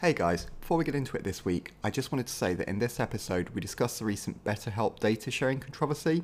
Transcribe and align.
Hey 0.00 0.14
guys, 0.14 0.46
before 0.62 0.78
we 0.78 0.84
get 0.84 0.94
into 0.94 1.14
it 1.18 1.24
this 1.24 1.44
week, 1.44 1.74
I 1.84 1.90
just 1.90 2.10
wanted 2.10 2.26
to 2.26 2.32
say 2.32 2.54
that 2.54 2.70
in 2.70 2.78
this 2.78 2.98
episode 2.98 3.50
we 3.50 3.60
discuss 3.60 3.98
the 3.98 4.06
recent 4.06 4.42
BetterHelp 4.44 4.98
data 4.98 5.30
sharing 5.30 5.60
controversy. 5.60 6.22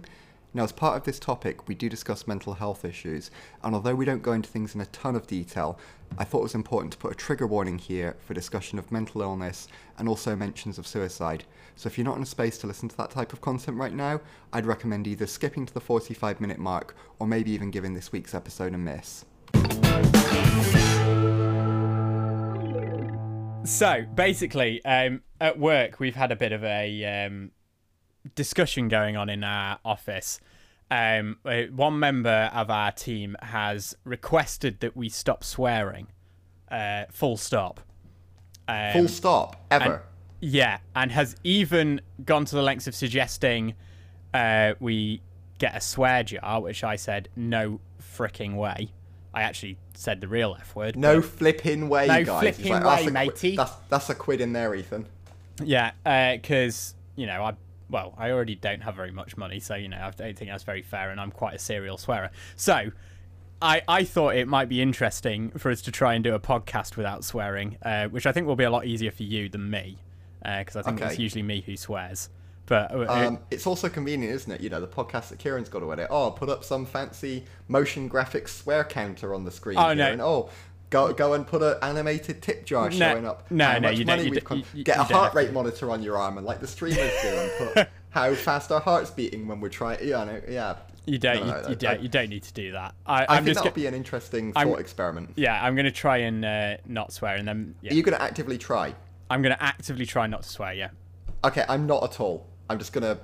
Now, 0.54 0.64
as 0.64 0.72
part 0.72 0.96
of 0.96 1.04
this 1.04 1.18
topic, 1.18 1.68
we 1.68 1.75
do 1.75 1.91
discuss 1.91 2.26
mental 2.26 2.54
health 2.54 2.86
issues, 2.86 3.31
and 3.62 3.75
although 3.75 3.94
we 3.94 4.07
don't 4.07 4.23
go 4.23 4.33
into 4.33 4.49
things 4.49 4.75
in 4.75 4.81
a 4.81 4.86
ton 4.86 5.15
of 5.15 5.26
detail, 5.26 5.78
I 6.17 6.25
thought 6.25 6.39
it 6.39 6.44
was 6.44 6.54
important 6.54 6.92
to 6.92 6.99
put 6.99 7.12
a 7.12 7.17
trigger 7.17 7.47
warning 7.47 7.76
here 7.76 8.16
for 8.20 8.32
discussion 8.32 8.79
of 8.79 8.91
mental 8.91 9.20
illness 9.20 9.68
and 9.98 10.08
also 10.08 10.34
mentions 10.34 10.79
of 10.79 10.86
suicide. 10.86 11.45
So 11.74 11.88
if 11.88 11.98
you're 11.98 12.06
not 12.06 12.16
in 12.16 12.22
a 12.22 12.27
space 12.27 12.56
to 12.61 12.66
listen 12.66 12.88
to 12.88 12.96
that 12.96 13.11
type 13.11 13.34
of 13.34 13.43
content 13.43 13.77
right 13.77 13.93
now, 13.93 14.22
I'd 14.54 14.64
recommend 14.64 15.06
either 15.06 15.27
skipping 15.27 15.66
to 15.66 15.74
the 15.74 15.82
45 15.82 16.40
minute 16.40 16.58
mark 16.58 16.96
or 17.18 17.27
maybe 17.27 17.50
even 17.50 17.70
giving 17.70 17.93
this 17.93 18.11
week's 18.11 18.34
episode 18.34 18.72
a 18.72 18.79
miss. 18.79 19.27
So 23.66 24.04
basically, 24.14 24.82
um, 24.84 25.22
at 25.40 25.58
work, 25.58 25.98
we've 25.98 26.14
had 26.14 26.30
a 26.30 26.36
bit 26.36 26.52
of 26.52 26.62
a 26.62 27.26
um, 27.26 27.50
discussion 28.36 28.88
going 28.88 29.16
on 29.16 29.29
in 29.29 29.43
our 29.43 29.79
office. 29.84 30.38
Um, 30.90 31.38
uh, 31.44 31.62
one 31.74 31.98
member 31.98 32.48
of 32.55 32.71
our 32.71 32.93
team 32.93 33.37
has 33.43 33.97
requested 34.05 34.79
that 34.80 34.97
we 34.97 35.09
stop 35.09 35.43
swearing, 35.43 36.07
uh, 36.71 37.05
full 37.10 37.37
stop. 37.37 37.80
Um, 38.69 38.93
Full 38.93 39.09
stop, 39.09 39.65
ever. 39.71 39.85
and- 39.85 40.02
yeah, 40.41 40.79
and 40.95 41.10
has 41.12 41.35
even 41.43 42.01
gone 42.24 42.45
to 42.45 42.55
the 42.55 42.62
lengths 42.62 42.87
of 42.87 42.95
suggesting 42.95 43.74
uh, 44.35 44.74
we 44.80 45.23
get 45.59 45.74
a 45.74 45.80
swear 45.80 46.23
jar, 46.23 46.60
which 46.60 46.85
I 46.85 46.96
said 46.96 47.29
no 47.35 47.80
freaking 48.01 48.55
way. 48.55 48.93
I 49.37 49.43
actually 49.43 49.77
said 49.95 50.21
the 50.23 50.29
real 50.29 50.57
F 50.59 50.75
word. 50.75 50.97
no 50.97 51.21
flipping 51.21 51.89
way, 51.91 52.07
No 52.07 52.25
guys. 52.25 52.41
Flipping 52.41 52.73
like, 52.73 52.83
that's 52.83 53.01
way, 53.01 53.05
qui- 53.05 53.13
matey. 53.13 53.57
That's, 53.57 53.73
that's 53.91 54.11
a 54.11 54.15
quid 54.15 54.41
in 54.41 54.53
there, 54.55 54.75
Ethan. 54.75 55.05
Yeah, 55.63 55.93
because 56.37 56.95
you 57.17 57.27
know 57.27 57.45
I 57.45 57.55
well 57.91 58.15
I 58.19 58.30
already 58.30 58.55
don't 58.57 58.80
have 58.83 58.95
very 58.95 59.10
much 59.13 59.37
money, 59.37 59.60
so 59.60 59.75
you 59.75 59.88
know 59.88 59.99
I 59.99 60.10
don't 60.10 60.37
think 60.37 60.51
that's 60.51 60.65
very 60.65 60.83
fair, 60.83 61.10
and 61.10 61.21
I'm 61.21 61.30
quite 61.30 61.55
a 61.55 61.59
serial 61.59 61.99
swearer. 61.99 62.30
So 62.57 62.91
I 63.63 63.83
I 63.87 64.05
thought 64.05 64.36
it 64.36 64.48
might 64.48 64.69
be 64.69 64.80
interesting 64.83 65.50
for 65.50 65.70
us 65.70 65.80
to 65.82 65.92
try 65.92 66.14
and 66.14 66.25
do 66.25 66.34
a 66.34 66.41
podcast 66.41 66.97
without 66.97 67.25
swearing, 67.25 67.77
uh, 67.82 68.08
which 68.08 68.27
I 68.27 68.32
think 68.32 68.47
will 68.47 68.56
be 68.56 68.64
a 68.64 68.70
lot 68.70 68.86
easier 68.86 69.10
for 69.10 69.22
you 69.22 69.48
than 69.48 69.70
me, 69.70 69.98
because 70.42 70.77
I 70.77 70.82
think 70.82 71.00
it's 71.00 71.19
usually 71.19 71.42
me 71.42 71.60
who 71.60 71.77
swears. 71.77 72.28
But 72.67 72.92
uh, 72.92 73.06
Um, 73.09 73.39
it's 73.50 73.67
also 73.67 73.89
convenient, 73.89 74.34
isn't 74.34 74.53
it? 74.53 74.61
You 74.61 74.70
know, 74.70 74.81
the 74.81 74.89
podcast 74.89 75.28
that 75.28 75.39
Kieran's 75.39 75.69
got 75.69 75.81
to 75.81 75.92
edit. 75.92 76.09
Oh, 76.11 76.31
put 76.33 76.48
up 76.48 76.64
some 76.64 76.84
fancy 76.84 77.45
motion 77.69 78.11
graphics 78.11 78.48
swear 78.48 78.83
counter 78.84 79.34
on 79.34 79.45
the 79.45 79.50
screen. 79.53 79.78
Oh, 79.78 79.95
no. 79.95 80.17
Oh, 80.20 80.50
go 80.91 81.12
go 81.12 81.33
and 81.34 81.47
put 81.47 81.62
an 81.62 81.77
animated 81.83 82.42
tip 82.42 82.64
jar 82.67 82.91
No, 82.91 82.97
showing 82.97 83.27
up. 83.27 83.50
no, 83.50 83.64
how 83.64 83.72
no, 83.75 83.81
much 83.89 83.98
you 83.98 84.05
don't- 84.05 84.17
money 84.17 84.25
you 84.25 84.31
we've 84.31 84.41
don't- 84.44 84.62
con- 84.62 84.64
you- 84.75 84.84
Get 84.84 84.97
you 84.97 85.03
a 85.03 85.09
don't 85.09 85.17
heart 85.19 85.34
rate 85.34 85.53
monitor 85.53 85.91
on 85.91 86.03
your 86.03 86.17
arm, 86.19 86.39
and 86.39 86.47
like 86.47 86.61
the 86.61 86.67
streamers 86.67 87.11
do, 87.22 87.28
and 87.28 87.50
put 87.75 87.89
how 88.11 88.34
fast 88.34 88.70
our 88.72 88.81
heart's 88.81 89.11
beating 89.11 89.47
when 89.48 89.61
we're 89.61 89.69
trying. 89.69 89.98
Yeah, 90.06 90.25
no, 90.25 90.41
yeah. 90.48 90.77
you 91.05 91.19
don't 91.19 91.47
No, 91.47 91.53
no, 91.53 91.56
you, 91.61 91.62
you 91.69 91.70
I- 91.70 91.75
don't 91.75 92.00
you 92.03 92.09
don't 92.09 92.28
need 92.31 92.42
to 92.44 92.53
do 92.53 92.72
that. 92.72 92.94
I, 93.06 93.22
I 93.25 93.37
I'm 93.37 93.44
think 93.44 93.56
that 93.56 93.62
would 93.64 93.70
go- 93.70 93.75
be 93.77 93.87
an 93.87 93.94
interesting 93.94 94.53
I'm- 94.56 94.69
thought 94.69 94.81
experiment. 94.81 95.31
yeah 95.37 95.62
I'm 95.64 95.77
gonna 95.77 95.91
try 95.92 96.17
and 96.19 96.44
uh, 96.44 96.77
not 96.87 97.12
swear, 97.12 97.37
and 97.37 97.47
then 97.47 97.77
yeah, 97.81 97.92
Are 97.92 97.94
you 97.94 98.03
going 98.03 98.17
to 98.17 98.22
actively 98.22 98.59
try? 98.59 98.92
I'm 99.31 99.42
gonna 99.42 99.56
actively 99.61 100.06
try 100.06 100.27
not 100.27 100.42
to 100.44 100.48
swear. 100.48 100.72
Yeah. 100.72 100.91
Okay, 101.44 101.64
I'm 101.69 101.87
not 101.87 102.03
at 102.05 102.20
all. 102.20 102.47
I'm 102.69 102.78
just 102.78 102.92
going 102.92 103.03
to 103.05 103.19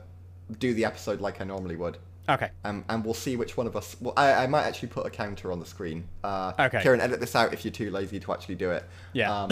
do 0.59 0.75
the 0.75 0.85
episode 0.85 1.21
like 1.21 1.41
I 1.41 1.45
normally 1.45 1.77
would. 1.77 1.99
Okay. 2.29 2.51
Um, 2.65 2.85
and 2.89 3.05
we'll 3.05 3.15
see 3.15 3.37
which 3.37 3.57
one 3.57 3.67
of 3.67 3.75
us. 3.75 3.97
Well, 4.01 4.15
I, 4.17 4.33
I 4.45 4.47
might 4.47 4.63
actually 4.63 4.91
put 4.91 5.05
a 5.07 5.11
counter 5.11 5.51
on 5.51 5.59
the 5.59 5.67
screen. 5.67 6.05
Uh, 6.23 6.53
Okay. 6.59 6.81
Kieran, 6.81 7.01
edit 7.01 7.19
this 7.19 7.35
out 7.35 7.53
if 7.53 7.65
you're 7.65 7.73
too 7.73 7.91
lazy 7.91 8.21
to 8.21 8.33
actually 8.33 8.55
do 8.55 8.71
it. 8.71 8.85
Yeah. 9.13 9.33
Um, 9.45 9.51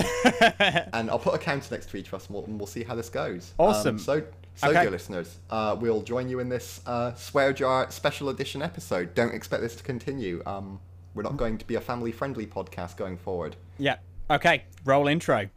and 0.92 1.10
I'll 1.10 1.18
put 1.18 1.34
a 1.34 1.38
counter 1.38 1.74
next 1.74 1.90
to 1.90 1.96
each 1.96 2.08
of 2.08 2.14
us, 2.14 2.26
and 2.26 2.34
we'll, 2.36 2.44
and 2.44 2.58
we'll 2.58 2.68
see 2.68 2.84
how 2.84 2.94
this 2.94 3.08
goes. 3.08 3.52
Awesome. 3.58 3.96
Um, 3.96 3.98
so, 3.98 4.22
so 4.54 4.68
Okay. 4.68 4.82
dear 4.82 4.90
listeners, 4.90 5.38
uh, 5.50 5.76
we'll 5.80 6.02
join 6.02 6.28
you 6.28 6.38
in 6.38 6.48
this 6.48 6.80
uh, 6.86 7.12
swear 7.14 7.52
jar 7.52 7.90
special 7.90 8.28
edition 8.28 8.62
episode. 8.62 9.14
Don't 9.14 9.34
expect 9.34 9.62
this 9.62 9.74
to 9.76 9.82
continue. 9.82 10.40
Um, 10.46 10.78
we're 11.14 11.24
not 11.24 11.36
going 11.36 11.58
to 11.58 11.66
be 11.66 11.74
a 11.74 11.80
family-friendly 11.80 12.46
podcast 12.46 12.96
going 12.96 13.16
forward. 13.16 13.56
Yeah. 13.78 13.96
Okay. 14.30 14.62
Roll 14.84 15.08
intro. 15.08 15.48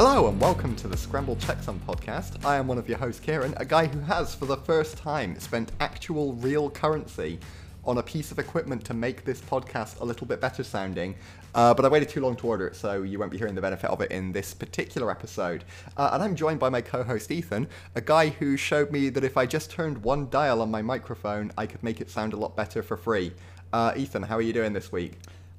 Hello 0.00 0.28
and 0.28 0.40
welcome 0.40 0.76
to 0.76 0.86
the 0.86 0.96
Scrambled 0.96 1.40
Checksum 1.40 1.80
podcast. 1.80 2.44
I 2.44 2.54
am 2.54 2.68
one 2.68 2.78
of 2.78 2.88
your 2.88 2.98
hosts, 2.98 3.20
Kieran, 3.20 3.52
a 3.56 3.64
guy 3.64 3.88
who 3.88 3.98
has, 3.98 4.32
for 4.32 4.46
the 4.46 4.56
first 4.56 4.96
time, 4.96 5.36
spent 5.40 5.72
actual 5.80 6.34
real 6.34 6.70
currency 6.70 7.40
on 7.84 7.98
a 7.98 8.02
piece 8.04 8.30
of 8.30 8.38
equipment 8.38 8.84
to 8.84 8.94
make 8.94 9.24
this 9.24 9.40
podcast 9.40 10.00
a 10.00 10.04
little 10.04 10.24
bit 10.24 10.40
better 10.40 10.62
sounding. 10.62 11.16
Uh, 11.52 11.74
but 11.74 11.84
I 11.84 11.88
waited 11.88 12.08
too 12.08 12.20
long 12.20 12.36
to 12.36 12.46
order 12.46 12.68
it, 12.68 12.76
so 12.76 13.02
you 13.02 13.18
won't 13.18 13.32
be 13.32 13.38
hearing 13.38 13.56
the 13.56 13.60
benefit 13.60 13.90
of 13.90 14.00
it 14.00 14.12
in 14.12 14.30
this 14.30 14.54
particular 14.54 15.10
episode. 15.10 15.64
Uh, 15.96 16.10
and 16.12 16.22
I'm 16.22 16.36
joined 16.36 16.60
by 16.60 16.68
my 16.68 16.80
co-host 16.80 17.32
Ethan, 17.32 17.66
a 17.96 18.00
guy 18.00 18.28
who 18.28 18.56
showed 18.56 18.92
me 18.92 19.08
that 19.08 19.24
if 19.24 19.36
I 19.36 19.46
just 19.46 19.68
turned 19.68 19.98
one 20.04 20.28
dial 20.30 20.62
on 20.62 20.70
my 20.70 20.80
microphone, 20.80 21.50
I 21.58 21.66
could 21.66 21.82
make 21.82 22.00
it 22.00 22.08
sound 22.08 22.34
a 22.34 22.36
lot 22.36 22.54
better 22.54 22.84
for 22.84 22.96
free. 22.96 23.32
Uh, 23.72 23.94
Ethan, 23.96 24.22
how 24.22 24.36
are 24.36 24.42
you 24.42 24.52
doing 24.52 24.72
this 24.72 24.92
week? 24.92 25.14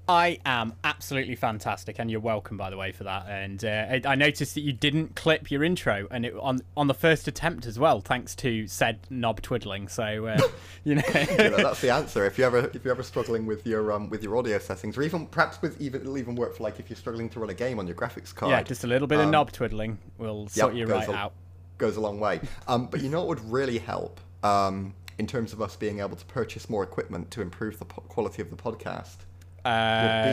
I 0.09 0.39
am 0.43 0.73
absolutely 0.83 1.35
fantastic, 1.35 1.99
and 1.99 2.09
you're 2.09 2.19
welcome, 2.19 2.57
by 2.57 2.71
the 2.71 2.77
way, 2.77 2.91
for 2.91 3.03
that. 3.03 3.27
And 3.29 3.63
uh, 3.63 3.99
I, 4.09 4.15
noticed 4.15 4.55
that 4.55 4.61
you 4.61 4.73
didn't 4.73 5.15
clip 5.15 5.51
your 5.51 5.63
intro, 5.63 6.07
and 6.09 6.25
it 6.25 6.33
on 6.41 6.61
on 6.75 6.87
the 6.87 6.95
first 6.95 7.27
attempt 7.27 7.67
as 7.67 7.77
well, 7.77 8.01
thanks 8.01 8.33
to 8.37 8.65
said 8.65 9.01
knob 9.11 9.39
twiddling. 9.43 9.87
So 9.87 10.25
uh, 10.25 10.39
you 10.83 10.95
know, 10.95 11.03
you 11.15 11.49
know, 11.51 11.57
that's 11.57 11.81
the 11.81 11.91
answer. 11.91 12.25
If 12.25 12.39
you 12.39 12.43
ever 12.43 12.71
if 12.73 12.83
you're 12.83 12.91
ever 12.91 13.03
struggling 13.03 13.45
with 13.45 13.67
your 13.67 13.91
um 13.91 14.09
with 14.09 14.23
your 14.23 14.35
audio 14.35 14.57
settings, 14.57 14.97
or 14.97 15.03
even 15.03 15.27
perhaps 15.27 15.61
with 15.61 15.79
even 15.79 16.01
it'll 16.01 16.17
even 16.17 16.33
work 16.33 16.57
for 16.57 16.63
like 16.63 16.79
if 16.79 16.89
you're 16.89 16.97
struggling 16.97 17.29
to 17.29 17.39
run 17.39 17.51
a 17.51 17.53
game 17.53 17.77
on 17.77 17.85
your 17.85 17.95
graphics 17.95 18.33
card. 18.33 18.49
yeah, 18.49 18.63
just 18.63 18.83
a 18.83 18.87
little 18.87 19.07
bit 19.07 19.19
of 19.19 19.25
Um, 19.25 19.31
knob 19.31 19.51
twiddling 19.51 19.99
will 20.17 20.47
sort 20.47 20.73
you 20.73 20.87
right 20.87 21.07
a- 21.07 21.13
out. 21.13 21.33
Goes 21.77 21.97
a 21.97 22.01
long 22.01 22.19
way. 22.19 22.41
Um, 22.67 22.87
but 22.87 23.01
you 23.01 23.09
know 23.09 23.19
what 23.19 23.27
would 23.27 23.51
really 23.51 23.77
help 23.77 24.19
um, 24.41 24.95
in 25.19 25.27
terms 25.27 25.53
of 25.53 25.61
us 25.61 25.75
being 25.75 25.99
able 25.99 26.17
to 26.17 26.25
purchase 26.25 26.67
more 26.67 26.81
equipment 26.81 27.29
to 27.29 27.41
improve 27.43 27.77
the 27.77 27.85
po- 27.85 28.01
quality 28.01 28.41
of 28.41 28.49
the 28.49 28.55
podcast 28.55 29.17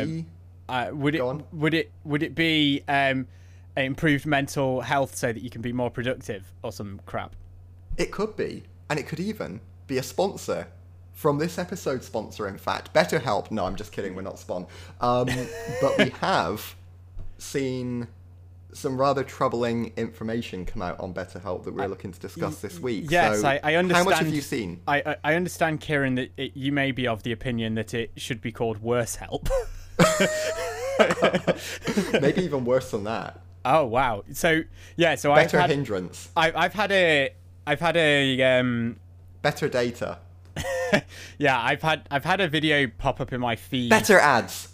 Would 0.01 0.07
be 0.07 0.27
uh, 0.69 0.91
would 0.93 1.15
it 1.15 1.21
on. 1.21 1.45
would 1.53 1.75
it 1.75 1.91
would 2.05 2.23
it 2.23 2.35
be 2.35 2.83
um, 2.89 3.27
improved 3.77 4.27
mental 4.27 4.81
health 4.81 5.17
so 5.17 5.33
that 5.33 5.41
you 5.41 5.51
can 5.51 5.63
be 5.63 5.73
more 5.73 5.91
productive 5.91 6.53
or 6.63 6.73
some 6.73 7.01
crap? 7.07 7.37
It 7.97 8.11
could 8.11 8.37
be, 8.37 8.65
and 8.91 8.99
it 8.99 9.07
could 9.07 9.21
even 9.21 9.61
be 9.87 9.99
a 9.99 10.03
sponsor 10.03 10.67
from 11.13 11.39
this 11.39 11.59
episode 11.59 12.03
sponsor. 12.03 12.49
In 12.49 12.59
fact, 12.59 12.93
BetterHelp. 12.93 13.51
No, 13.51 13.65
I'm 13.65 13.77
just 13.77 13.93
kidding. 13.93 14.15
We're 14.15 14.23
not 14.23 14.39
spawn. 14.39 14.67
Um, 15.01 15.29
but 15.81 15.99
we 15.99 16.11
have 16.21 16.75
seen 17.39 18.09
some 18.73 19.01
rather 19.01 19.25
troubling 19.25 19.93
information 19.97 20.67
come 20.67 20.83
out 20.83 21.01
on 21.01 21.15
BetterHelp 21.15 21.65
that 21.65 21.75
we're 21.75 21.87
looking 21.87 22.13
to 22.13 22.21
discuss 22.21 22.61
this 22.61 22.79
week. 22.79 23.07
yes, 23.11 23.41
So 23.41 23.49
I- 23.49 23.61
I 23.63 23.73
How 23.75 24.05
much 24.05 24.19
have 24.19 24.29
you 24.35 24.43
seen? 24.43 24.83
I, 24.87 24.99
I, 24.99 25.17
I 25.25 25.35
understand, 25.35 25.81
Kieran, 25.81 26.17
that 26.17 26.31
it, 26.37 26.53
you 26.57 26.73
may 26.73 26.93
be 26.93 27.07
of 27.09 27.23
the 27.23 27.33
opinion 27.33 27.75
that 27.77 27.95
it 27.95 28.13
should 28.17 28.41
be 28.41 28.53
called 28.53 28.83
worse 28.83 29.17
help. 29.17 29.49
Maybe 32.21 32.43
even 32.43 32.65
worse 32.65 32.91
than 32.91 33.05
that. 33.05 33.41
oh 33.65 33.85
wow! 33.85 34.25
So 34.33 34.63
yeah, 34.97 35.15
so 35.15 35.33
I've 35.33 35.47
Better 35.47 35.61
had, 35.61 35.71
hindrance. 35.71 36.31
I, 36.37 36.53
I've 36.55 36.73
had 36.75 36.93
a 36.93 37.31
I've 37.67 37.81
had 37.81 37.97
a 37.97 38.43
um 38.43 38.97
Better 39.43 39.69
data. 39.69 40.19
yeah 41.39 41.61
I've 41.61 41.83
had 41.83 42.07
I've 42.11 42.25
had 42.25 42.41
a 42.41 42.49
video 42.49 42.87
pop 42.99 43.21
up 43.21 43.33
in 43.33 43.41
my 43.41 43.57
feed. 43.57 43.91
Better 43.91 44.19
ads. 44.19 44.69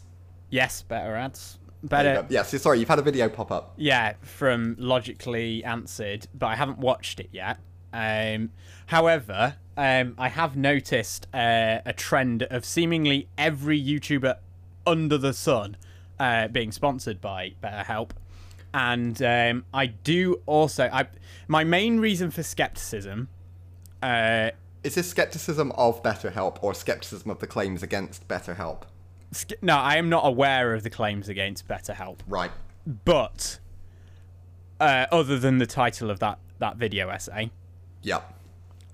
Yes, 0.51 0.83
better 0.83 1.15
ads. 1.17 1.59
You 1.83 1.89
Better. 1.89 2.23
go. 2.23 2.27
Yes, 2.29 2.61
sorry, 2.63 2.79
you've 2.79 2.89
had 2.89 3.01
a 3.01 3.03
video 3.03 3.29
pop 3.29 3.51
up. 3.51 3.75
Yeah, 3.77 4.15
from 4.23 4.77
logically 4.79 5.65
answered, 5.65 6.29
but 6.33 6.47
I 6.47 6.55
haven't 6.55 6.79
watched 6.79 7.19
it 7.19 7.29
yet. 7.33 7.59
Um, 7.93 8.51
however, 8.87 9.57
um, 9.77 10.15
I 10.17 10.29
have 10.29 10.57
noticed 10.57 11.27
uh, 11.35 11.81
a 11.85 11.93
trend 11.93 12.45
of 12.45 12.65
seemingly 12.65 13.29
every 13.37 13.83
YouTuber 13.83 14.37
under 14.87 15.19
the 15.19 15.33
sun 15.33 15.77
uh, 16.19 16.49
being 16.49 16.71
sponsored 16.73 17.21
by 17.21 17.55
BetterHelp, 17.63 18.11
and 18.73 19.21
um, 19.23 19.65
I 19.75 19.87
do 19.87 20.41
also. 20.47 20.89
I 20.93 21.09
my 21.49 21.65
main 21.65 21.99
reason 21.99 22.31
for 22.31 22.43
skepticism. 22.43 23.29
Uh, 24.03 24.51
Is 24.85 24.95
this 24.95 25.11
skepticism 25.11 25.73
of 25.73 26.03
BetterHelp 26.03 26.59
or 26.63 26.75
skepticism 26.75 27.31
of 27.31 27.41
the 27.41 27.47
claims 27.47 27.83
against 27.83 28.29
BetterHelp? 28.29 28.83
No, 29.63 29.77
I 29.77 29.97
am 29.97 30.09
not 30.09 30.27
aware 30.27 30.75
of 30.75 30.83
the 30.83 30.91
claims 30.91 31.29
against 31.29 31.67
BetterHelp. 31.69 32.19
Right. 32.29 32.51
but 33.05 33.59
uh, 34.81 35.07
other 35.13 35.39
than 35.39 35.59
the 35.59 35.67
title 35.67 36.11
of 36.11 36.19
that 36.21 36.39
that 36.59 36.77
video 36.77 37.09
essay, 37.09 37.51
Yeah. 38.03 38.21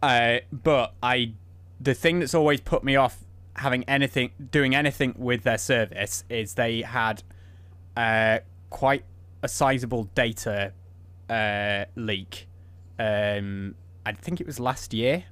uh, 0.03 0.39
but 0.53 0.95
I 1.03 1.33
the 1.81 1.95
thing 1.95 2.19
that's 2.21 2.35
always 2.35 2.61
put 2.61 2.83
me 2.85 2.97
off 2.97 3.19
having 3.57 3.85
anything 3.85 4.31
doing 4.51 4.75
anything 4.75 5.15
with 5.19 5.43
their 5.43 5.59
service 5.59 6.25
is 6.29 6.55
they 6.55 6.83
had 6.83 7.23
uh, 7.97 8.39
quite 8.71 9.05
a 9.43 9.49
sizable 9.49 10.05
data 10.15 10.73
uh, 11.29 11.85
leak. 11.97 12.49
Um, 12.99 13.75
I 14.07 14.13
think 14.13 14.41
it 14.41 14.47
was 14.47 14.59
last 14.61 14.93
year. 14.95 15.25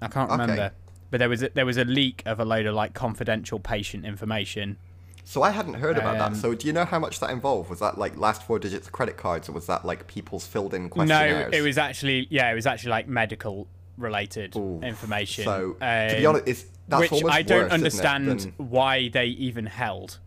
I 0.00 0.08
can't 0.08 0.30
Okay. 0.30 0.40
remember. 0.40 0.72
But 1.10 1.18
there 1.18 1.28
was 1.28 1.42
a, 1.42 1.50
there 1.50 1.66
was 1.66 1.76
a 1.76 1.84
leak 1.84 2.22
of 2.26 2.40
a 2.40 2.44
load 2.44 2.66
of 2.66 2.74
like 2.74 2.94
confidential 2.94 3.58
patient 3.58 4.04
information. 4.04 4.76
So 5.24 5.42
I 5.42 5.50
hadn't 5.50 5.74
heard 5.74 5.98
about 5.98 6.20
Um, 6.20 6.34
that. 6.34 6.40
So 6.40 6.54
do 6.54 6.66
you 6.68 6.72
know 6.72 6.84
how 6.84 6.98
much 7.00 7.18
that 7.20 7.30
involved? 7.30 7.68
Was 7.68 7.80
that 7.80 7.98
like 7.98 8.16
last 8.16 8.44
four 8.44 8.58
digits 8.58 8.86
of 8.86 8.92
credit 8.92 9.16
cards, 9.16 9.48
or 9.48 9.52
was 9.52 9.66
that 9.66 9.84
like 9.84 10.06
people's 10.06 10.46
filled 10.46 10.72
in 10.72 10.88
questionnaires? 10.88 11.50
No, 11.50 11.58
it 11.58 11.62
was 11.62 11.78
actually 11.78 12.28
yeah, 12.30 12.50
it 12.50 12.54
was 12.54 12.66
actually 12.66 12.90
like 12.90 13.08
medical 13.08 13.66
related 13.98 14.54
Ooh. 14.56 14.80
information. 14.82 15.44
So 15.44 15.72
to 15.80 16.14
be 16.16 16.26
um, 16.26 16.36
honest, 16.36 16.48
it's 16.48 16.64
that's 16.88 17.10
which 17.10 17.24
I 17.24 17.42
don't 17.42 17.62
worse, 17.62 17.66
isn't 17.66 17.70
it, 17.70 17.72
understand 17.72 18.28
than- 18.28 18.52
why 18.58 19.08
they 19.08 19.26
even 19.26 19.66
held. 19.66 20.18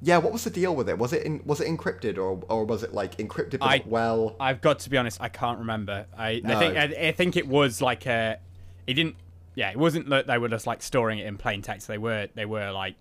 Yeah, 0.00 0.18
what 0.18 0.32
was 0.32 0.44
the 0.44 0.50
deal 0.50 0.76
with 0.76 0.88
it? 0.88 0.96
Was 0.96 1.12
it 1.12 1.24
in, 1.24 1.42
was 1.44 1.60
it 1.60 1.66
encrypted 1.68 2.16
or 2.18 2.40
or 2.48 2.64
was 2.64 2.82
it 2.84 2.94
like 2.94 3.16
encrypted 3.18 3.58
but 3.58 3.64
I- 3.64 3.82
well? 3.84 4.36
I've 4.40 4.60
got 4.60 4.78
to 4.80 4.90
be 4.90 4.96
honest, 4.96 5.20
I 5.20 5.28
can't 5.28 5.58
remember. 5.58 6.06
I, 6.16 6.40
I 6.44 6.54
think 6.54 6.76
I, 6.76 7.08
I 7.08 7.12
think 7.12 7.36
it 7.36 7.46
was 7.48 7.82
like 7.82 8.06
a, 8.06 8.38
it 8.86 8.94
didn't. 8.94 9.16
Yeah, 9.58 9.72
it 9.72 9.76
wasn't 9.76 10.08
that 10.10 10.28
they 10.28 10.38
were 10.38 10.48
just 10.48 10.68
like 10.68 10.84
storing 10.84 11.18
it 11.18 11.26
in 11.26 11.36
plain 11.36 11.62
text. 11.62 11.88
They 11.88 11.98
were 11.98 12.28
they 12.36 12.44
were 12.44 12.70
like, 12.70 12.94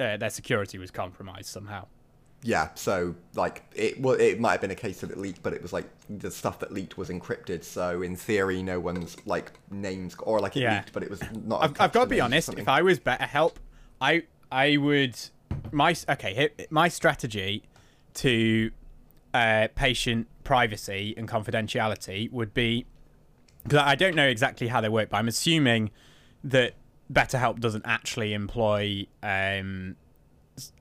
uh, 0.00 0.16
their 0.16 0.30
security 0.30 0.78
was 0.78 0.90
compromised 0.90 1.50
somehow. 1.50 1.88
Yeah, 2.42 2.70
so 2.74 3.14
like 3.34 3.62
it 3.74 4.00
well, 4.00 4.14
it 4.18 4.40
might 4.40 4.52
have 4.52 4.60
been 4.62 4.70
a 4.70 4.74
case 4.74 5.00
that 5.02 5.10
it 5.10 5.18
leaked, 5.18 5.42
but 5.42 5.52
it 5.52 5.60
was 5.60 5.74
like 5.74 5.84
the 6.08 6.30
stuff 6.30 6.58
that 6.60 6.72
leaked 6.72 6.96
was 6.96 7.10
encrypted. 7.10 7.64
So 7.64 8.00
in 8.00 8.16
theory, 8.16 8.62
no 8.62 8.80
one's 8.80 9.14
like 9.26 9.52
names 9.70 10.16
or 10.20 10.40
like 10.40 10.56
it 10.56 10.60
Yeah. 10.60 10.76
leaked, 10.76 10.94
but 10.94 11.02
it 11.02 11.10
was 11.10 11.20
not. 11.44 11.62
I've, 11.62 11.80
I've 11.82 11.92
got 11.92 12.04
to 12.04 12.06
be 12.06 12.22
honest. 12.22 12.54
If 12.54 12.66
I 12.66 12.80
was 12.80 12.98
BetterHelp, 12.98 13.56
I 14.00 14.22
I 14.50 14.78
would 14.78 15.18
my 15.70 15.94
okay 16.08 16.48
my 16.70 16.88
strategy 16.88 17.62
to 18.14 18.70
uh, 19.34 19.68
patient 19.74 20.28
privacy 20.44 21.12
and 21.18 21.28
confidentiality 21.28 22.32
would 22.32 22.54
be 22.54 22.86
because 23.66 23.84
I 23.84 23.94
don't 23.94 24.14
know 24.14 24.26
exactly 24.26 24.68
how 24.68 24.80
they 24.80 24.88
work, 24.88 25.10
but 25.10 25.18
I'm 25.18 25.28
assuming 25.28 25.90
that 26.44 26.74
BetterHelp 27.12 27.60
doesn't 27.60 27.84
actually 27.86 28.32
employ 28.32 29.06
um 29.22 29.96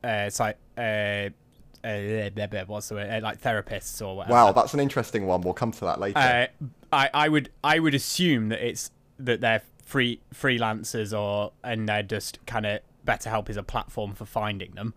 uh, 0.03 0.07
uh, 0.07 0.81
uh, 0.81 2.29
blah, 2.29 2.63
what's 2.67 2.89
the 2.89 2.95
word? 2.95 3.09
Uh, 3.09 3.19
like 3.21 3.41
therapists 3.41 4.05
or 4.05 4.17
whatever. 4.17 4.33
Wow, 4.33 4.51
that's 4.51 4.73
an 4.73 4.79
interesting 4.79 5.25
one. 5.25 5.41
We'll 5.41 5.53
come 5.53 5.71
to 5.71 5.85
that 5.85 5.99
later. 5.99 6.17
Uh, 6.17 6.67
I, 6.91 7.09
I 7.13 7.29
would 7.29 7.49
I 7.63 7.79
would 7.79 7.93
assume 7.93 8.49
that 8.49 8.65
it's 8.65 8.91
that 9.19 9.41
they're 9.41 9.61
free 9.83 10.21
freelancers 10.33 11.17
or 11.17 11.51
and 11.63 11.88
they're 11.88 12.03
just 12.03 12.43
kind 12.45 12.65
of 12.65 12.79
BetterHelp 13.05 13.49
is 13.49 13.57
a 13.57 13.63
platform 13.63 14.13
for 14.13 14.25
finding 14.25 14.71
them, 14.71 14.93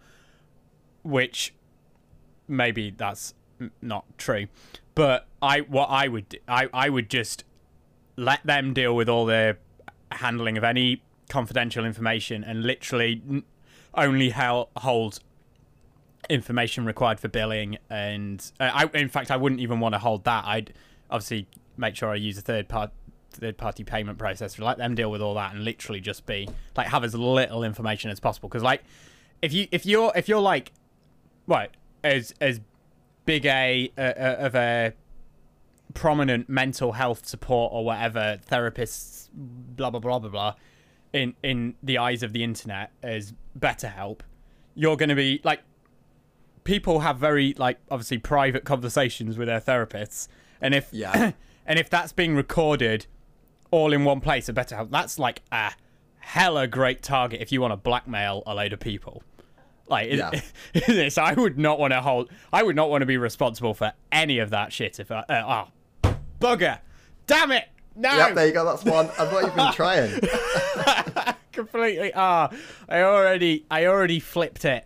which 1.03 1.55
maybe 2.47 2.91
that's 2.91 3.35
not 3.83 4.07
true, 4.17 4.47
but 4.95 5.27
I 5.43 5.61
what 5.61 5.87
I 5.87 6.09
would 6.09 6.39
I 6.47 6.69
I 6.73 6.89
would 6.89 7.11
just 7.11 7.45
let 8.19 8.45
them 8.45 8.75
deal 8.75 8.97
with 8.97 9.09
all 9.09 9.25
the 9.25 9.57
handling 10.11 10.59
of 10.59 10.65
any 10.65 11.01
confidential 11.29 11.85
information 11.85 12.43
and 12.43 12.65
literally 12.65 13.23
only 13.95 14.31
hold 14.31 15.21
information 16.29 16.85
required 16.85 17.21
for 17.21 17.29
billing 17.29 17.79
and 17.89 18.51
uh, 18.59 18.71
I 18.75 18.99
in 18.99 19.09
fact 19.09 19.31
I 19.31 19.37
wouldn't 19.37 19.61
even 19.61 19.79
want 19.79 19.95
to 19.95 20.01
hold 20.01 20.25
that. 20.25 20.45
I'd 20.45 20.75
obviously 21.11 21.47
make 21.77 21.95
sure 21.95 22.11
I 22.11 22.17
use 22.17 22.37
a 22.37 22.43
third 22.43 22.69
part 22.69 22.91
third 23.31 23.57
party 23.57 23.85
payment 23.85 24.19
processor 24.19 24.65
let 24.65 24.79
them 24.79 24.97
deal 24.97 25.13
with 25.13 25.23
all 25.23 25.35
that 25.35 25.55
and 25.55 25.65
literally 25.65 26.01
just 26.01 26.27
be 26.27 26.49
like 26.77 26.89
have 26.89 27.05
as 27.05 27.15
little 27.15 27.63
information 27.63 28.11
as 28.11 28.19
possible. 28.19 28.49
Because 28.49 28.65
like 28.65 28.83
if 29.43 29.53
you 29.53 29.69
if 29.71 29.87
you're 29.87 30.11
if 30.17 30.29
you're 30.29 30.41
like 30.41 30.73
what 31.47 31.71
as 32.03 32.35
as 32.41 32.61
big 33.27 33.47
a 33.47 33.93
uh, 33.97 34.45
of 34.47 34.57
a 34.57 34.93
prominent 35.95 36.49
mental 36.49 36.93
health 36.93 37.27
support 37.27 37.73
or 37.73 37.85
whatever 37.85 38.39
therapists 38.51 39.29
blah 39.33 39.91
blah 39.91 40.01
blah 40.01 40.19
blah 40.19 40.31
blah 40.31 40.55
in 41.13 41.35
in 41.43 41.75
the 41.83 41.99
eyes 41.99 42.23
of 42.23 42.33
the 42.33 42.43
internet 42.45 42.91
as 43.03 43.33
BetterHelp 43.59 44.21
you're 44.75 44.97
going 44.97 45.09
to 45.09 45.15
be 45.15 45.41
like 45.45 45.61
people 46.65 47.01
have 47.01 47.17
very 47.19 47.55
like 47.57 47.79
obviously 47.91 48.19
private 48.19 48.65
conversations 48.65 49.39
with 49.39 49.49
their 49.49 49.61
therapists 49.61 50.29
and 50.61 50.75
if 50.75 50.89
Yeah. 50.93 51.33
and 51.67 51.79
if 51.79 51.89
that's 51.89 52.13
being 52.13 52.37
recorded 52.37 53.07
all 53.71 53.93
in 53.93 54.05
one 54.05 54.21
place 54.21 54.49
at 54.49 54.55
BetterHelp 54.55 54.91
that's 54.91 55.19
like 55.19 55.43
a 55.51 55.73
hella 56.19 56.67
great 56.67 57.03
target 57.03 57.41
if 57.41 57.51
you 57.53 57.61
want 57.61 57.73
to 57.73 57.77
blackmail 57.77 58.43
a 58.47 58.55
load 58.55 58.73
of 58.75 58.81
people 58.81 59.23
like 59.89 60.09
is- 60.09 60.19
Yeah. 60.19 60.41
this 60.87 61.17
I 61.17 61.33
would 61.33 61.59
not 61.59 61.79
want 61.79 61.93
to 61.95 62.03
hold 62.03 62.31
I 62.53 62.63
would 62.63 62.77
not 62.77 62.91
want 62.91 63.01
to 63.03 63.07
be 63.07 63.17
responsible 63.17 63.73
for 63.73 63.93
any 64.13 64.39
of 64.39 64.51
that 64.51 64.73
shit 64.73 65.01
if 65.01 65.11
I, 65.11 65.21
uh, 65.21 65.67
oh 65.69 65.73
bugger 66.41 66.79
damn 67.27 67.53
it 67.53 67.65
no 67.97 68.17
Yep, 68.17 68.35
there 68.37 68.47
you 68.47 68.53
go. 68.53 68.65
That's 68.65 68.85
one. 68.85 69.09
I've 69.19 69.33
not 69.33 69.43
even 69.43 69.57
been 69.57 69.73
trying. 69.73 70.21
completely 71.53 72.13
ah 72.15 72.49
I 72.89 73.03
already 73.03 73.67
I 73.69 73.87
already 73.87 74.21
flipped 74.21 74.65
it 74.65 74.85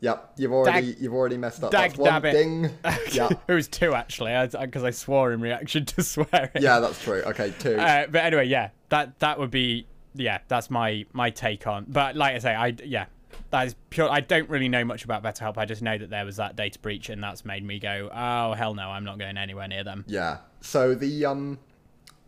Yep, 0.00 0.32
you've 0.36 0.52
already 0.52 0.92
Dag- 0.92 1.00
you've 1.00 1.14
already 1.14 1.36
messed 1.36 1.64
up. 1.64 1.70
dag 1.70 1.90
That's 1.90 1.98
one 1.98 2.10
dabbit. 2.12 2.32
ding. 2.32 2.70
Yeah, 3.12 3.30
it 3.48 3.52
was 3.52 3.66
two 3.66 3.94
actually 3.94 4.32
because 4.60 4.84
I, 4.84 4.90
swore 4.90 5.32
in 5.32 5.40
reaction 5.40 5.84
to 5.86 6.02
swearing 6.14 6.50
yeah, 6.60 6.80
that's 6.80 7.02
true. 7.02 7.22
Okay, 7.22 7.52
two. 7.58 7.76
uh, 7.76 8.06
but 8.06 8.24
anyway 8.24 8.46
yeah 8.46 8.70
that 8.90 9.18
that 9.20 9.38
would 9.38 9.50
be 9.50 9.86
yeah 10.14 10.38
that's 10.48 10.70
my 10.70 11.04
my 11.12 11.30
take 11.30 11.66
on 11.66 11.84
but 11.88 12.16
like 12.16 12.34
I 12.34 12.38
say 12.38 12.54
I 12.54 12.74
yeah 12.84 13.06
that 13.50 13.66
is 13.66 13.74
pure 13.90 14.10
I 14.10 14.20
don't 14.20 14.48
really 14.48 14.68
know 14.68 14.84
much 14.84 15.04
about 15.04 15.22
BetterHelp 15.22 15.56
I 15.56 15.64
just 15.64 15.82
know 15.82 15.96
that 15.96 16.10
there 16.10 16.24
was 16.24 16.36
that 16.36 16.56
data 16.56 16.78
breach 16.78 17.08
and 17.08 17.22
that's 17.22 17.44
made 17.44 17.64
me 17.64 17.78
go 17.78 18.10
oh 18.12 18.52
hell 18.54 18.74
no 18.74 18.88
I'm 18.90 19.04
not 19.04 19.18
going 19.18 19.36
anywhere 19.36 19.68
near 19.68 19.84
them 19.84 20.04
Yeah. 20.06 20.38
So 20.60 20.94
the 20.94 21.24
um 21.24 21.58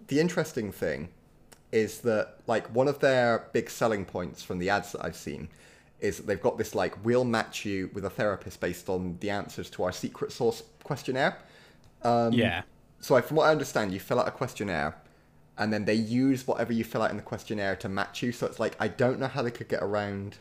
the 0.09 0.21
interesting 0.21 0.73
thing 0.73 1.11
is 1.71 2.01
that 2.01 2.37
like 2.47 2.67
one 2.75 2.89
of 2.89 3.01
their 3.01 3.49
big 3.53 3.69
selling 3.69 4.05
points 4.05 4.43
from 4.43 4.59
the 4.59 4.71
ads 4.71 4.93
that 4.93 5.05
I've 5.05 5.17
seen 5.17 5.49
is 6.01 6.19
that 6.19 6.27
they've 6.27 6.41
got 6.41 6.57
this 6.57 6.75
like 6.75 7.05
we'll 7.05 7.25
match 7.25 7.65
you 7.65 7.91
with 7.93 8.05
a 8.05 8.11
therapist 8.11 8.61
based 8.61 8.89
on 8.89 9.17
the 9.21 9.31
answers 9.31 9.69
to 9.71 9.83
our 9.85 9.93
secret 9.93 10.33
source 10.33 10.63
questionnaire. 10.83 11.39
Um, 12.03 12.33
yeah 12.33 12.63
So 13.01 13.17
I, 13.17 13.21
from 13.21 13.37
what 13.37 13.49
I 13.49 13.51
understand, 13.53 13.93
you 13.93 14.01
fill 14.01 14.19
out 14.21 14.29
a 14.29 14.31
questionnaire, 14.33 14.97
and 15.57 15.73
then 15.73 15.85
they 15.85 15.95
use 15.95 16.47
whatever 16.47 16.73
you 16.73 16.85
fill 16.85 17.03
out 17.03 17.11
in 17.11 17.17
the 17.17 17.23
questionnaire 17.23 17.77
to 17.77 17.89
match 17.89 18.23
you. 18.23 18.33
So 18.33 18.47
it's 18.47 18.61
like 18.61 18.77
I 18.81 18.89
don't 18.89 19.19
know 19.19 19.27
how 19.27 19.43
they 19.43 19.51
could 19.51 19.69
get 19.69 19.83
around 19.83 20.39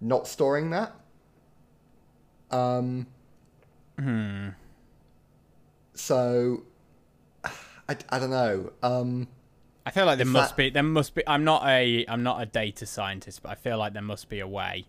not 0.00 0.26
storing 0.28 0.70
that. 0.70 0.92
Um. 2.50 3.06
hmm 3.98 4.48
So 5.94 6.62
I, 7.44 7.96
I 8.10 8.18
don't 8.18 8.30
know. 8.30 8.72
Um. 8.82 9.28
I 9.84 9.90
feel 9.90 10.04
like 10.06 10.16
there 10.18 10.26
must 10.26 10.50
that- 10.50 10.56
be 10.56 10.70
there 10.70 10.82
must 10.82 11.14
be 11.14 11.22
I'm 11.28 11.44
not 11.44 11.64
a 11.66 12.04
I'm 12.08 12.22
not 12.24 12.42
a 12.42 12.46
data 12.46 12.86
scientist 12.86 13.42
but 13.44 13.50
I 13.50 13.54
feel 13.54 13.78
like 13.78 13.92
there 13.92 14.02
must 14.02 14.28
be 14.28 14.40
a 14.40 14.48
way 14.48 14.84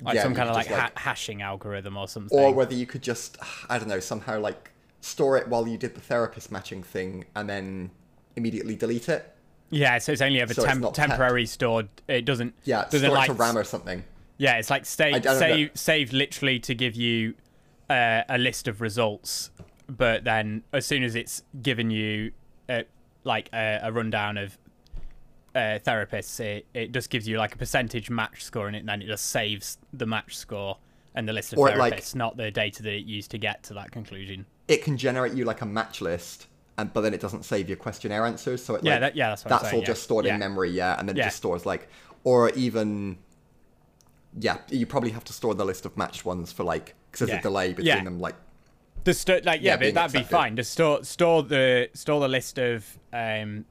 like 0.00 0.14
Yeah, 0.14 0.22
some 0.22 0.36
kind 0.36 0.48
of 0.48 0.54
like, 0.54 0.68
ha- 0.68 0.74
like- 0.76 0.98
hashing 1.00 1.42
algorithm 1.42 1.96
or 1.96 2.06
something 2.06 2.38
Or 2.38 2.54
whether 2.54 2.74
you 2.74 2.86
could 2.86 3.02
just, 3.02 3.36
I 3.68 3.76
don't 3.78 3.88
know, 3.88 3.98
somehow 3.98 4.38
like 4.38 4.70
store 5.00 5.36
it 5.36 5.48
while 5.48 5.66
you 5.66 5.76
did 5.76 5.96
the 5.96 6.00
therapist 6.00 6.52
matching 6.52 6.84
thing 6.84 7.24
and 7.34 7.50
then 7.50 7.90
immediately 8.36 8.76
delete 8.76 9.08
it. 9.08 9.34
Yeah, 9.70 9.98
so 9.98 10.12
it's 10.12 10.22
only 10.22 10.40
ever 10.40 10.54
So 10.54 10.64
temp- 10.64 10.92
temporary 10.94 11.46
stored. 11.46 11.88
It 12.08 12.24
doesn't. 12.24 12.54
Yeah, 12.64 12.86
doesn't 12.90 13.10
like 13.12 13.26
to 13.26 13.34
RAM 13.34 13.56
or 13.58 13.64
something. 13.64 14.04
Yeah, 14.38 14.58
it's 14.58 14.70
like 14.70 14.82
I 14.82 14.84
save 14.84 15.24
save 15.24 15.70
saved 15.74 16.12
literally 16.12 16.58
to 16.60 16.74
give 16.74 16.94
you 16.94 17.34
uh, 17.90 18.22
a 18.28 18.38
list 18.38 18.68
of 18.68 18.80
results, 18.80 19.50
but 19.88 20.24
then 20.24 20.62
as 20.72 20.86
soon 20.86 21.02
as 21.02 21.14
it's 21.14 21.42
given 21.60 21.90
you 21.90 22.32
uh, 22.68 22.82
like 23.24 23.50
a, 23.52 23.80
a 23.82 23.92
rundown 23.92 24.36
of 24.38 24.56
uh, 25.54 25.78
therapists, 25.84 26.38
it, 26.40 26.66
it 26.72 26.92
just 26.92 27.10
gives 27.10 27.26
you 27.26 27.36
like 27.38 27.54
a 27.54 27.58
percentage 27.58 28.10
match 28.10 28.44
score 28.44 28.68
and 28.68 28.88
then 28.88 29.02
it 29.02 29.06
just 29.06 29.26
saves 29.26 29.78
the 29.92 30.06
match 30.06 30.36
score 30.36 30.76
and 31.14 31.28
the 31.28 31.32
list 31.32 31.52
of 31.52 31.58
Or 31.58 31.68
therapists, 31.68 31.78
like- 31.80 32.14
not 32.14 32.36
the 32.36 32.50
data 32.50 32.82
that 32.84 32.92
it 32.92 33.06
used 33.06 33.30
to 33.32 33.38
get 33.38 33.62
to 33.64 33.74
that 33.74 33.90
conclusion. 33.90 34.46
It 34.68 34.84
can 34.84 34.96
generate 34.96 35.32
you 35.32 35.44
like 35.44 35.62
a 35.62 35.66
match 35.66 36.00
list, 36.00 36.46
and 36.78 36.92
but 36.94 37.02
then 37.02 37.12
it 37.12 37.20
doesn't 37.20 37.44
save 37.44 37.68
your 37.68 37.76
questionnaire 37.76 38.24
answers. 38.24 38.64
So 38.64 38.76
it, 38.76 38.84
Yeah, 38.84 38.92
like, 38.92 39.00
that- 39.00 39.16
yeah, 39.16 39.28
that's 39.30 39.42
that's 39.42 39.62
saying, 39.64 39.74
all 39.74 39.80
yeah. 39.80 39.86
just 39.86 40.02
stored 40.04 40.24
Yeah. 40.24 40.34
in 40.34 40.40
memory, 40.40 40.70
yeah, 40.70 40.98
and 40.98 41.08
then 41.08 41.16
it 41.18 41.22
just 41.24 41.36
stores 41.36 41.66
like, 41.66 41.88
or 42.24 42.50
even, 42.50 43.18
yeah, 44.38 44.58
you 44.70 44.86
probably 44.86 45.10
have 45.10 45.24
to 45.24 45.32
store 45.32 45.54
the 45.54 45.64
list 45.64 45.84
of 45.84 45.96
matched 45.96 46.24
ones 46.24 46.52
for 46.52 46.64
like 46.64 46.94
because 47.10 47.26
there's 47.28 47.38
a 47.40 47.42
delay 47.42 47.72
between 47.72 48.04
them, 48.04 48.18
like 48.20 48.36
The 49.04 49.14
sto- 49.14 49.40
like 49.44 49.60
yeah, 49.62 49.76
but 49.76 49.94
that'd 49.94 50.12
be 50.12 50.22
fine. 50.26 50.56
Just 50.56 50.72
store 50.72 51.02
store 51.04 51.42
the 51.42 51.90
store 51.94 52.20
the 52.20 52.28
list 52.28 52.58
of 52.58 52.98
um, 53.12 53.64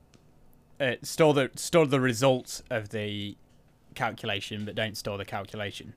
uh, 0.80 0.94
store 1.04 1.34
the 1.34 1.52
store 1.56 1.86
the 1.88 2.00
results 2.00 2.62
of 2.70 2.90
the 2.90 3.36
calculation, 3.96 4.66
but 4.66 4.76
don't 4.76 4.98
store 4.98 5.18
the 5.18 5.26
calculation. 5.26 5.94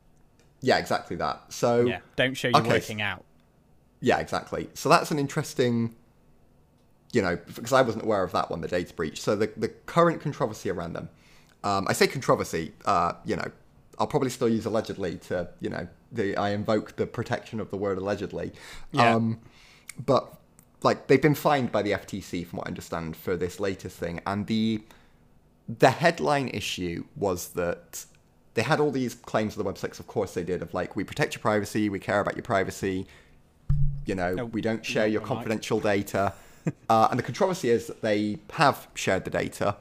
yeah, 0.63 0.79
exactly 0.79 1.17
that. 1.17 1.53
So 1.53 1.87
Yeah, 1.87 2.01
don't 2.17 2.35
show 2.35 2.49
you 2.49 2.55
Okay. 2.57 2.69
working 2.69 3.01
out. 3.03 3.25
Yeah, 4.03 4.19
exactly. 4.19 4.69
So 4.75 4.89
that's 4.89 5.11
an 5.11 5.19
interesting, 5.19 5.95
you 7.13 7.23
know, 7.23 7.37
because 7.55 7.73
I 7.73 7.83
wasn't 7.83 8.05
aware 8.05 8.23
of 8.23 8.33
that 8.33 8.51
one, 8.51 8.61
the 8.61 8.69
data 8.69 8.95
breach. 8.95 9.21
So 9.21 9.37
the 9.37 9.51
the 9.57 9.69
current 9.69 10.21
controversy 10.21 10.71
around 10.71 10.93
them, 10.93 11.09
um, 11.65 11.87
I 11.89 11.93
say 11.93 12.07
controversy, 12.07 12.73
uh, 12.85 13.13
you 13.25 13.37
know, 13.37 13.51
I'll 13.99 14.07
probably 14.07 14.31
still 14.31 14.49
use 14.49 14.65
allegedly 14.65 15.19
to, 15.29 15.49
you 15.61 15.71
know, 15.71 15.87
the 16.13 16.37
I 16.37 16.51
invoke 16.51 16.97
the 16.97 17.07
protection 17.07 17.61
of 17.61 17.71
the 17.71 17.77
word 17.77 17.99
allegedly. 17.99 18.53
Yeah. 18.93 19.15
Um, 19.15 19.41
but 20.05 20.37
like 20.83 21.09
they've 21.09 21.21
been 21.21 21.35
fined 21.35 21.73
by 21.73 21.83
the 21.83 21.93
FTC 21.93 22.47
from 22.47 22.59
what 22.59 22.67
I 22.67 22.71
understand 22.71 23.17
for 23.17 23.37
this 23.37 23.61
latest 23.61 23.97
thing, 23.99 24.21
and 24.27 24.47
the 24.47 24.83
the 25.69 25.91
headline 25.91 26.49
issue 26.49 27.05
was 27.15 27.51
that 27.51 28.07
they 28.55 28.63
had 28.63 28.81
all 28.81 28.91
these 28.91 29.15
claims 29.15 29.57
of 29.57 29.65
the 29.65 29.71
websites. 29.71 30.01
Of 30.01 30.07
course, 30.07 30.35
they 30.35 30.43
did 30.43 30.63
of 30.63 30.73
like 30.75 30.97
we 30.97 31.05
protect 31.05 31.35
your 31.35 31.41
privacy, 31.41 31.89
we 31.89 31.99
care 31.99 32.21
about 32.21 32.37
your 32.37 32.43
privacy. 32.43 33.07
You 34.07 34.15
know, 34.15 34.35
No, 34.35 34.45
we 34.47 34.61
don't 34.61 34.85
share 34.85 35.07
your 35.07 35.21
confidential 35.21 35.79
data. 35.79 36.33
uh, 36.89 37.09
and 37.11 37.19
the 37.19 37.23
controversy 37.23 37.71
is 37.71 37.87
that 37.87 38.03
they 38.03 38.39
have 38.53 38.89
shared 38.95 39.25
the 39.25 39.31
data 39.31 39.77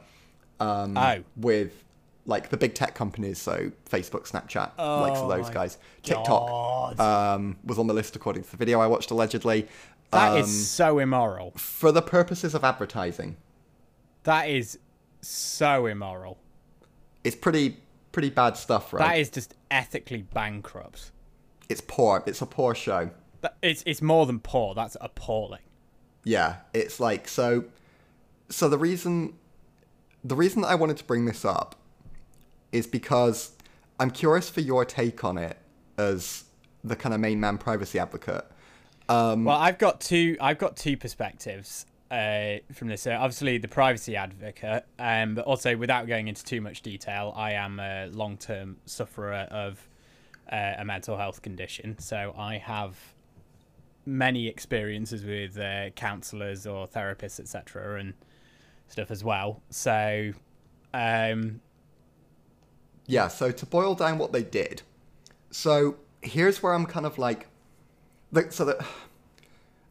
um, 0.59 0.97
Oh. 0.97 1.23
with 1.35 1.83
like 2.25 2.49
the 2.49 2.57
big 2.57 2.75
tech 2.75 2.93
companies, 2.93 3.39
so 3.39 3.71
Facebook, 3.89 4.29
Snapchat, 4.29 4.77
likes 4.77 5.19
of 5.19 5.25
Oh 5.25 5.29
those 5.29 5.49
guys. 5.49 5.77
TikTok 6.03 6.99
um, 6.99 7.57
was 7.65 7.79
on 7.79 7.87
the 7.87 7.93
list 7.93 8.15
according 8.15 8.43
to 8.43 8.51
the 8.51 8.57
video 8.57 8.79
I 8.79 8.87
watched 8.87 9.09
allegedly. 9.11 9.67
That 10.11 10.37
is 10.37 10.45
um, 10.45 10.51
so 10.51 10.99
immoral. 10.99 11.51
for 11.51 11.91
the 11.91 12.01
purposes 12.01 12.53
of 12.53 12.63
advertising. 12.63 13.37
That 14.23 14.49
is 14.49 14.77
so 15.21 15.85
immoral. 15.87 16.37
It's 17.23 17.35
pretty 17.35 17.77
pretty 18.11 18.29
bad 18.29 18.57
stuff, 18.57 18.91
right? 18.93 19.07
That 19.07 19.19
is 19.19 19.29
just 19.29 19.55
ethically 19.71 20.21
bankrupt. 20.23 21.11
it's 21.67 21.81
poor. 21.81 22.23
It's 22.25 22.41
a 22.41 22.45
poor 22.45 22.75
show. 22.75 23.09
It's 23.61 23.83
it's 23.85 24.01
more 24.01 24.25
than 24.25 24.39
poor. 24.39 24.75
That's 24.75 24.97
appalling. 25.01 25.61
Yeah, 26.23 26.57
it's 26.73 26.99
like 26.99 27.27
so. 27.27 27.65
So 28.49 28.67
the 28.67 28.77
reason, 28.77 29.33
the 30.23 30.35
reason 30.35 30.61
that 30.61 30.69
I 30.69 30.75
wanted 30.75 30.97
to 30.97 31.03
bring 31.03 31.25
this 31.25 31.45
up, 31.45 31.75
is 32.71 32.87
because 32.87 33.51
I'm 33.99 34.11
curious 34.11 34.49
for 34.49 34.61
your 34.61 34.85
take 34.85 35.23
on 35.23 35.37
it 35.37 35.57
as 35.97 36.45
the 36.83 36.95
kind 36.95 37.13
of 37.13 37.19
main 37.19 37.39
man 37.39 37.57
privacy 37.57 37.99
advocate. 37.99 38.45
Um, 39.07 39.43
Well, 39.45 39.57
I've 39.57 39.77
got 39.77 40.01
two. 40.01 40.37
I've 40.39 40.59
got 40.59 40.77
two 40.77 40.97
perspectives 40.97 41.85
uh, 42.11 42.57
from 42.73 42.87
this. 42.87 43.01
So 43.01 43.11
obviously, 43.11 43.57
the 43.57 43.67
privacy 43.67 44.15
advocate, 44.15 44.85
um, 44.99 45.35
but 45.35 45.45
also 45.45 45.75
without 45.75 46.07
going 46.07 46.27
into 46.27 46.43
too 46.43 46.61
much 46.61 46.81
detail, 46.81 47.33
I 47.35 47.53
am 47.53 47.79
a 47.79 48.07
long-term 48.07 48.77
sufferer 48.85 49.47
of 49.51 49.87
uh, 50.51 50.73
a 50.77 50.85
mental 50.85 51.17
health 51.17 51.41
condition. 51.41 51.97
So 51.99 52.33
I 52.37 52.57
have 52.57 52.97
many 54.05 54.47
experiences 54.47 55.23
with 55.23 55.57
uh, 55.57 55.89
counselors 55.91 56.65
or 56.65 56.87
therapists, 56.87 57.39
etc., 57.39 57.99
and 57.99 58.13
stuff 58.87 59.11
as 59.11 59.23
well. 59.23 59.61
So, 59.69 60.33
um, 60.93 61.61
Yeah, 63.05 63.27
so 63.27 63.51
to 63.51 63.65
boil 63.65 63.95
down 63.95 64.17
what 64.17 64.31
they 64.31 64.43
did, 64.43 64.81
so 65.51 65.97
here's 66.21 66.61
where 66.61 66.73
I'm 66.73 66.85
kind 66.85 67.05
of 67.05 67.17
like, 67.17 67.47
the, 68.31 68.51
so 68.51 68.65
the, 68.65 68.85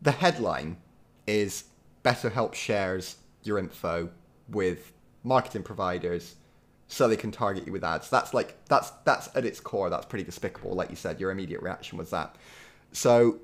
the 0.03 0.13
headline 0.13 0.79
is 1.27 1.65
BetterHelp 2.05 2.55
shares 2.55 3.17
your 3.43 3.59
info 3.59 4.11
with 4.49 4.93
marketing 5.25 5.63
providers 5.63 6.37
so 6.89 7.07
they 7.07 7.17
can 7.17 7.31
target 7.31 7.67
you 7.67 7.73
with 7.73 7.85
ads. 7.85 8.09
That's 8.09 8.33
like 8.33 8.57
that's 8.67 8.91
that's 9.05 9.29
at 9.37 9.45
its 9.45 9.61
core. 9.61 9.91
That's 9.91 10.07
pretty 10.07 10.25
despicable. 10.25 10.73
Like 10.75 10.91
you 10.91 10.97
said, 10.97 11.21
your 11.21 11.31
immediate 11.31 11.63
reaction 11.63 11.99
was 11.99 12.11
that. 12.11 12.37
So 12.93 13.41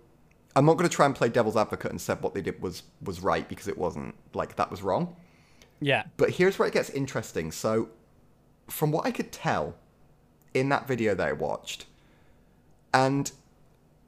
I'm 0.56 0.66
not 0.66 0.74
going 0.74 0.88
to 0.88 0.94
try 0.94 1.06
and 1.06 1.14
play 1.14 1.28
devil's 1.28 1.56
advocate 1.56 1.90
and 1.90 2.00
said 2.00 2.22
what 2.22 2.34
they 2.34 2.40
did 2.40 2.62
was 2.62 2.84
was 3.02 3.20
right 3.20 3.48
because 3.48 3.68
it 3.68 3.76
wasn't. 3.76 4.14
Like 4.34 4.56
that 4.56 4.70
was 4.70 4.82
wrong. 4.82 5.16
yeah, 5.80 6.04
But 6.16 6.30
here's 6.30 6.58
where 6.58 6.68
it 6.68 6.74
gets 6.74 6.90
interesting. 6.90 7.50
So, 7.52 7.88
from 8.68 8.92
what 8.92 9.04
I 9.06 9.10
could 9.10 9.32
tell 9.32 9.74
in 10.52 10.68
that 10.68 10.86
video 10.86 11.14
that 11.14 11.26
I 11.26 11.32
watched, 11.32 11.86
and 12.92 13.30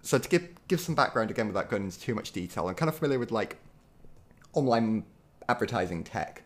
so 0.03 0.19
to 0.19 0.29
give 0.29 0.49
give 0.69 0.81
some 0.81 0.95
background 0.95 1.31
again 1.31 1.49
without 1.49 1.69
going 1.69 1.85
into 1.85 1.99
too 1.99 2.15
much 2.15 2.33
detail, 2.33 2.69
I'm 2.69 2.75
kind 2.75 2.89
of 2.89 2.95
familiar 2.95 3.19
with 3.19 3.33
like 3.33 3.59
online 4.53 5.05
advertising 5.49 6.05
tech, 6.05 6.43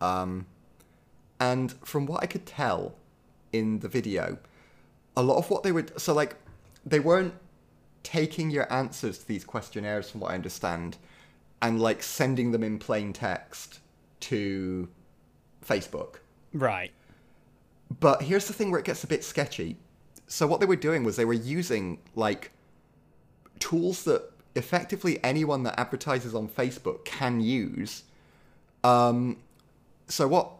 um, 0.00 0.46
and 1.38 1.72
from 1.84 2.06
what 2.06 2.22
I 2.22 2.26
could 2.26 2.46
tell 2.46 2.94
in 3.52 3.80
the 3.80 3.88
video, 3.88 4.38
a 5.14 5.22
lot 5.22 5.36
of 5.36 5.50
what 5.50 5.62
they 5.62 5.72
would 5.72 6.00
so 6.00 6.14
like 6.14 6.36
they 6.86 7.00
weren't 7.00 7.34
taking 8.02 8.50
your 8.50 8.72
answers 8.72 9.18
to 9.18 9.28
these 9.28 9.44
questionnaires, 9.44 10.10
from 10.10 10.20
what 10.20 10.32
I 10.32 10.34
understand, 10.34 10.96
and 11.60 11.80
like 11.80 12.02
sending 12.02 12.50
them 12.50 12.62
in 12.62 12.78
plain 12.78 13.12
text 13.12 13.80
to 14.20 14.88
Facebook. 15.66 16.16
right. 16.52 16.90
But 18.00 18.22
here's 18.22 18.46
the 18.46 18.54
thing 18.54 18.70
where 18.70 18.80
it 18.80 18.86
gets 18.86 19.04
a 19.04 19.06
bit 19.06 19.22
sketchy. 19.22 19.76
So 20.26 20.46
what 20.46 20.60
they 20.60 20.66
were 20.66 20.76
doing 20.76 21.04
was 21.04 21.16
they 21.16 21.26
were 21.26 21.34
using 21.34 21.98
like 22.14 22.52
tools 23.58 24.04
that 24.04 24.30
effectively 24.54 25.22
anyone 25.22 25.62
that 25.64 25.78
advertises 25.78 26.34
on 26.34 26.48
Facebook 26.48 27.04
can 27.04 27.40
use. 27.40 28.04
Um, 28.82 29.36
so 30.08 30.26
what 30.26 30.52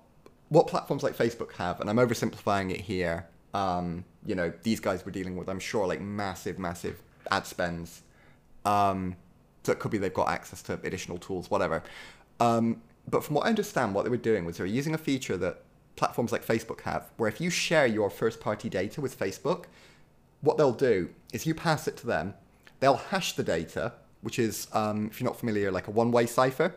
what 0.51 0.67
platforms 0.67 1.03
like 1.03 1.17
Facebook 1.17 1.53
have, 1.53 1.81
and 1.81 1.89
I'm 1.89 1.97
oversimplifying 1.97 2.71
it 2.71 2.83
here. 2.83 3.27
Um, 3.55 4.05
you 4.27 4.35
know, 4.35 4.53
these 4.63 4.81
guys 4.81 5.05
were 5.05 5.11
dealing 5.11 5.37
with, 5.37 5.49
I'm 5.49 5.59
sure, 5.59 5.87
like 5.87 6.01
massive, 6.01 6.59
massive 6.59 7.03
ad 7.31 7.47
spends. 7.47 8.03
Um, 8.65 9.17
so 9.63 9.73
it 9.73 9.79
could 9.79 9.91
be 9.91 9.99
they've 9.99 10.13
got 10.13 10.29
access 10.29 10.63
to 10.63 10.75
additional 10.83 11.19
tools, 11.19 11.51
whatever. 11.51 11.83
Um, 12.41 12.83
but 13.09 13.25
from 13.25 13.37
what 13.37 13.47
I 13.47 13.49
understand, 13.49 13.95
what 13.95 14.05
they 14.05 14.11
were 14.11 14.17
doing 14.17 14.45
was 14.45 14.57
they 14.57 14.65
were 14.65 14.69
using 14.69 14.95
a 14.95 14.99
feature 14.99 15.37
that 15.37 15.63
platforms 15.97 16.33
like 16.33 16.45
Facebook 16.45 16.81
have, 16.83 17.11
where 17.17 17.29
if 17.29 17.41
you 17.41 17.51
share 17.51 17.87
your 17.87 18.11
first 18.11 18.41
party 18.41 18.69
data 18.69 19.01
with 19.01 19.19
Facebook, 19.19 19.65
what 20.41 20.57
they'll 20.57 20.73
do 20.73 21.11
is 21.33 21.47
you 21.47 21.55
pass 21.55 21.87
it 21.87 21.97
to 21.99 22.07
them, 22.07 22.35
they'll 22.81 22.97
hash 22.97 23.35
the 23.35 23.43
data, 23.43 23.93
which 24.23 24.39
is, 24.39 24.67
um, 24.73 25.09
if 25.11 25.21
you're 25.21 25.29
not 25.29 25.39
familiar, 25.39 25.71
like 25.71 25.89
a 25.89 25.91
one 25.91 26.11
way 26.11 26.27
cipher. 26.27 26.75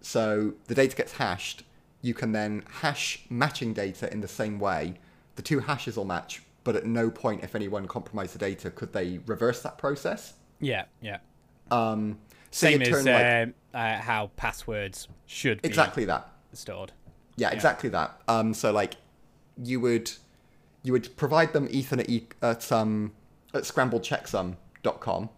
So 0.00 0.54
the 0.66 0.74
data 0.74 0.96
gets 0.96 1.12
hashed, 1.12 1.64
you 2.02 2.14
can 2.14 2.32
then 2.32 2.62
hash 2.80 3.24
matching 3.30 3.72
data 3.72 4.12
in 4.12 4.20
the 4.20 4.28
same 4.28 4.58
way. 4.58 4.94
The 5.36 5.42
two 5.42 5.60
hashes 5.60 5.96
will 5.96 6.04
match, 6.04 6.42
but 6.66 6.74
at 6.74 6.84
no 6.84 7.08
point, 7.08 7.44
if 7.44 7.54
anyone 7.54 7.86
compromised 7.86 8.34
the 8.34 8.40
data, 8.40 8.72
could 8.72 8.92
they 8.92 9.20
reverse 9.24 9.62
that 9.62 9.78
process. 9.78 10.34
Yeah, 10.58 10.86
yeah. 11.00 11.18
Um, 11.70 12.18
so 12.50 12.66
Same 12.66 12.82
as 12.82 13.06
like, 13.06 13.54
uh, 13.72 13.76
uh, 13.76 13.98
how 14.00 14.32
passwords 14.34 15.06
should 15.26 15.62
be 15.62 15.68
exactly 15.68 16.04
that. 16.06 16.28
stored. 16.54 16.90
Yeah, 17.36 17.50
exactly 17.50 17.88
that. 17.90 18.20
Um, 18.26 18.52
so 18.52 18.72
like, 18.72 18.94
you 19.62 19.78
would 19.78 20.10
you 20.82 20.92
would 20.92 21.16
provide 21.16 21.52
them 21.52 21.68
Ethernet 21.68 22.08
e- 22.08 22.26
at 22.42 22.72
um 22.72 23.12
at 23.54 23.62
scrambledchecksum.com. 23.62 25.30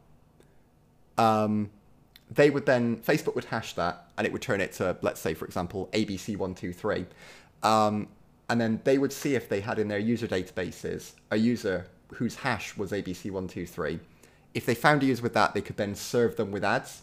Um, 1.18 1.70
they 2.30 2.48
would 2.48 2.64
then 2.64 2.96
Facebook 2.96 3.34
would 3.34 3.46
hash 3.46 3.74
that 3.74 4.08
and 4.16 4.26
it 4.26 4.32
would 4.32 4.42
turn 4.42 4.62
it 4.62 4.72
to 4.74 4.96
let's 5.02 5.20
say 5.20 5.34
for 5.34 5.44
example 5.44 5.90
ABC 5.92 6.38
one 6.38 6.54
two 6.54 6.72
three, 6.72 7.04
um, 7.62 8.08
and 8.48 8.60
then 8.60 8.80
they 8.84 8.98
would 8.98 9.12
see 9.12 9.34
if 9.34 9.48
they 9.48 9.60
had 9.60 9.78
in 9.78 9.88
their 9.88 9.98
user 9.98 10.26
databases 10.26 11.12
a 11.30 11.36
user 11.36 11.86
whose 12.14 12.36
hash 12.36 12.76
was 12.76 12.92
ABC 12.92 13.30
one 13.30 13.48
two 13.48 13.66
three. 13.66 14.00
If 14.54 14.64
they 14.64 14.74
found 14.74 15.02
a 15.02 15.06
user 15.06 15.22
with 15.22 15.34
that, 15.34 15.54
they 15.54 15.60
could 15.60 15.76
then 15.76 15.94
serve 15.94 16.36
them 16.36 16.50
with 16.50 16.64
ads. 16.64 17.02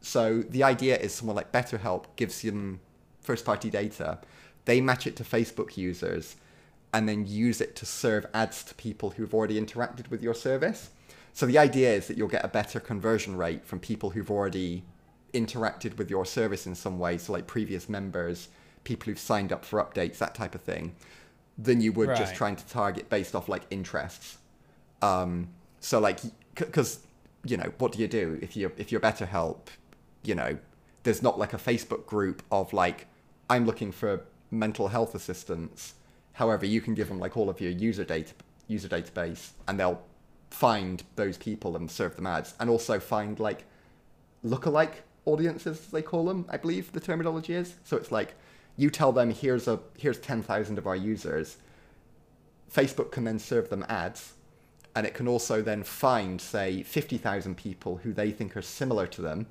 So 0.00 0.42
the 0.42 0.62
idea 0.62 0.96
is 0.96 1.12
someone 1.12 1.36
like 1.36 1.50
BetterHelp 1.50 2.04
gives 2.14 2.42
them 2.42 2.80
first 3.20 3.44
party 3.44 3.70
data, 3.70 4.18
they 4.64 4.80
match 4.80 5.06
it 5.06 5.16
to 5.16 5.24
Facebook 5.24 5.76
users, 5.76 6.36
and 6.92 7.08
then 7.08 7.26
use 7.26 7.60
it 7.60 7.74
to 7.76 7.86
serve 7.86 8.26
ads 8.32 8.62
to 8.64 8.74
people 8.76 9.10
who've 9.10 9.34
already 9.34 9.60
interacted 9.60 10.08
with 10.08 10.22
your 10.22 10.34
service. 10.34 10.90
So 11.32 11.44
the 11.44 11.58
idea 11.58 11.92
is 11.92 12.06
that 12.06 12.16
you'll 12.16 12.28
get 12.28 12.44
a 12.44 12.48
better 12.48 12.80
conversion 12.80 13.36
rate 13.36 13.64
from 13.64 13.80
people 13.80 14.10
who've 14.10 14.30
already 14.30 14.84
interacted 15.34 15.98
with 15.98 16.08
your 16.08 16.24
service 16.24 16.66
in 16.66 16.74
some 16.74 16.98
way, 16.98 17.18
so 17.18 17.32
like 17.32 17.46
previous 17.46 17.88
members, 17.88 18.48
people 18.86 19.06
who've 19.06 19.18
signed 19.18 19.52
up 19.52 19.64
for 19.64 19.82
updates, 19.82 20.18
that 20.18 20.34
type 20.34 20.54
of 20.54 20.62
thing, 20.62 20.94
than 21.58 21.80
you 21.80 21.92
would 21.92 22.16
just 22.16 22.34
trying 22.34 22.56
to 22.56 22.66
target 22.66 23.10
based 23.10 23.34
off 23.34 23.48
like 23.48 23.64
interests. 23.68 24.38
Um, 25.02 25.48
so 25.80 25.98
like, 25.98 26.20
because 26.54 27.00
you 27.44 27.56
know, 27.56 27.72
what 27.78 27.92
do 27.92 27.98
you 27.98 28.08
do 28.08 28.38
if 28.40 28.56
you 28.56 28.72
if 28.78 28.90
you're 28.90 29.00
BetterHelp? 29.00 29.66
You 30.22 30.36
know, 30.36 30.58
there's 31.02 31.22
not 31.22 31.38
like 31.38 31.52
a 31.52 31.58
Facebook 31.58 32.06
group 32.06 32.42
of 32.50 32.72
like, 32.72 33.06
I'm 33.50 33.66
looking 33.66 33.92
for 33.92 34.24
mental 34.50 34.88
health 34.88 35.14
assistance. 35.14 35.94
However, 36.32 36.64
you 36.64 36.80
can 36.80 36.94
give 36.94 37.08
them 37.08 37.18
like 37.18 37.36
all 37.36 37.50
of 37.50 37.60
your 37.60 37.72
user 37.72 38.04
data 38.04 38.34
user 38.68 38.88
database, 38.88 39.50
and 39.66 39.78
they'll 39.80 40.00
find 40.50 41.02
those 41.16 41.36
people 41.36 41.76
and 41.76 41.90
serve 41.90 42.14
them 42.16 42.26
ads, 42.26 42.54
and 42.60 42.70
also 42.70 43.00
find 43.00 43.40
like 43.40 43.64
lookalike 44.44 44.94
audiences, 45.24 45.78
as 45.80 45.90
they 45.90 46.02
call 46.02 46.24
them. 46.24 46.46
I 46.48 46.56
believe 46.56 46.92
the 46.92 47.00
terminology 47.00 47.54
is. 47.54 47.74
So 47.84 47.96
it's 47.96 48.12
like 48.12 48.34
you 48.76 48.90
tell 48.90 49.12
them 49.12 49.30
here's 49.30 49.68
a 49.68 49.80
here's 49.98 50.18
ten 50.18 50.42
thousand 50.42 50.78
of 50.78 50.86
our 50.86 50.96
users. 50.96 51.56
Facebook 52.72 53.10
can 53.10 53.24
then 53.24 53.38
serve 53.38 53.70
them 53.70 53.84
ads, 53.88 54.34
and 54.94 55.06
it 55.06 55.14
can 55.14 55.26
also 55.28 55.62
then 55.62 55.82
find 55.82 56.40
say 56.40 56.82
fifty 56.82 57.18
thousand 57.18 57.56
people 57.56 57.98
who 57.98 58.12
they 58.12 58.30
think 58.30 58.56
are 58.56 58.62
similar 58.62 59.06
to 59.06 59.22
them, 59.22 59.46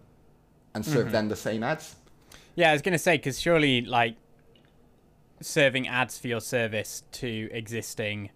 and 0.74 0.86
serve 0.86 1.06
mm-hmm. 1.06 1.12
them 1.14 1.30
the 1.30 1.36
same 1.36 1.64
ads. 1.64 1.96
Yeah, 2.56 2.70
I 2.70 2.74
was 2.74 2.82
gonna 2.82 2.98
say 2.98 3.18
because 3.18 3.40
surely 3.40 3.82
like 3.82 4.16
serving 5.42 5.88
ads 5.88 6.18
for 6.18 6.28
your 6.28 6.42
service 6.42 7.04
to 7.12 7.50
existing 7.52 8.30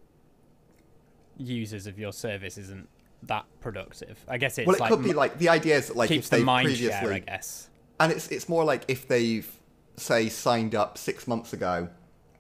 users 1.38 1.88
of 1.88 1.98
your 1.98 2.12
service 2.12 2.58
isn't 2.58 2.90
that 3.24 3.46
productive. 3.62 4.24
I 4.28 4.38
guess 4.38 4.58
it's 4.58 4.68
well, 4.68 4.76
it 4.76 4.80
like 4.80 4.92
could 4.92 5.04
be 5.04 5.14
like 5.14 5.38
the 5.38 5.50
idea 5.50 5.78
is 5.78 5.88
that 5.88 5.98
like 5.98 6.10
keeps 6.10 6.32
if 6.32 6.40
the 6.40 6.44
mind 6.44 6.66
previously 6.66 7.00
share, 7.00 7.14
I 7.14 7.20
guess. 7.20 7.70
and 8.00 8.12
it's 8.12 8.28
it's 8.30 8.50
more 8.50 8.64
like 8.64 8.86
if 8.88 9.08
they've 9.08 9.59
say 10.00 10.30
signed 10.30 10.76
up 10.76 10.98
six 10.98 11.28
months 11.28 11.54
ago 11.54 11.90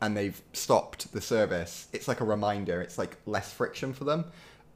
and 0.01 0.15
they've 0.15 0.41
stopped 0.53 1.11
the 1.11 1.21
service, 1.21 1.87
it's 1.93 2.07
like 2.07 2.21
a 2.21 2.25
reminder. 2.25 2.81
It's 2.81 2.97
like 2.97 3.17
less 3.25 3.51
friction 3.53 3.93
for 3.93 4.05
them. 4.05 4.25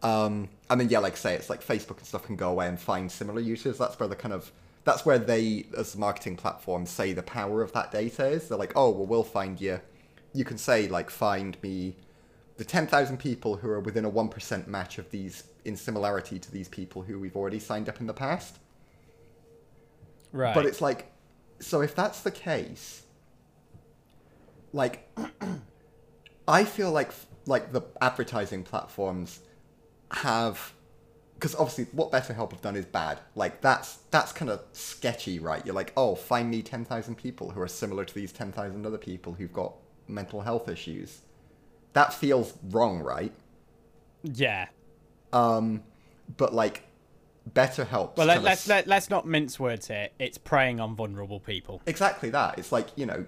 Um, 0.01 0.49
and 0.69 0.81
then 0.81 0.89
yeah, 0.89 0.99
like 0.99 1.15
say, 1.15 1.33
it's 1.33 1.49
like 1.49 1.63
Facebook 1.63 1.97
and 1.97 2.05
stuff 2.05 2.25
can 2.25 2.35
go 2.35 2.49
away 2.49 2.67
and 2.67 2.79
find 2.79 3.09
similar 3.09 3.39
users. 3.39 3.77
That's 3.77 3.97
where 3.99 4.09
the 4.09 4.17
kind 4.17 4.33
of 4.33 4.51
that's 4.83 5.05
where 5.05 5.17
they, 5.17 5.65
as 5.77 5.95
marketing 5.95 6.35
platforms, 6.35 6.89
say 6.89 7.13
the 7.13 7.23
power 7.23 7.61
of 7.61 7.71
that 7.71 7.89
data 7.91 8.27
is. 8.27 8.49
They're 8.49 8.57
like, 8.57 8.73
oh 8.75 8.89
well, 8.89 9.05
we'll 9.05 9.23
find 9.23 9.61
you. 9.61 9.79
You 10.33 10.43
can 10.43 10.57
say 10.57 10.89
like, 10.89 11.09
find 11.09 11.57
me 11.63 11.95
the 12.57 12.65
ten 12.65 12.85
thousand 12.85 13.17
people 13.17 13.55
who 13.55 13.69
are 13.69 13.79
within 13.79 14.03
a 14.03 14.09
one 14.09 14.27
percent 14.27 14.67
match 14.67 14.97
of 14.97 15.09
these 15.09 15.45
in 15.63 15.77
similarity 15.77 16.37
to 16.37 16.51
these 16.51 16.67
people 16.67 17.01
who 17.01 17.17
we've 17.17 17.37
already 17.37 17.59
signed 17.59 17.87
up 17.87 18.01
in 18.01 18.07
the 18.07 18.13
past. 18.13 18.59
Right. 20.33 20.53
But 20.53 20.65
it's 20.65 20.81
like, 20.81 21.12
so 21.63 21.82
if 21.82 21.96
that's 21.96 22.22
the 22.22 22.32
case, 22.32 23.03
like, 24.72 25.10
I 26.48 26.63
feel 26.65 26.91
like 26.91 27.12
like 27.46 27.72
the 27.72 27.82
advertising 28.01 28.63
platforms 28.63 29.39
have, 30.12 30.74
because 31.36 31.55
obviously 31.55 31.86
what 31.91 32.12
BetterHelp 32.12 32.51
have 32.51 32.62
done 32.62 32.75
is 32.75 32.86
bad. 32.86 33.20
Like 33.36 33.62
that's 33.62 33.98
that's 34.12 34.32
kind 34.32 34.51
of 34.51 34.62
sketchy, 34.74 35.39
right? 35.39 35.65
You're 35.65 35.75
like, 35.75 35.93
oh, 35.98 36.15
find 36.15 36.50
me 36.50 36.62
ten 36.62 36.86
thousand 36.86 37.15
people 37.15 37.51
who 37.51 37.62
are 37.62 37.67
similar 37.67 38.05
to 38.05 38.13
these 38.13 38.32
ten 38.32 38.51
thousand 38.51 38.86
other 38.86 38.98
people 38.98 39.34
who've 39.34 39.53
got 39.53 39.74
mental 40.08 40.41
health 40.41 40.70
issues. 40.70 41.22
That 41.93 42.13
feels 42.13 42.53
wrong, 42.72 43.00
right? 43.00 43.32
yeah. 44.24 44.67
Um, 45.32 45.84
but 46.38 46.53
like, 46.53 46.84
BetterHelp. 47.51 48.17
Well, 48.17 48.27
let, 48.27 48.41
let's 48.41 48.67
let, 48.67 48.88
let's 48.88 49.09
not 49.09 49.27
mince 49.27 49.59
words 49.59 49.88
here. 49.88 50.09
It's 50.19 50.38
preying 50.38 50.79
on 50.79 50.95
vulnerable 50.95 51.39
people. 51.39 51.81
Exactly 51.85 52.29
that. 52.29 52.57
It's 52.57 52.71
like, 52.71 52.88
you 52.95 53.05
know, 53.05 53.25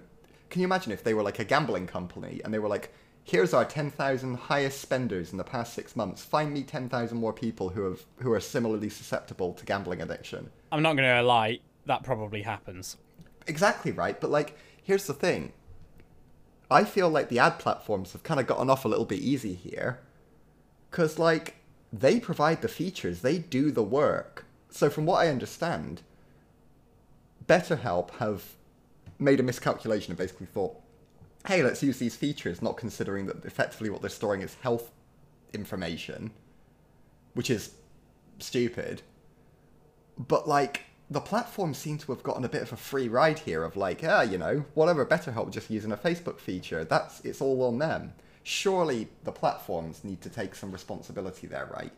can 0.50 0.60
you 0.60 0.66
imagine 0.66 0.92
if 0.92 1.04
they 1.04 1.14
were 1.14 1.22
like 1.22 1.38
a 1.38 1.44
gambling 1.44 1.86
company 1.86 2.40
and 2.44 2.52
they 2.52 2.58
were 2.58 2.68
like, 2.68 2.92
here's 3.24 3.52
our 3.52 3.64
10,000 3.64 4.36
highest 4.36 4.80
spenders 4.80 5.32
in 5.32 5.38
the 5.38 5.44
past 5.44 5.74
six 5.74 5.96
months. 5.96 6.24
Find 6.24 6.52
me 6.52 6.62
10,000 6.62 7.16
more 7.18 7.32
people 7.32 7.70
who 7.70 7.82
have 7.84 8.04
who 8.18 8.32
are 8.32 8.40
similarly 8.40 8.88
susceptible 8.88 9.52
to 9.54 9.64
gambling 9.64 10.00
addiction. 10.00 10.50
I'm 10.72 10.82
not 10.82 10.96
going 10.96 11.08
to 11.08 11.22
lie. 11.22 11.58
That 11.86 12.02
probably 12.02 12.42
happens. 12.42 12.96
Exactly 13.46 13.92
right. 13.92 14.20
But 14.20 14.30
like, 14.30 14.56
here's 14.82 15.06
the 15.06 15.14
thing. 15.14 15.52
I 16.70 16.84
feel 16.84 17.08
like 17.08 17.28
the 17.28 17.38
ad 17.38 17.58
platforms 17.58 18.12
have 18.12 18.22
kind 18.22 18.40
of 18.40 18.46
gotten 18.46 18.70
off 18.70 18.84
a 18.84 18.88
little 18.88 19.04
bit 19.04 19.20
easy 19.20 19.54
here. 19.54 20.00
Because, 20.90 21.18
like, 21.18 21.56
they 21.92 22.20
provide 22.20 22.62
the 22.62 22.68
features, 22.68 23.20
they 23.20 23.38
do 23.38 23.70
the 23.70 23.82
work. 23.82 24.44
So, 24.70 24.90
from 24.90 25.06
what 25.06 25.20
I 25.20 25.28
understand, 25.28 26.02
BetterHelp 27.46 28.10
have 28.18 28.54
made 29.18 29.40
a 29.40 29.42
miscalculation 29.42 30.12
and 30.12 30.18
basically 30.18 30.46
thought, 30.46 30.76
hey, 31.46 31.62
let's 31.62 31.82
use 31.82 31.98
these 31.98 32.16
features, 32.16 32.60
not 32.60 32.76
considering 32.76 33.26
that 33.26 33.44
effectively 33.44 33.88
what 33.88 34.00
they're 34.00 34.10
storing 34.10 34.42
is 34.42 34.56
health 34.62 34.90
information, 35.52 36.32
which 37.34 37.48
is 37.48 37.74
stupid. 38.38 39.02
But, 40.18 40.48
like, 40.48 40.82
the 41.08 41.20
platform 41.20 41.72
seem 41.72 41.98
to 41.98 42.12
have 42.12 42.22
gotten 42.22 42.44
a 42.44 42.48
bit 42.48 42.62
of 42.62 42.72
a 42.72 42.76
free 42.76 43.08
ride 43.08 43.40
here 43.40 43.62
of 43.62 43.76
like, 43.76 44.02
ah, 44.04 44.22
you 44.22 44.38
know, 44.38 44.64
whatever 44.74 45.06
BetterHelp 45.06 45.50
just 45.50 45.70
using 45.70 45.92
a 45.92 45.96
Facebook 45.96 46.40
feature, 46.40 46.84
that's 46.84 47.20
it's 47.20 47.40
all 47.40 47.62
on 47.62 47.78
them. 47.78 48.12
Surely 48.48 49.08
the 49.24 49.32
platforms 49.32 50.04
need 50.04 50.20
to 50.20 50.30
take 50.30 50.54
some 50.54 50.70
responsibility 50.70 51.48
there, 51.48 51.68
right? 51.76 51.90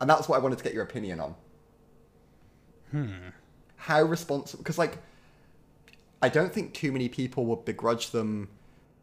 And 0.00 0.10
that's 0.10 0.28
what 0.28 0.34
I 0.34 0.40
wanted 0.40 0.58
to 0.58 0.64
get 0.64 0.74
your 0.74 0.82
opinion 0.82 1.20
on. 1.20 1.36
Hmm. 2.90 3.28
How 3.76 4.02
responsible? 4.02 4.64
Because 4.64 4.78
like, 4.78 4.98
I 6.20 6.28
don't 6.28 6.52
think 6.52 6.74
too 6.74 6.90
many 6.90 7.08
people 7.08 7.46
would 7.46 7.64
begrudge 7.64 8.10
them 8.10 8.48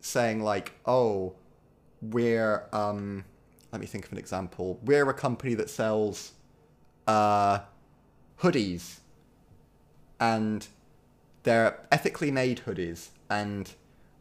saying 0.01 0.43
like, 0.43 0.73
oh, 0.85 1.35
we're 2.01 2.65
um, 2.73 3.23
let 3.71 3.79
me 3.79 3.87
think 3.87 4.05
of 4.05 4.11
an 4.11 4.17
example. 4.17 4.77
We're 4.83 5.09
a 5.09 5.13
company 5.13 5.53
that 5.53 5.69
sells 5.69 6.33
uh, 7.07 7.59
hoodies 8.41 8.99
and 10.19 10.67
they're 11.43 11.79
ethically 11.93 12.29
made 12.29 12.63
hoodies 12.65 13.11
and 13.29 13.71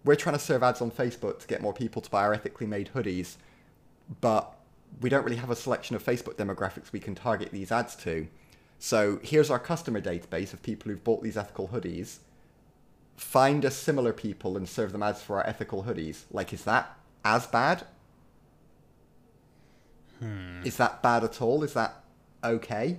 we're 0.05 0.17
trying 0.17 0.37
to 0.37 0.43
serve 0.43 0.63
ads 0.63 0.81
on 0.81 0.91
Facebook 0.91 1.41
to 1.41 1.47
get 1.47 1.61
more 1.61 1.73
people 1.73 2.03
to 2.03 2.11
buy 2.11 2.23
our 2.23 2.35
ethically 2.35 2.67
made 2.67 2.91
hoodies, 2.95 3.37
but 4.21 4.55
we 5.01 5.09
don't 5.09 5.25
really 5.25 5.37
have 5.37 5.51
a 5.51 5.57
selection 5.57 5.97
of 5.97 6.05
Facebook 6.05 6.35
demographics 6.35 6.93
we 6.93 7.01
can 7.01 7.15
target 7.15 7.51
these 7.51 7.73
ads 7.73 7.95
to. 7.97 8.27
So 8.79 9.21
here's 9.23 9.51
our 9.51 9.59
customer 9.59 10.01
database 10.01 10.53
of 10.53 10.63
people 10.63 10.91
who've 10.91 11.05
bought 11.05 11.23
these 11.23 11.37
ethical 11.37 11.69
hoodies. 11.69 12.19
Find 13.17 13.65
us 13.65 13.77
similar 13.77 14.13
people 14.13 14.57
and 14.57 14.69
serve 14.69 14.93
them 14.93 15.03
ads 15.03 15.23
for 15.23 15.37
our 15.37 15.47
ethical 15.47 15.85
hoodies. 15.85 16.25
Like, 16.31 16.53
is 16.53 16.65
that 16.65 16.97
as 17.25 17.47
bad? 17.47 17.85
Hmm. 20.19 20.63
Is 20.65 20.77
that 20.79 21.03
bad 21.03 21.23
at 21.23 21.41
all? 21.41 21.63
Is 21.63 21.75
that 21.75 22.03
okay? 22.43 22.99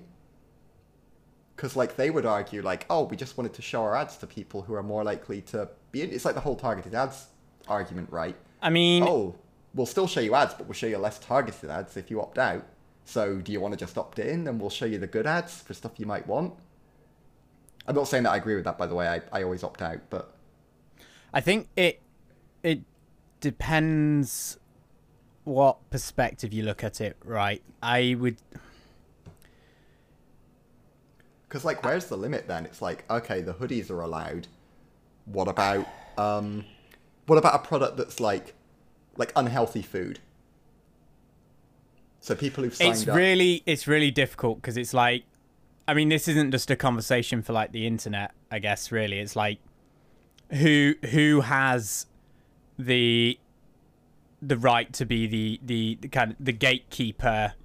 because 1.55 1.75
like 1.75 1.95
they 1.95 2.09
would 2.09 2.25
argue 2.25 2.61
like 2.61 2.85
oh 2.89 3.03
we 3.03 3.15
just 3.15 3.37
wanted 3.37 3.53
to 3.53 3.61
show 3.61 3.81
our 3.83 3.95
ads 3.95 4.17
to 4.17 4.27
people 4.27 4.63
who 4.63 4.73
are 4.73 4.83
more 4.83 5.03
likely 5.03 5.41
to 5.41 5.67
be 5.93 6.01
in 6.01 6.11
it's 6.11 6.25
like 6.25 6.35
the 6.35 6.41
whole 6.41 6.57
targeted 6.57 6.93
ads 6.93 7.27
argument 7.69 8.09
right 8.11 8.35
I 8.61 8.69
mean, 8.69 9.03
oh 9.03 9.35
we'll 9.73 9.85
still 9.85 10.07
show 10.07 10.19
you 10.19 10.35
ads 10.35 10.53
but 10.53 10.67
we'll 10.67 10.73
show 10.73 10.87
you 10.87 10.97
less 10.97 11.19
targeted 11.19 11.69
ads 11.69 11.95
if 11.95 12.11
you 12.11 12.21
opt 12.21 12.37
out 12.37 12.65
so 13.05 13.37
do 13.37 13.53
you 13.53 13.61
want 13.61 13.73
to 13.73 13.77
just 13.77 13.97
opt 13.97 14.19
in 14.19 14.47
and 14.47 14.59
we'll 14.59 14.69
show 14.69 14.85
you 14.85 14.97
the 14.97 15.07
good 15.07 15.25
ads 15.25 15.61
for 15.61 15.73
stuff 15.73 15.93
you 15.97 16.05
might 16.05 16.27
want 16.27 16.53
i'm 17.87 17.95
not 17.95 18.09
saying 18.09 18.23
that 18.23 18.31
i 18.31 18.37
agree 18.37 18.55
with 18.55 18.65
that 18.65 18.77
by 18.77 18.85
the 18.85 18.95
way 18.95 19.07
i, 19.07 19.21
I 19.31 19.43
always 19.43 19.63
opt 19.63 19.81
out 19.81 19.99
but 20.09 20.33
I 21.33 21.41
think 21.41 21.67
it 21.75 21.99
it 22.61 22.81
depends 23.41 24.59
what 25.43 25.89
perspective 25.89 26.53
you 26.53 26.63
look 26.63 26.83
at 26.83 27.01
it. 27.01 27.17
Right. 27.25 27.61
I 27.81 28.15
would. 28.17 28.37
because 31.49 31.65
like 31.65 31.83
where's 31.83 32.05
the 32.05 32.15
limit 32.15 32.47
then 32.47 32.65
it's 32.65 32.81
like 32.81 33.03
okay 33.11 33.41
the 33.41 33.53
hoodies 33.53 33.91
are 33.91 34.01
allowed 34.01 34.47
what 35.25 35.47
about 35.47 35.87
um 36.17 36.65
what 37.25 37.37
about 37.37 37.55
a 37.55 37.59
product 37.59 37.97
that's 37.97 38.19
like 38.19 38.53
like 39.17 39.31
unhealthy 39.35 39.81
food 39.81 40.19
so 42.23 42.35
people 42.35 42.63
who've 42.63 42.73
signed 42.73 42.93
It's 42.93 43.07
up 43.07 43.17
really 43.17 43.63
it's 43.65 43.85
really 43.85 44.09
difficult 44.09 44.61
because 44.61 44.77
it's 44.77 44.93
like, 44.93 45.25
I 45.89 45.93
mean, 45.93 46.07
this 46.07 46.29
isn't 46.29 46.51
just 46.51 46.71
a 46.71 46.77
conversation 46.77 47.41
for 47.41 47.51
like 47.51 47.73
the 47.73 47.85
internet. 47.85 48.31
I 48.49 48.59
guess 48.59 48.93
really, 48.93 49.19
it's 49.19 49.35
like 49.35 49.59
who 50.49 50.93
who 51.11 51.41
has 51.41 52.05
the 52.79 53.37
the 54.41 54.57
right 54.57 54.93
to 54.93 55.05
be 55.05 55.27
the 55.27 55.59
the, 55.65 55.97
the 55.99 56.07
kind 56.07 56.31
of 56.31 56.37
the 56.39 56.53
gatekeeper 56.53 57.55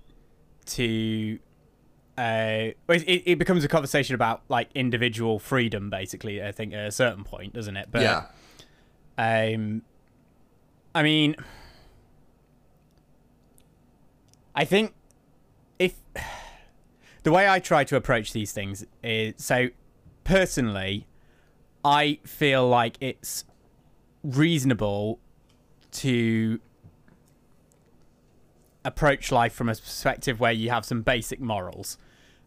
to 0.66 1.38
uh 2.18 2.72
it, 2.88 3.22
it 3.26 3.38
becomes 3.38 3.62
a 3.64 3.68
conversation 3.68 4.14
about 4.14 4.42
like 4.48 4.68
individual 4.74 5.38
freedom 5.38 5.88
basically 5.88 6.42
i 6.42 6.50
think 6.50 6.74
at 6.74 6.86
a 6.86 6.90
certain 6.90 7.22
point 7.22 7.52
doesn't 7.52 7.76
it? 7.76 7.88
But 7.90 8.02
yeah. 8.02 8.24
um, 9.54 9.82
I 10.94 11.02
mean, 11.02 11.36
I 14.54 14.64
think 14.64 14.94
if 15.78 15.94
the 17.22 17.32
way 17.32 17.48
I 17.48 17.58
try 17.58 17.84
to 17.84 17.96
approach 17.96 18.32
these 18.32 18.52
things 18.52 18.84
is 19.02 19.34
so 19.36 19.68
personally, 20.24 21.06
I 21.84 22.18
feel 22.24 22.68
like 22.68 22.96
it's 23.00 23.44
reasonable 24.22 25.20
to 25.90 26.60
approach 28.84 29.30
life 29.30 29.52
from 29.52 29.68
a 29.68 29.74
perspective 29.74 30.40
where 30.40 30.52
you 30.52 30.70
have 30.70 30.84
some 30.84 31.02
basic 31.02 31.40
morals, 31.40 31.98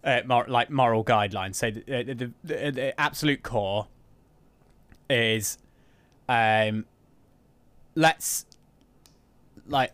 uh, 0.04 0.22
mor- 0.26 0.48
like 0.48 0.70
moral 0.70 1.04
guidelines. 1.04 1.56
So 1.56 1.72
the, 1.72 1.82
the, 1.82 2.14
the, 2.14 2.32
the, 2.44 2.72
the 2.72 3.00
absolute 3.00 3.44
core 3.44 3.88
is 5.10 5.58
um 6.30 6.86
let's 7.96 8.46
like 9.68 9.92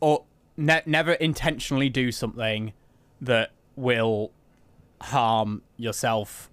or 0.00 0.24
ne- 0.56 0.82
never 0.86 1.12
intentionally 1.12 1.88
do 1.88 2.10
something 2.10 2.72
that 3.20 3.50
will 3.76 4.32
harm 5.00 5.62
yourself 5.76 6.50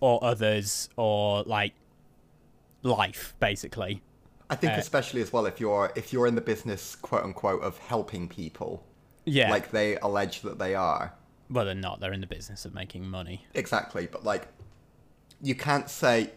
or 0.00 0.22
others 0.22 0.88
or 0.96 1.42
like 1.42 1.74
life 2.82 3.34
basically 3.40 4.02
i 4.50 4.54
think 4.54 4.72
uh, 4.72 4.76
especially 4.76 5.20
as 5.20 5.32
well 5.32 5.46
if 5.46 5.60
you're 5.60 5.92
if 5.94 6.12
you're 6.12 6.26
in 6.26 6.34
the 6.34 6.40
business 6.40 6.96
quote 6.96 7.24
unquote 7.24 7.62
of 7.62 7.78
helping 7.78 8.28
people 8.28 8.84
yeah 9.24 9.50
like 9.50 9.70
they 9.70 9.96
allege 9.98 10.40
that 10.42 10.58
they 10.58 10.74
are 10.74 11.12
well 11.52 11.64
they're 11.64 11.74
not 11.74 12.00
they're 12.00 12.12
in 12.12 12.20
the 12.20 12.26
business 12.26 12.64
of 12.64 12.74
making 12.74 13.06
money 13.06 13.44
Exactly, 13.54 14.08
but 14.10 14.24
like, 14.24 14.48
you 15.40 15.54
can't 15.54 15.88
say 15.88 16.30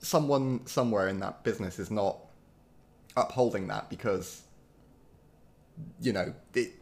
someone 0.00 0.66
somewhere 0.66 1.08
in 1.08 1.20
that 1.20 1.44
business 1.44 1.78
is 1.78 1.90
not 1.90 2.18
upholding 3.16 3.68
that 3.68 3.90
because 3.90 4.42
you 6.00 6.12
know 6.12 6.32
it, 6.54 6.72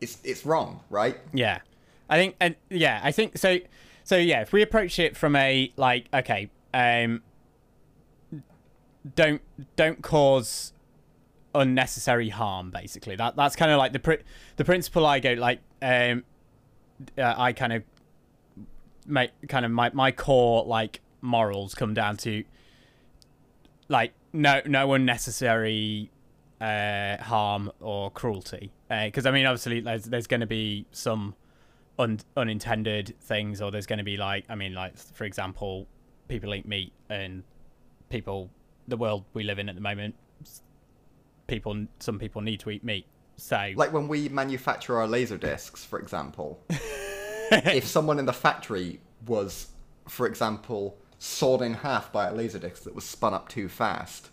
it's 0.00 0.18
it's 0.24 0.46
wrong, 0.46 0.80
right? 0.90 1.16
Yeah, 1.32 1.60
I 2.08 2.16
think, 2.16 2.36
and 2.40 2.56
yeah, 2.70 3.00
I 3.02 3.12
think 3.12 3.38
so. 3.38 3.58
so 4.04 4.16
yeah, 4.16 4.42
if 4.42 4.52
we 4.52 4.62
approach 4.62 4.98
it 4.98 5.16
from 5.16 5.36
a 5.36 5.72
like, 5.76 6.08
okay, 6.12 6.50
um, 6.74 7.22
don't 9.14 9.42
don't 9.76 10.02
cause 10.02 10.72
unnecessary 11.54 12.28
harm. 12.28 12.70
Basically, 12.70 13.16
that 13.16 13.36
that's 13.36 13.56
kind 13.56 13.70
of 13.70 13.78
like 13.78 13.92
the 13.92 13.98
pri- 13.98 14.22
the 14.56 14.64
principle 14.64 15.06
I 15.06 15.20
go 15.20 15.32
like. 15.34 15.60
Um, 15.80 16.24
uh, 17.16 17.34
I 17.36 17.52
kind 17.52 17.72
of 17.72 17.82
make 19.06 19.30
kind 19.48 19.64
of 19.64 19.70
my 19.70 19.90
my 19.92 20.12
core 20.12 20.64
like 20.64 21.00
morals 21.20 21.74
come 21.74 21.94
down 21.94 22.16
to 22.18 22.44
like 23.88 24.12
no 24.32 24.60
no 24.66 24.92
unnecessary 24.92 26.10
uh, 26.60 27.16
harm 27.18 27.70
or 27.80 28.10
cruelty. 28.10 28.72
Because 28.88 29.26
I 29.26 29.30
mean, 29.30 29.46
obviously, 29.46 29.80
there's 29.80 30.04
there's 30.04 30.26
going 30.26 30.40
to 30.40 30.46
be 30.46 30.86
some 30.92 31.34
un- 31.98 32.20
unintended 32.36 33.14
things, 33.20 33.60
or 33.60 33.70
there's 33.70 33.86
going 33.86 33.98
to 33.98 34.04
be 34.04 34.16
like, 34.16 34.44
I 34.48 34.54
mean, 34.54 34.74
like 34.74 34.96
for 34.96 35.24
example, 35.24 35.86
people 36.28 36.54
eat 36.54 36.66
meat, 36.66 36.92
and 37.08 37.42
people, 38.08 38.50
the 38.86 38.96
world 38.96 39.24
we 39.34 39.44
live 39.44 39.58
in 39.58 39.68
at 39.68 39.74
the 39.74 39.80
moment, 39.80 40.14
people, 41.46 41.86
some 41.98 42.18
people 42.18 42.40
need 42.40 42.60
to 42.60 42.70
eat 42.70 42.84
meat. 42.84 43.06
So, 43.38 43.72
Like 43.76 43.92
when 43.92 44.08
we 44.08 44.28
manufacture 44.28 44.98
our 44.98 45.06
laser 45.06 45.38
discs, 45.38 45.84
for 45.84 45.98
example, 46.00 46.60
if 47.50 47.86
someone 47.86 48.18
in 48.18 48.26
the 48.26 48.32
factory 48.32 49.00
was, 49.26 49.68
for 50.08 50.26
example, 50.26 50.98
sawed 51.18 51.62
in 51.62 51.74
half 51.74 52.12
by 52.12 52.26
a 52.26 52.34
laser 52.34 52.58
disc 52.58 52.82
that 52.82 52.94
was 52.94 53.04
spun 53.04 53.34
up 53.34 53.48
too 53.48 53.68
fast, 53.68 54.30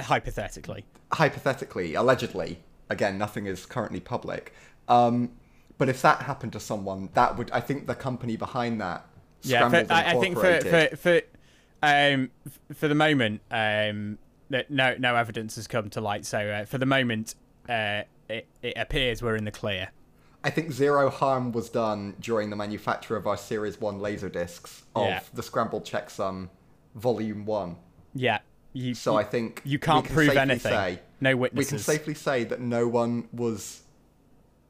hypothetically, 0.00 0.84
hypothetically, 1.12 1.94
allegedly, 1.94 2.58
again, 2.90 3.16
nothing 3.16 3.46
is 3.46 3.64
currently 3.64 4.00
public. 4.00 4.52
Um, 4.88 5.30
but 5.78 5.88
if 5.88 6.02
that 6.02 6.22
happened 6.22 6.52
to 6.54 6.60
someone, 6.60 7.10
that 7.14 7.38
would, 7.38 7.52
I 7.52 7.60
think, 7.60 7.86
the 7.86 7.94
company 7.94 8.36
behind 8.36 8.80
that, 8.80 9.06
yeah. 9.42 9.68
For, 9.68 9.86
I, 9.92 10.10
I 10.10 10.14
think 10.20 10.36
for 10.36 10.60
for 10.60 10.96
for 10.96 11.20
um 11.82 12.30
for 12.74 12.88
the 12.88 12.96
moment, 12.96 13.40
um, 13.52 14.18
no 14.50 14.96
no 14.98 15.14
evidence 15.14 15.54
has 15.54 15.68
come 15.68 15.90
to 15.90 16.00
light. 16.00 16.26
So 16.26 16.38
uh, 16.38 16.64
for 16.64 16.78
the 16.78 16.86
moment, 16.86 17.36
uh, 17.68 18.02
it 18.28 18.46
it 18.62 18.74
appears 18.76 19.22
we're 19.22 19.36
in 19.36 19.44
the 19.44 19.50
clear. 19.50 19.90
I 20.44 20.50
think 20.50 20.70
zero 20.72 21.10
harm 21.10 21.50
was 21.52 21.68
done 21.68 22.14
during 22.20 22.50
the 22.50 22.56
manufacture 22.56 23.16
of 23.16 23.26
our 23.26 23.36
Series 23.36 23.80
1 23.80 23.98
laser 23.98 24.28
discs 24.28 24.84
of 24.94 25.06
Yeah. 25.08 25.20
the 25.34 25.42
Scrambled 25.42 25.84
Checksum 25.84 26.48
Volume 26.94 27.44
1. 27.44 27.76
Yeah. 28.14 28.38
You, 28.72 28.94
So 28.94 29.12
you, 29.12 29.18
I 29.18 29.24
think 29.24 29.62
you 29.64 29.78
can't 29.80 30.02
we 30.04 30.06
can 30.06 30.14
prove 30.14 30.26
safely 30.28 30.40
anything. 30.40 30.72
Say, 30.72 31.00
no 31.20 31.34
we 31.36 31.64
can 31.64 31.78
safely 31.78 32.14
say 32.14 32.44
that 32.44 32.60
no 32.60 32.86
one 32.86 33.28
was 33.32 33.82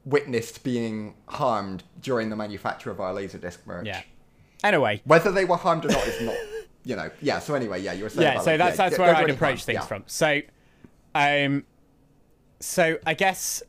witnessed 0.06 0.64
being 0.64 1.14
harmed 1.26 1.82
during 2.00 2.30
the 2.30 2.36
manufacture 2.36 2.90
of 2.90 2.98
our 3.00 3.12
Laserdisc 3.12 3.58
merch. 3.66 3.86
Yeah. 3.86 4.02
Anyway, 4.64 5.02
Whether 5.04 5.30
they 5.30 5.44
were 5.44 5.56
harmed 5.56 5.84
or 5.84 5.88
not 5.88 6.06
is 6.06 6.20
not, 6.22 6.34
you 6.84 6.96
know. 6.96 7.10
Yeah. 7.20 7.38
So 7.40 7.54
anyway, 7.54 7.82
yeah, 7.82 7.92
you 7.92 8.04
were 8.04 8.10
saying. 8.10 8.36
yeah. 8.36 8.40
So 8.40 8.56
that's 8.56 8.76
that's 8.78 8.96
yeah, 8.98 9.04
where 9.04 9.14
I'd 9.14 9.30
approach 9.30 9.64
things 9.64 9.76
Yeah. 9.80 9.84
from. 9.86 10.04
So, 10.06 10.40
um, 11.14 11.64
so 12.60 12.98
I 13.06 13.14
guess, 13.14 13.62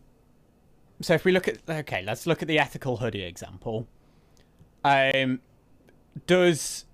so 1.02 1.13
if 1.13 1.25
we 1.25 1.32
look 1.32 1.47
at 1.47 1.58
okay, 1.69 2.04
let's 2.04 2.25
look 2.25 2.41
at 2.41 2.47
the 2.47 2.60
ethical 2.60 2.97
hoodie 2.97 3.23
example. 3.23 3.88
Um, 4.84 5.41
does 6.25 6.86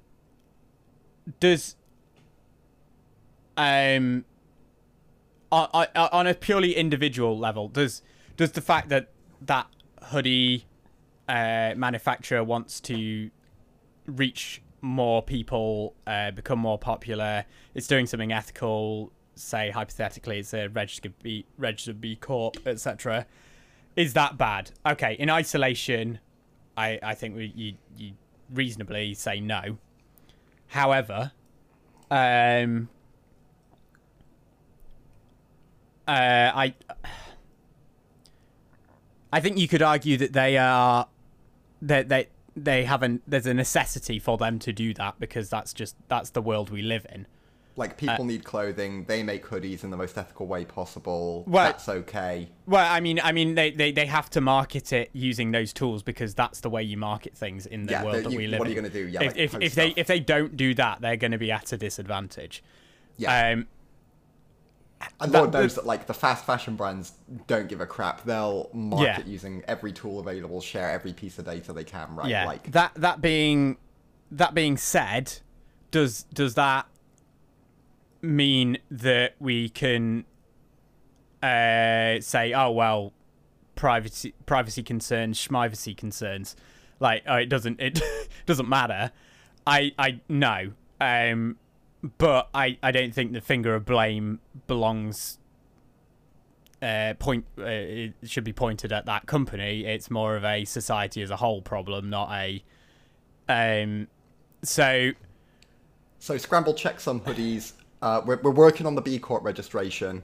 does 1.40 1.76
um 3.58 4.26
on, 5.52 5.88
on, 5.96 6.28
a 6.28 6.34
purely 6.34 6.76
individual 6.76 7.38
level 7.38 7.70
does 7.70 8.02
does 8.36 8.52
the 8.52 8.62
fact 8.62 8.90
that 8.90 9.12
that 9.42 9.68
hoodie 10.04 10.66
uh, 11.30 11.74
manufacturer 11.76 12.44
wants 12.44 12.80
to 12.82 13.30
reach 14.06 14.62
more 14.82 15.24
people, 15.24 15.96
uh, 16.06 16.32
become 16.32 16.60
more 16.60 16.78
popular. 16.78 17.46
It's 17.74 17.88
doing 17.88 18.06
something 18.06 18.32
ethical. 18.32 19.12
Say 19.36 19.70
hypothetically, 19.70 20.40
it's 20.40 20.54
a 20.54 20.68
registered 20.68 21.14
B, 21.22 21.46
registered 21.58 22.00
B 22.00 22.16
Corp, 22.16 22.58
etc. 22.66 23.26
Is 23.96 24.14
that 24.14 24.38
bad? 24.38 24.72
Okay, 24.86 25.16
in 25.20 25.30
isolation, 25.30 26.20
I 26.78 27.00
I 27.04 27.16
think 27.16 27.36
we 27.36 27.52
you 27.56 27.74
you 27.98 28.14
reasonably 28.54 29.14
say 29.14 29.40
no. 29.40 29.78
However, 30.68 31.32
um, 32.10 32.90
uh, 36.08 36.52
I 36.56 36.74
I 39.32 39.40
think 39.42 39.58
you 39.58 39.68
could 39.68 39.82
argue 39.82 40.18
that 40.18 40.34
they 40.34 40.58
are 40.58 41.08
that 41.82 42.10
they 42.10 42.28
they 42.56 42.86
haven't 42.86 43.22
there's 43.28 43.46
a 43.46 43.54
necessity 43.54 44.18
for 44.18 44.38
them 44.38 44.60
to 44.60 44.72
do 44.72 44.94
that 44.94 45.20
because 45.20 45.50
that's 45.50 45.74
just 45.74 45.96
that's 46.08 46.30
the 46.30 46.42
world 46.42 46.70
we 46.70 46.82
live 46.82 47.06
in. 47.12 47.28
Like 47.78 47.98
people 47.98 48.24
need 48.24 48.46
clothing. 48.46 49.04
They 49.04 49.22
make 49.22 49.46
hoodies 49.46 49.84
in 49.84 49.90
the 49.90 49.98
most 49.98 50.18
ethical 50.18 50.48
way 50.48 50.64
possible. 50.64 51.44
Well- 51.46 51.66
that's 51.66 51.90
okay. 51.90 52.50
Well, 52.66 52.90
I 52.90 53.02
mean, 53.02 53.20
I 53.22 53.32
mean, 53.34 53.56
they, 53.56 53.72
they, 53.72 53.92
they 53.92 54.06
have 54.06 54.30
to 54.32 54.42
market 54.42 54.94
it 54.94 55.10
using 55.12 55.52
those 55.52 55.74
tools 55.74 56.02
because 56.02 56.34
that's 56.34 56.62
the 56.62 56.70
way 56.70 56.82
you 56.84 56.96
market 56.98 57.36
things 57.36 57.66
in 57.66 57.86
the 57.86 57.92
Yeah, 57.92 58.04
world 58.04 58.16
the- 58.18 58.22
that 58.24 58.32
you- 58.32 58.38
we 58.38 58.48
live 58.48 58.54
in. 58.54 58.60
what 58.60 58.68
are 58.68 58.72
you 58.72 58.76
gonna 58.76 58.90
do? 58.90 59.08
Yeah, 59.08 59.24
if 59.24 59.54
like 59.54 59.62
if, 59.62 59.62
if 59.62 59.76
they 59.76 59.94
if 59.98 60.08
they 60.08 60.20
don't 60.22 60.56
do 60.56 60.74
that, 60.76 61.02
they're 61.02 61.18
going 61.18 61.32
to 61.34 61.38
be 61.38 61.52
at 61.52 61.74
a 61.74 61.78
disadvantage. 61.78 62.64
Yeah. 63.18 63.50
Um, 63.52 63.68
And 65.20 65.32
that 65.34 65.38
Lord 65.40 65.54
knows 65.54 65.76
would- 65.76 65.84
that 65.84 65.86
like 65.86 66.08
the 66.08 66.14
fast 66.14 66.46
fashion 66.46 66.76
brands 66.78 67.12
don't 67.48 67.68
give 67.68 67.82
a 67.82 67.86
crap. 67.86 68.24
They'll 68.24 68.70
market 68.74 69.28
using 69.28 69.64
every 69.68 69.92
tool 69.92 70.20
available, 70.20 70.62
share 70.62 70.92
every 70.92 71.12
piece 71.14 71.38
of 71.40 71.46
data 71.46 71.74
they 71.74 71.84
can. 71.84 72.16
Right? 72.16 72.30
yeah. 72.30 72.46
Like 72.46 72.72
that 72.72 72.94
that 72.96 73.22
being 73.22 73.78
that 74.32 74.54
being 74.54 74.78
said, 74.78 75.34
does 75.92 76.24
does 76.34 76.56
that 76.56 76.88
mean 78.26 78.78
that 78.90 79.36
we 79.40 79.70
can 79.70 80.26
uh, 81.42 82.20
say, 82.22 82.54
oh 82.54 82.72
well, 82.72 83.14
privacy 83.76 84.34
privacy 84.46 84.84
concerns, 84.84 85.40
schmivacy 85.40 85.96
concerns, 85.96 86.56
like 87.00 87.24
oh, 87.28 87.36
it 87.36 87.48
doesn't 87.48 87.80
it 87.80 88.02
doesn't 88.46 88.70
matter. 88.70 89.12
I 89.68 89.94
I 89.98 90.22
no, 90.28 90.72
um, 91.00 91.58
but 92.18 92.50
I 92.54 92.78
I 92.82 92.92
don't 92.92 93.14
think 93.14 93.34
the 93.34 93.42
finger 93.42 93.76
of 93.76 93.86
blame 93.86 94.40
belongs. 94.68 95.40
Uh, 96.82 97.14
point 97.18 97.46
uh, 97.58 97.64
it 97.66 98.14
should 98.26 98.44
be 98.44 98.54
pointed 98.54 98.92
at 98.92 99.06
that 99.06 99.26
company. 99.26 99.86
It's 99.86 100.12
more 100.12 100.36
of 100.36 100.44
a 100.44 100.66
society 100.66 101.22
as 101.22 101.32
a 101.32 101.38
whole 101.38 101.62
problem, 101.62 102.10
not 102.10 102.32
a. 102.32 102.64
Um, 103.48 104.08
so 104.62 105.12
So 106.20 106.38
Scrambled 106.38 106.78
checksum 106.78 107.22
hoodies. 107.22 107.74
Uh, 108.06 108.22
we're, 108.24 108.40
we're 108.44 108.52
working 108.52 108.86
on 108.86 108.94
the 108.94 109.02
B 109.02 109.18
Corp 109.18 109.44
registration. 109.44 110.24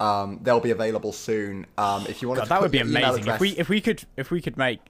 Um, 0.00 0.40
they'll 0.42 0.58
be 0.58 0.72
available 0.72 1.12
soon. 1.12 1.66
Um, 1.78 2.04
if 2.08 2.20
you 2.20 2.28
want 2.28 2.42
to, 2.42 2.48
that 2.48 2.60
would 2.60 2.72
be 2.72 2.80
amazing 2.80 3.24
if 3.28 3.38
we 3.38 3.50
if 3.50 3.68
we 3.68 3.80
could 3.80 4.02
if 4.16 4.32
we 4.32 4.42
could 4.42 4.56
make 4.56 4.80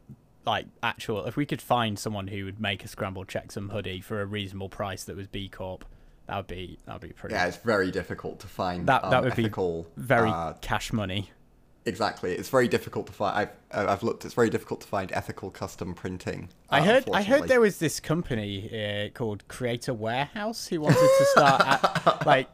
like 0.47 0.65
actual 0.83 1.27
if 1.27 1.37
we 1.37 1.45
could 1.45 1.61
find 1.61 1.99
someone 1.99 2.29
who 2.29 2.47
would 2.47 2.59
make 2.59 2.85
a 2.87 2.89
scrambled 2.89 3.29
checksum 3.29 3.71
hoodie 3.71 4.01
for 4.01 4.23
a 4.23 4.27
reasonable 4.27 4.71
price 4.71 5.05
that 5.05 5.15
was 5.15 5.27
B 5.27 5.51
Corp, 5.51 5.85
that 6.27 6.37
would 6.39 6.47
be 6.47 6.79
that 6.87 6.95
would 6.95 7.07
be 7.07 7.13
pretty. 7.13 7.35
yeah, 7.35 7.45
it's 7.47 7.59
very 7.59 7.91
difficult 7.91 8.41
to 8.41 8.47
find 8.47 8.87
That- 8.87 9.03
that 9.03 9.13
um, 9.13 9.25
would 9.25 9.37
be 9.37 9.43
ethical, 9.43 9.87
very 9.99 10.31
uh, 10.31 10.55
cash 10.63 10.91
money. 10.91 11.31
Exactly. 11.85 12.33
It's 12.33 12.49
very 12.49 12.69
difficult 12.69 13.07
to 13.07 13.13
find. 13.13 13.37
I've 13.37 13.51
uh, 13.71 13.87
I've 13.91 14.03
looked. 14.03 14.25
It's 14.25 14.35
very 14.35 14.51
difficult 14.51 14.81
to 14.83 14.87
find 14.87 15.11
ethical 15.13 15.51
custom 15.51 15.95
printing. 15.95 16.49
I 16.71 16.81
uh, 16.81 16.85
heard 16.85 17.05
I 17.13 17.23
heard 17.23 17.49
there 17.49 17.61
was 17.61 17.79
this 17.79 18.01
company 18.01 18.69
uh, 18.71 19.09
called 19.17 19.47
Creator 19.49 19.95
Warehouse 19.95 20.67
who 20.69 20.81
wanted 20.81 20.97
to 20.97 21.25
start 21.27 21.61
at, 21.67 22.27
like 22.27 22.49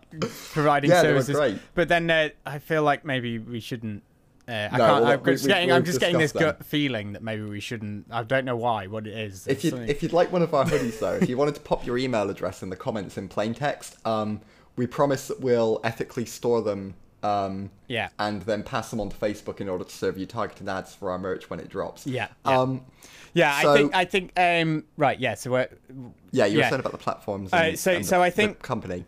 providing 0.52 0.90
Yeah, 0.90 1.02
they 1.02 1.08
were 1.12 1.22
services. 1.22 1.36
great. 1.36 1.58
But 1.74 1.88
then 1.88 2.10
uh, 2.10 2.28
I 2.46 2.58
feel 2.58 2.82
like 2.82 3.04
maybe 3.04 3.38
we 3.38 3.60
shouldn't. 3.60 4.02
Uh, 4.48 4.52
I 4.72 4.78
No, 4.78 4.86
can't. 4.86 5.02
well, 5.02 5.06
I'm 5.12 5.22
we- 5.22 5.32
just 5.32 5.44
we- 5.44 5.48
getting. 5.48 5.72
I'm 5.72 5.84
just 5.84 6.00
getting 6.00 6.18
this 6.18 6.32
gut 6.32 6.64
feeling 6.64 7.12
that 7.12 7.22
maybe 7.22 7.42
we 7.42 7.60
shouldn't. 7.60 8.06
I 8.10 8.22
don't 8.22 8.44
know 8.46 8.56
why. 8.56 8.86
What 8.86 9.06
it 9.06 9.16
is. 9.16 9.46
If 9.46 9.62
you 9.64 9.70
something- 9.70 9.88
if 9.88 10.02
you'd 10.02 10.12
like 10.14 10.32
one 10.32 10.42
of 10.42 10.54
our 10.54 10.64
hoodies 10.64 10.98
though, 11.00 11.14
if 11.14 11.28
you 11.28 11.36
wanted 11.36 11.54
to 11.56 11.60
pop 11.60 11.84
your 11.84 11.98
email 11.98 12.30
address 12.30 12.62
in 12.62 12.70
the 12.70 12.76
comments 12.76 13.18
in 13.18 13.28
plain 13.28 13.52
text, 13.54 13.96
um, 14.06 14.40
we 14.76 14.86
promise 14.86 15.28
that 15.28 15.40
we'll 15.40 15.80
ethically 15.84 16.24
store 16.24 16.62
them. 16.62 16.94
Um, 17.22 17.70
Yeah. 17.88 18.10
And 18.18 18.42
then 18.42 18.62
pass 18.62 18.90
them 18.90 19.00
on 19.00 19.08
to 19.08 19.16
Facebook 19.16 19.60
in 19.60 19.68
order 19.68 19.82
to 19.84 19.90
serve 19.90 20.16
you 20.18 20.26
targeted 20.26 20.68
ads 20.68 20.94
for 20.94 21.10
our 21.10 21.18
merch 21.18 21.50
when 21.50 21.58
it 21.60 21.68
drops. 21.68 22.06
Yeah, 22.06 22.28
yeah. 22.46 22.58
Um, 22.60 22.84
Yeah, 23.34 23.60
So- 23.62 23.72
I 23.72 23.76
think 23.76 23.94
I 23.94 24.04
think 24.04 24.32
um 24.36 24.84
right, 24.96 25.18
yeah, 25.20 25.34
so 25.34 25.50
we're, 25.50 25.68
yeah, 26.30 26.46
you 26.46 26.56
were 26.58 26.62
Yeah. 26.62 26.68
saying 26.70 26.80
about 26.80 26.92
the 26.92 26.98
platforms. 26.98 27.52
Uh, 27.52 27.56
And, 27.56 27.78
so- 27.78 27.98
the- 27.98 28.04
so 28.04 28.22
I 28.22 28.30
the 28.30 28.36
think- 28.36 28.62
company. 28.62 29.04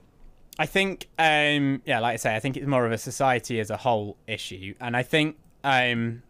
I 0.58 0.66
think 0.66 1.08
um 1.18 1.80
yeah, 1.86 2.00
like 2.00 2.14
I 2.14 2.16
say, 2.16 2.34
I 2.36 2.40
think 2.40 2.56
it's 2.56 2.66
more 2.66 2.84
of 2.84 2.92
a 2.92 2.98
society 2.98 3.58
as 3.60 3.70
a 3.70 3.76
whole 3.78 4.16
issue. 4.26 4.74
And 4.80 4.96
I 4.96 5.02
think 5.02 5.36
um 5.64 6.22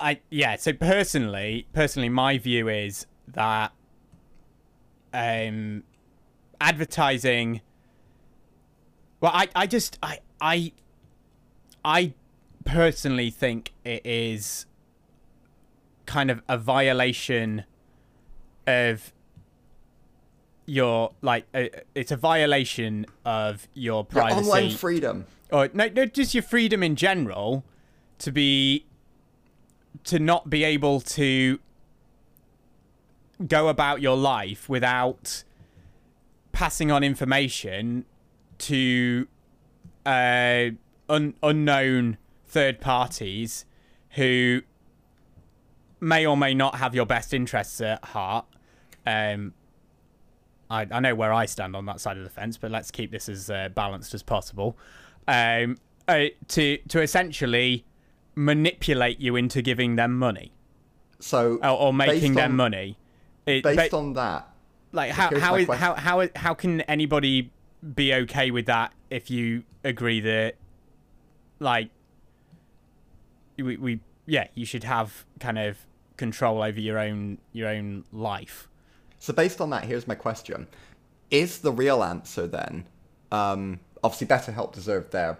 I 0.00 0.20
yeah, 0.30 0.56
so 0.56 0.72
personally 0.72 1.66
personally 1.72 2.08
my 2.08 2.38
view 2.38 2.68
is 2.68 3.06
that 3.28 3.72
um 5.12 5.82
advertising 6.60 7.60
well 9.20 9.32
I, 9.34 9.48
I 9.54 9.66
just 9.66 9.98
I 10.02 10.20
I 10.40 10.72
I 11.84 12.12
personally 12.64 13.30
think 13.30 13.72
it 13.84 14.04
is 14.04 14.66
kind 16.06 16.30
of 16.30 16.42
a 16.48 16.58
violation 16.58 17.64
of 18.66 19.12
your 20.66 21.12
like 21.22 21.46
uh, 21.54 21.64
it's 21.94 22.10
a 22.10 22.16
violation 22.16 23.06
of 23.24 23.68
your 23.74 24.04
privacy 24.04 24.44
Your 24.44 24.54
online 24.56 24.76
freedom. 24.76 25.26
or 25.50 25.70
no, 25.72 25.88
no, 25.88 26.04
just 26.04 26.34
your 26.34 26.42
freedom 26.42 26.82
in 26.82 26.94
general 26.94 27.64
to 28.18 28.30
be 28.30 28.84
to 30.04 30.18
not 30.18 30.50
be 30.50 30.64
able 30.64 31.00
to 31.00 31.58
go 33.46 33.68
about 33.68 34.02
your 34.02 34.16
life 34.16 34.68
without 34.68 35.44
passing 36.52 36.90
on 36.90 37.02
information 37.02 38.04
to 38.58 39.26
uh, 40.06 40.70
un- 41.08 41.34
unknown 41.42 42.18
third 42.46 42.80
parties 42.80 43.64
who 44.10 44.62
may 46.00 46.24
or 46.26 46.36
may 46.36 46.54
not 46.54 46.76
have 46.76 46.94
your 46.94 47.06
best 47.06 47.34
interests 47.34 47.80
at 47.80 48.04
heart. 48.06 48.46
Um, 49.06 49.54
I, 50.70 50.86
I 50.90 51.00
know 51.00 51.14
where 51.14 51.32
I 51.32 51.46
stand 51.46 51.74
on 51.74 51.86
that 51.86 52.00
side 52.00 52.16
of 52.18 52.24
the 52.24 52.30
fence, 52.30 52.56
but 52.58 52.70
let's 52.70 52.90
keep 52.90 53.10
this 53.10 53.28
as 53.28 53.48
uh, 53.50 53.68
balanced 53.74 54.14
as 54.14 54.22
possible. 54.22 54.76
Um, 55.26 55.76
uh, 56.06 56.26
to 56.48 56.78
to 56.88 57.00
essentially 57.02 57.84
manipulate 58.34 59.18
you 59.20 59.36
into 59.36 59.60
giving 59.60 59.96
them 59.96 60.16
money 60.18 60.52
So 61.20 61.58
or, 61.62 61.68
or 61.70 61.92
making 61.92 62.20
based 62.32 62.34
them 62.34 62.52
on- 62.52 62.56
money. 62.56 62.96
It, 63.46 63.62
Based 63.64 63.90
ba- 63.90 63.96
on 63.96 64.12
that, 64.14 64.48
like 64.92 65.10
how 65.10 65.38
how 65.38 65.54
is 65.56 65.66
how 65.68 65.94
how 65.94 66.28
how 66.36 66.54
can 66.54 66.82
anybody 66.82 67.50
be 67.94 68.12
okay 68.12 68.50
with 68.50 68.66
that 68.66 68.92
if 69.10 69.30
you 69.30 69.62
agree 69.84 70.20
that 70.20 70.56
like 71.60 71.90
we, 73.56 73.76
we 73.76 74.00
yeah 74.26 74.48
you 74.54 74.66
should 74.66 74.84
have 74.84 75.24
kind 75.40 75.58
of 75.58 75.78
control 76.16 76.62
over 76.62 76.78
your 76.78 76.98
own 76.98 77.38
your 77.52 77.68
own 77.68 78.04
life. 78.12 78.68
So 79.18 79.32
based 79.32 79.60
on 79.60 79.70
that, 79.70 79.84
here's 79.84 80.06
my 80.06 80.14
question: 80.14 80.68
Is 81.30 81.58
the 81.58 81.72
real 81.72 82.04
answer 82.04 82.46
then? 82.46 82.84
Um, 83.32 83.80
obviously, 84.04 84.26
BetterHelp 84.26 84.72
deserved 84.72 85.12
their 85.12 85.38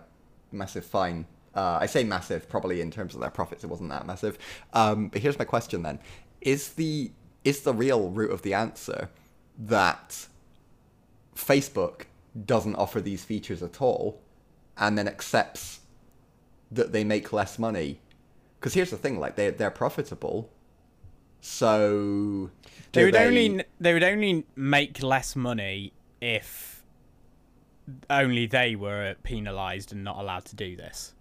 massive 0.50 0.84
fine. 0.84 1.26
Uh, 1.54 1.78
I 1.80 1.86
say 1.86 2.04
massive, 2.04 2.48
probably 2.48 2.80
in 2.80 2.90
terms 2.90 3.14
of 3.14 3.20
their 3.20 3.30
profits, 3.30 3.64
it 3.64 3.66
wasn't 3.66 3.90
that 3.90 4.06
massive. 4.06 4.38
Um, 4.72 5.08
but 5.08 5.20
here's 5.20 5.38
my 5.38 5.44
question 5.44 5.82
then: 5.82 5.98
Is 6.40 6.70
the 6.70 7.10
is 7.44 7.60
the 7.62 7.74
real 7.74 8.10
root 8.10 8.30
of 8.30 8.42
the 8.42 8.54
answer 8.54 9.10
that 9.58 10.26
Facebook 11.36 12.02
doesn't 12.44 12.76
offer 12.76 13.00
these 13.00 13.24
features 13.24 13.62
at 13.62 13.80
all, 13.80 14.20
and 14.76 14.96
then 14.96 15.08
accepts 15.08 15.80
that 16.70 16.92
they 16.92 17.04
make 17.04 17.32
less 17.32 17.58
money? 17.58 18.00
Because 18.58 18.74
here's 18.74 18.90
the 18.90 18.96
thing: 18.96 19.18
like 19.18 19.36
they 19.36 19.50
they're 19.50 19.70
profitable, 19.70 20.50
so 21.40 22.50
They 22.92 23.04
would 23.04 23.16
only 23.16 23.64
they 23.80 23.92
would 23.92 24.02
only 24.02 24.44
make 24.56 25.02
less 25.02 25.36
money 25.36 25.92
if 26.20 26.82
only 28.10 28.46
they 28.46 28.76
were 28.76 29.14
penalized 29.22 29.92
and 29.92 30.04
not 30.04 30.16
allowed 30.18 30.44
to 30.46 30.56
do 30.56 30.76
this. 30.76 31.14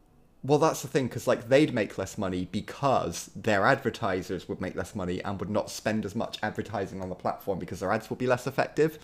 Well, 0.44 0.60
that's 0.60 0.82
the 0.82 0.88
thing, 0.88 1.08
because 1.08 1.28
like 1.28 1.50
they'd 1.50 1.74
make 1.74 1.98
less 1.98 2.18
money 2.18 2.48
because 2.52 3.30
their 3.36 3.66
advertisers 3.66 4.48
would 4.48 4.62
make 4.62 4.76
less 4.76 4.96
money 4.96 5.22
and 5.24 5.40
would 5.40 5.50
not 5.50 5.70
spend 5.70 6.06
as 6.06 6.16
much 6.16 6.38
advertising 6.42 7.02
on 7.02 7.10
the 7.10 7.16
platform 7.16 7.60
because 7.60 7.80
their 7.80 7.92
ads 7.92 8.10
would 8.10 8.20
be 8.20 8.28
less 8.28 8.48
effective. 8.48 9.00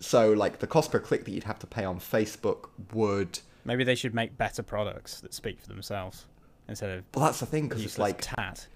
So, 0.00 0.32
like 0.32 0.58
the 0.60 0.66
cost 0.66 0.92
per 0.92 1.00
click 1.00 1.24
that 1.24 1.30
you'd 1.32 1.44
have 1.44 1.58
to 1.60 1.66
pay 1.66 1.84
on 1.84 1.98
Facebook 1.98 2.68
would. 2.92 3.40
Maybe 3.64 3.84
they 3.84 3.94
should 3.94 4.14
make 4.14 4.36
better 4.38 4.62
products 4.62 5.20
that 5.20 5.34
speak 5.34 5.60
for 5.60 5.68
themselves 5.68 6.26
instead 6.68 6.90
of 6.90 7.04
Well, 7.14 7.24
that's 7.24 7.40
the 7.40 7.46
thing, 7.46 7.68
because 7.68 7.84
it's 7.84 7.98
like 7.98 8.18
tat. 8.20 8.66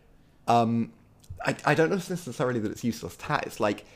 um, 0.48 0.92
I 1.44 1.56
I 1.64 1.74
don't 1.74 1.90
know 1.90 1.96
necessarily 1.96 2.60
that 2.60 2.72
it's 2.72 2.84
useless 2.84 3.16
tat. 3.16 3.44
It's 3.46 3.60
like, 3.60 3.86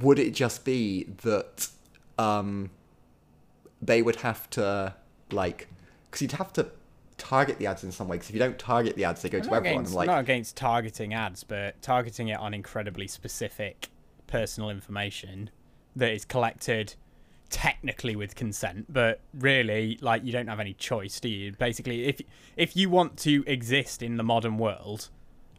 would 0.00 0.18
it 0.18 0.32
just 0.34 0.64
be 0.64 1.04
that 1.22 1.68
um, 2.18 2.70
they 3.80 4.02
would 4.02 4.16
have 4.16 4.48
to 4.50 4.94
like, 5.30 5.68
because 6.04 6.22
you'd 6.22 6.32
have 6.32 6.52
to 6.54 6.70
target 7.18 7.58
the 7.58 7.66
ads 7.66 7.84
in 7.84 7.92
some 7.92 8.08
way. 8.08 8.16
Because 8.16 8.30
if 8.30 8.34
you 8.34 8.40
don't 8.40 8.58
target 8.58 8.96
the 8.96 9.04
ads, 9.04 9.22
they 9.22 9.28
go 9.28 9.38
I'm 9.38 9.44
to 9.44 9.54
everyone. 9.54 9.80
against, 9.80 9.94
like, 9.94 10.06
not 10.06 10.20
against 10.20 10.56
targeting 10.56 11.14
ads, 11.14 11.44
but 11.44 11.80
targeting 11.80 12.28
it 12.28 12.38
on 12.38 12.52
incredibly 12.52 13.06
specific 13.06 13.88
personal 14.26 14.70
information 14.70 15.50
that 15.96 16.12
is 16.12 16.24
collected 16.24 16.94
technically 17.50 18.16
with 18.16 18.34
consent, 18.34 18.86
but 18.88 19.20
really, 19.34 19.98
like, 20.00 20.24
you 20.24 20.32
don't 20.32 20.48
have 20.48 20.60
any 20.60 20.72
choice, 20.72 21.20
do 21.20 21.28
you? 21.28 21.52
Basically, 21.52 22.06
if 22.06 22.20
if 22.56 22.76
you 22.76 22.88
want 22.88 23.18
to 23.18 23.44
exist 23.46 24.02
in 24.02 24.16
the 24.16 24.22
modern 24.22 24.58
world, 24.58 25.10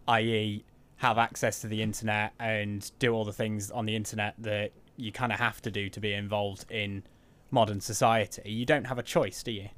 i.e., 0.08 0.64
have 0.98 1.18
access 1.18 1.60
to 1.62 1.68
the 1.68 1.82
internet 1.82 2.34
and 2.40 2.92
do 3.00 3.14
all 3.14 3.26
the 3.26 3.34
things 3.34 3.70
on 3.72 3.86
the 3.86 3.96
internet 3.96 4.34
that 4.40 4.72
you 4.96 5.12
kind 5.12 5.32
of 5.32 5.40
have 5.40 5.62
to 5.62 5.72
do 5.72 5.90
to 5.90 6.00
be 6.00 6.14
involved 6.14 6.66
in 6.72 7.04
modern 7.52 7.82
society, 7.82 8.52
you 8.52 8.66
don't 8.66 8.86
have 8.86 8.98
a 8.98 9.04
choice, 9.04 9.44
do 9.44 9.52
you? 9.52 9.70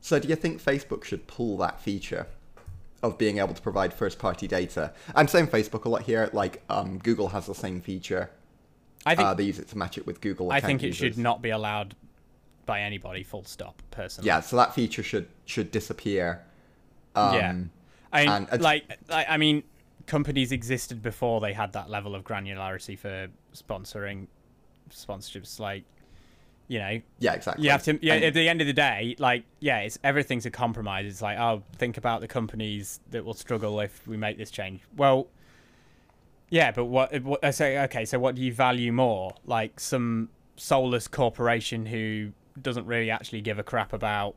So 0.00 0.18
do 0.18 0.28
you 0.28 0.36
think 0.36 0.62
Facebook 0.62 1.04
should 1.04 1.26
pull 1.26 1.56
that 1.58 1.80
feature 1.80 2.26
of 3.02 3.18
being 3.18 3.38
able 3.38 3.54
to 3.54 3.62
provide 3.62 3.92
first 3.94 4.18
party 4.18 4.48
data? 4.48 4.92
I'm 5.14 5.28
saying 5.28 5.48
Facebook 5.48 5.84
a 5.84 5.88
lot 5.88 6.02
here, 6.02 6.28
like 6.32 6.62
um, 6.68 6.98
Google 6.98 7.28
has 7.28 7.46
the 7.46 7.54
same 7.54 7.80
feature. 7.80 8.30
I 9.04 9.14
think 9.14 9.28
Uh, 9.28 9.34
they 9.34 9.44
use 9.44 9.58
it 9.58 9.68
to 9.68 9.78
match 9.78 9.98
it 9.98 10.06
with 10.06 10.20
Google. 10.20 10.52
I 10.52 10.60
think 10.60 10.82
it 10.82 10.88
users. 10.88 10.98
should 11.14 11.18
not 11.18 11.42
be 11.42 11.50
allowed 11.50 11.94
by 12.66 12.80
anybody. 12.82 13.22
Full 13.22 13.44
stop. 13.44 13.82
Personally. 13.90 14.26
Yeah, 14.28 14.40
so 14.40 14.56
that 14.56 14.74
feature 14.74 15.02
should 15.02 15.28
should 15.44 15.70
disappear. 15.70 16.42
Um, 17.14 17.34
yeah. 17.34 17.54
I 18.12 18.20
and- 18.22 18.48
and- 18.50 18.62
like, 18.62 18.84
like. 19.08 19.26
I 19.28 19.36
mean, 19.36 19.64
companies 20.06 20.52
existed 20.52 21.02
before 21.02 21.40
they 21.40 21.52
had 21.52 21.72
that 21.72 21.90
level 21.90 22.14
of 22.14 22.24
granularity 22.24 22.98
for 22.98 23.28
sponsoring 23.54 24.26
sponsorships. 24.90 25.58
Like, 25.58 25.84
you 26.68 26.78
know, 26.78 27.00
Yeah, 27.18 27.34
exactly. 27.34 27.64
you 27.64 27.70
have 27.70 27.82
to. 27.84 27.98
Yeah. 28.04 28.14
And- 28.14 28.24
at 28.24 28.34
the 28.34 28.48
end 28.48 28.60
of 28.60 28.66
the 28.66 28.72
day, 28.72 29.16
like, 29.18 29.44
yeah, 29.60 29.78
it's 29.80 29.98
everything's 30.04 30.46
a 30.46 30.50
compromise. 30.50 31.06
It's 31.06 31.22
like, 31.22 31.38
oh, 31.38 31.62
think 31.76 31.96
about 31.96 32.20
the 32.20 32.28
companies 32.28 33.00
that 33.10 33.24
will 33.24 33.34
struggle 33.34 33.80
if 33.80 34.06
we 34.06 34.16
make 34.16 34.38
this 34.38 34.50
change. 34.50 34.80
Well. 34.96 35.26
Yeah, 36.52 36.70
but 36.70 36.84
what? 36.84 37.18
what 37.22 37.42
I 37.42 37.50
say, 37.50 37.78
okay, 37.84 38.04
so 38.04 38.18
what 38.18 38.34
do 38.34 38.42
you 38.42 38.52
value 38.52 38.92
more? 38.92 39.32
Like 39.46 39.80
some 39.80 40.28
soulless 40.56 41.08
corporation 41.08 41.86
who 41.86 42.32
doesn't 42.60 42.84
really 42.84 43.10
actually 43.10 43.40
give 43.40 43.58
a 43.58 43.62
crap 43.62 43.94
about, 43.94 44.34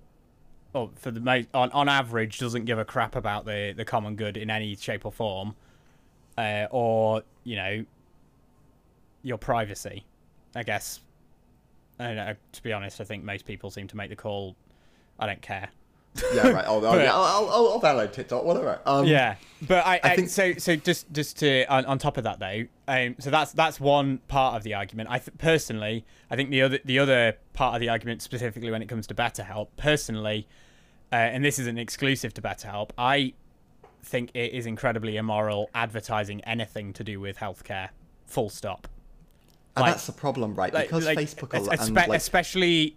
or 0.74 0.92
for 0.96 1.12
the 1.12 1.20
most, 1.20 1.50
on 1.54 1.70
on 1.72 1.90
average, 1.90 2.40
doesn't 2.40 2.64
give 2.64 2.80
a 2.80 2.86
crap 2.86 3.18
about 3.18 3.44
the 3.44 3.74
the 3.76 3.84
common 3.84 4.16
good 4.16 4.38
in 4.38 4.50
any 4.50 4.78
shape 4.78 5.06
or 5.06 5.12
form, 5.12 5.56
uh, 6.38 6.68
or 6.72 7.22
you 7.44 7.58
know, 7.58 7.86
your 9.22 9.38
privacy. 9.38 10.06
I 10.56 10.64
guess. 10.64 11.02
I 12.00 12.14
know. 12.14 12.34
To 12.54 12.64
be 12.64 12.72
honest, 12.72 13.02
I 13.02 13.04
think 13.04 13.26
most 13.26 13.46
people 13.46 13.70
seem 13.70 13.90
to 13.90 13.98
make 13.98 14.10
the 14.10 14.16
call. 14.16 14.56
I 15.20 15.26
don't 15.26 15.42
care. 15.42 15.68
Yeah, 16.34 16.50
right. 16.50 16.66
I'll, 16.66 16.86
I'll, 16.86 16.98
yeah, 17.00 17.14
I'll, 17.14 17.50
I'll, 17.50 17.68
I'll 17.74 17.82
download 17.82 18.12
TikTok, 18.14 18.44
whatever. 18.44 18.80
Um, 18.86 19.06
Yeah, 19.06 19.36
but 19.68 19.86
I, 19.86 20.00
I, 20.04 20.16
think- 20.16 20.30
so 20.30 20.54
so 20.54 20.76
just 20.76 21.12
just 21.12 21.38
to 21.40 21.66
on, 21.66 21.86
on 21.86 21.98
top 21.98 22.18
of 22.18 22.24
that 22.24 22.40
though, 22.40 22.64
um, 22.88 23.16
so 23.20 23.30
that's 23.30 23.52
that's 23.54 23.80
one 23.80 24.20
part 24.28 24.56
of 24.56 24.64
the 24.64 24.74
argument. 24.76 25.10
I 25.12 25.20
th- 25.20 25.38
personally, 25.38 26.06
I 26.32 26.36
think 26.36 26.50
the 26.52 26.62
other 26.62 26.80
the 26.86 27.00
other 27.00 27.38
part 27.54 27.76
of 27.76 27.82
the 27.82 27.90
argument 27.90 28.22
specifically 28.22 28.72
when 28.72 28.82
it 28.82 28.88
comes 28.90 29.08
to 29.08 29.14
BetterHelp, 29.16 29.68
personally, 29.78 30.48
uh, 31.12 31.16
and 31.16 31.44
this 31.44 31.60
isn't 31.60 31.78
exclusive 31.78 32.34
to 32.36 32.42
BetterHelp, 32.42 32.92
I 32.98 33.34
think 34.04 34.30
it 34.36 34.54
is 34.54 34.66
incredibly 34.68 35.18
immoral 35.18 35.70
advertising 35.74 36.40
anything 36.46 36.94
to 36.94 37.04
do 37.04 37.20
with 37.20 37.38
healthcare. 37.38 37.90
Full 38.28 38.50
stop. 38.50 38.88
and 39.76 39.82
like- 39.84 39.94
that's 39.94 40.06
the 40.06 40.12
problem, 40.14 40.54
right? 40.56 40.74
Like- 40.74 40.88
because 40.88 41.06
like, 41.06 41.18
Facebook 41.18 41.54
es- 41.54 41.68
and 41.88 41.96
like, 41.96 42.10
especially 42.14 42.96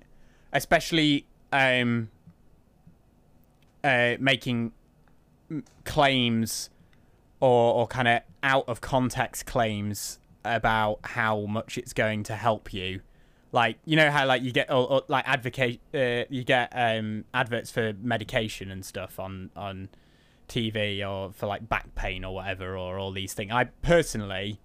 especially 0.52 1.26
um 1.52 2.08
uh 3.88 4.16
making 4.20 4.72
claims 5.84 6.70
or 7.40 7.74
or 7.74 7.86
kind 7.86 8.08
of 8.08 8.20
out 8.42 8.68
of 8.68 8.80
context 8.80 9.46
claims 9.46 10.18
about 10.44 10.98
how 11.02 11.40
much 11.46 11.76
it's 11.78 11.92
going 11.92 12.22
to 12.22 12.34
help 12.34 12.72
you 12.72 13.00
like 13.52 13.78
you 13.84 13.96
know 13.96 14.10
how 14.10 14.26
like 14.26 14.42
you 14.42 14.52
get 14.52 14.70
or, 14.70 14.90
or, 14.90 15.02
like 15.08 15.26
advocate 15.26 15.80
uh, 15.94 16.24
you 16.28 16.44
get 16.44 16.70
um 16.74 17.24
adverts 17.34 17.70
for 17.70 17.92
medication 18.00 18.70
and 18.70 18.84
stuff 18.84 19.18
on 19.18 19.50
on 19.56 19.88
TV 20.48 21.06
or 21.06 21.32
for 21.32 21.46
like 21.46 21.68
back 21.68 21.94
pain 21.94 22.24
or 22.24 22.34
whatever 22.34 22.76
or 22.76 22.98
all 22.98 23.12
these 23.12 23.34
things 23.34 23.52
i 23.52 23.64
personally 23.64 24.58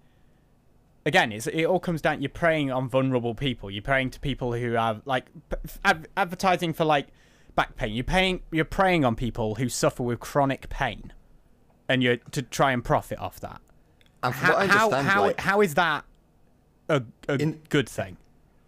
again, 1.06 1.32
it's, 1.32 1.46
it 1.46 1.64
all 1.64 1.80
comes 1.80 2.00
down. 2.00 2.22
You're 2.22 2.30
preying 2.30 2.70
on 2.70 2.88
vulnerable 2.88 3.34
people. 3.34 3.70
You're 3.70 3.82
preying 3.82 4.10
to 4.10 4.20
people 4.20 4.52
who 4.52 4.72
have 4.72 5.02
like 5.04 5.26
ad- 5.84 6.08
advertising 6.16 6.72
for 6.72 6.84
like 6.84 7.08
back 7.54 7.76
pain. 7.76 7.94
You're 7.94 8.04
paying. 8.04 8.40
You're 8.50 8.64
preying 8.64 9.04
on 9.04 9.16
people 9.16 9.56
who 9.56 9.68
suffer 9.68 10.02
with 10.02 10.20
chronic 10.20 10.68
pain, 10.68 11.12
and 11.88 12.02
you're 12.02 12.16
to 12.32 12.42
try 12.42 12.72
and 12.72 12.84
profit 12.84 13.18
off 13.18 13.40
that. 13.40 13.60
and 14.22 14.34
from 14.34 14.46
How 14.46 14.52
what 14.54 14.62
I 14.62 14.66
how 14.66 14.90
how, 15.02 15.22
like, 15.22 15.40
how 15.40 15.60
is 15.60 15.74
that 15.74 16.04
a, 16.88 17.02
a 17.28 17.34
In- 17.34 17.60
good 17.68 17.88
thing? 17.88 18.16